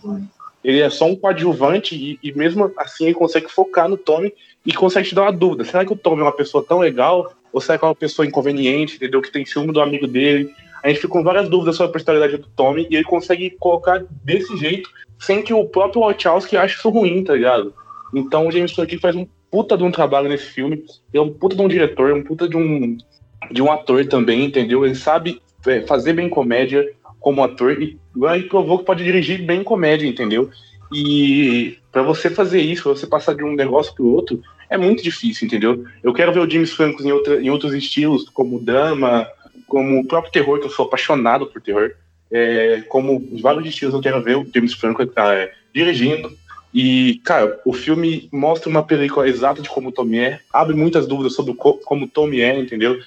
[0.62, 4.34] Ele é só um coadjuvante e, e, mesmo assim ele consegue focar no Tommy
[4.66, 5.64] e consegue te dar uma dúvida.
[5.64, 7.34] Será que o Tommy é uma pessoa tão legal?
[7.54, 9.22] Ou será que é uma pessoa inconveniente, entendeu?
[9.22, 10.54] Que tem ciúme do amigo dele?
[10.84, 14.04] A gente fica com várias dúvidas sobre a personalidade do Tommy e ele consegue colocar
[14.24, 17.74] desse jeito sem que o próprio Wachowski ache isso ruim, tá ligado?
[18.14, 20.84] Então o James Franco faz um puta de um trabalho nesse filme.
[21.14, 22.98] Ele é um puta de um diretor, um puta de um,
[23.52, 24.86] de um ator também, entendeu?
[24.86, 26.86] Ele sabe é, fazer bem comédia,
[27.20, 27.98] como ator e,
[28.38, 30.50] e provou que pode dirigir bem comédia, entendeu?
[30.92, 35.48] E para você fazer isso, você passar de um negócio pro outro, é muito difícil,
[35.48, 35.84] entendeu?
[36.04, 39.28] Eu quero ver o James Franco em, outra, em outros estilos, como drama,
[39.68, 41.92] como o próprio terror, que eu sou apaixonado por terror.
[42.32, 46.32] é, como vários destinos eu quero ver o James Franco é, dirigindo.
[46.74, 51.34] E, cara, o filme mostra uma película exata de como Tommy é, abre muitas dúvidas
[51.34, 53.00] sobre como Tommy é, entendeu?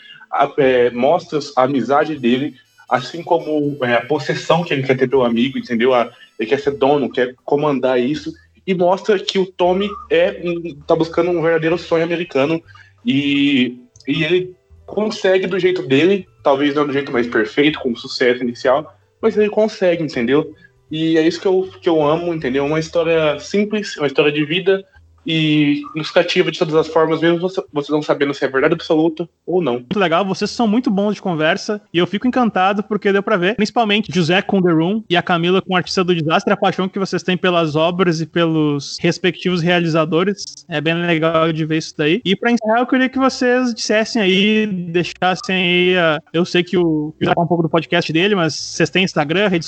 [0.59, 2.57] É, mostra a amizade dele,
[2.89, 5.95] assim como é, a possessão que ele quer ter pelo amigo, entendeu?
[5.95, 8.33] A, ele quer ser dono, quer comandar isso,
[8.67, 10.41] e mostra que o Tommy é
[10.87, 12.63] tá buscando um verdadeiro sonho americano
[13.05, 14.57] e, e ele
[14.87, 19.49] consegue do jeito dele, talvez não do jeito mais perfeito, com sucesso inicial, mas ele
[19.49, 20.55] consegue, entendeu?
[20.93, 22.67] E é isso que eu, que eu amo, entendeu?
[22.67, 24.85] Uma história simples, uma história de vida,
[25.27, 28.75] e nos cativa de todas as formas, mesmo você, você não sabendo se é verdade
[28.75, 29.75] absoluta ou não.
[29.75, 33.37] Muito legal, vocês são muito bons de conversa e eu fico encantado porque deu para
[33.37, 36.89] ver, principalmente José com The Room e a Camila com Artista do Desastre, a paixão
[36.89, 40.45] que vocês têm pelas obras e pelos respectivos realizadores.
[40.69, 42.21] É bem legal de ver isso daí.
[42.25, 45.97] E para encerrar, eu queria que vocês dissessem aí, deixassem aí.
[45.97, 46.19] A...
[46.33, 49.65] Eu sei que o já um pouco do podcast dele, mas vocês têm Instagram, rede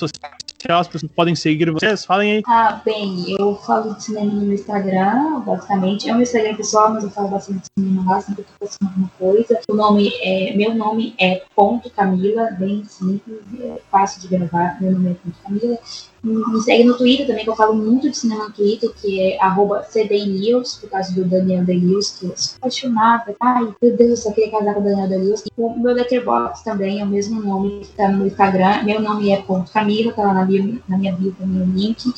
[0.64, 2.04] social, as pessoas podem seguir vocês?
[2.04, 2.42] Falem aí.
[2.46, 6.08] Ah, bem, eu falo de cinema no meu Instagram basicamente.
[6.08, 9.10] É um Instagram pessoal, mas eu falo bastante de cinema lá, sempre eu postando alguma
[9.18, 9.60] coisa.
[9.68, 14.80] O nome é, meu nome é Ponto Camila, bem simples, é fácil de gravar.
[14.80, 15.78] Meu nome é Ponto Camila.
[16.24, 19.42] Me segue no Twitter também, que eu falo muito de cinema no Twitter, que é
[19.42, 23.36] arroba CDNews, por causa do Daniel Daniels, que eu sou apaixonada.
[23.38, 25.42] Ai, meu Deus, eu só queria casar com o Daniel Daniels.
[25.44, 28.84] E o meu Letterboxd também é o mesmo nome que tá no Instagram.
[28.84, 32.10] Meu nome é Ponto Camila, tá lá na minha, na minha bio também o link.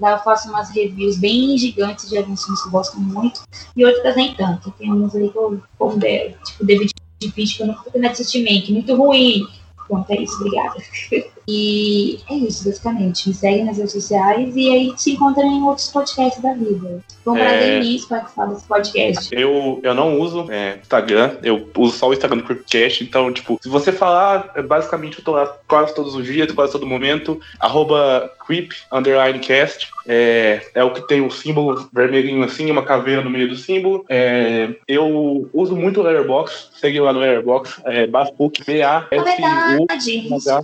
[0.00, 3.42] Lá eu faço umas reviews bem gigantes de alguns filmes que eu gosto muito.
[3.76, 4.72] E outras nem tanto.
[4.72, 5.62] Tem uns aí que eu,
[5.98, 6.92] de, tipo David
[7.30, 9.46] Finch, que eu não tô tendo assistimento, muito ruim.
[9.92, 10.74] Pronto, é isso, obrigada.
[11.48, 13.28] E é isso, basicamente.
[13.28, 17.02] Me segue nas redes sociais e aí se encontra em outros podcasts da vida.
[17.24, 17.44] Foi um é...
[17.44, 19.28] prazer imenso participar desse podcast.
[19.32, 23.58] Eu, eu não uso é, Instagram, eu uso só o Instagram do Creepcast, então, tipo,
[23.60, 27.40] se você falar, é, basicamente eu tô lá quase todos os dias, quase todo momento,
[27.58, 33.22] arroba creep, underline cast, é, é o que tem o símbolo vermelhinho assim, uma caveira
[33.22, 34.04] no meio do símbolo.
[34.08, 39.86] É, eu uso muito o Letterboxd, segue lá no Letterboxd, é, Basbook, B-A-S-U.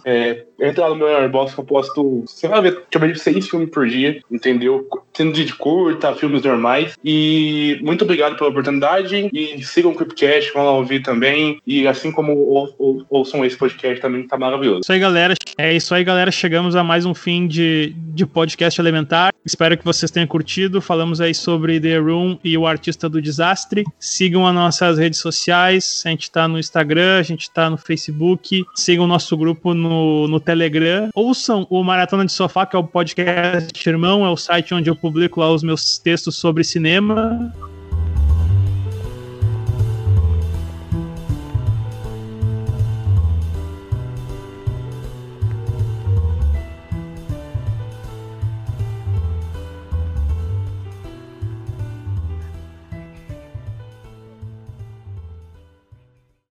[0.04, 3.18] É, entra lá no meu Airbox que eu posto, você vai ver, deixa eu ver,
[3.18, 4.86] seis filmes por dia, entendeu?
[5.12, 6.96] Tendo de curta, filmes normais.
[7.04, 9.30] E muito obrigado pela oportunidade.
[9.32, 11.60] E sigam o Cripcast, vão lá ouvir também.
[11.66, 14.80] E assim como ou, ou, ouçam esse podcast também, tá maravilhoso.
[14.82, 15.34] Isso aí, galera.
[15.56, 16.30] É isso aí, galera.
[16.30, 19.32] Chegamos a mais um fim de, de podcast elementar.
[19.44, 20.80] Espero que vocês tenham curtido.
[20.80, 23.84] Falamos aí sobre The Room e o Artista do Desastre.
[23.98, 26.02] Sigam as nossas redes sociais.
[26.04, 28.64] A gente tá no Instagram, a gente tá no Facebook.
[28.74, 31.08] Sigam o nosso grupo no, no Telegram.
[31.14, 34.96] Ouçam o Maratona de Sofá, que é o podcast irmão, é o site onde eu
[34.96, 37.52] publico lá os meus textos sobre cinema.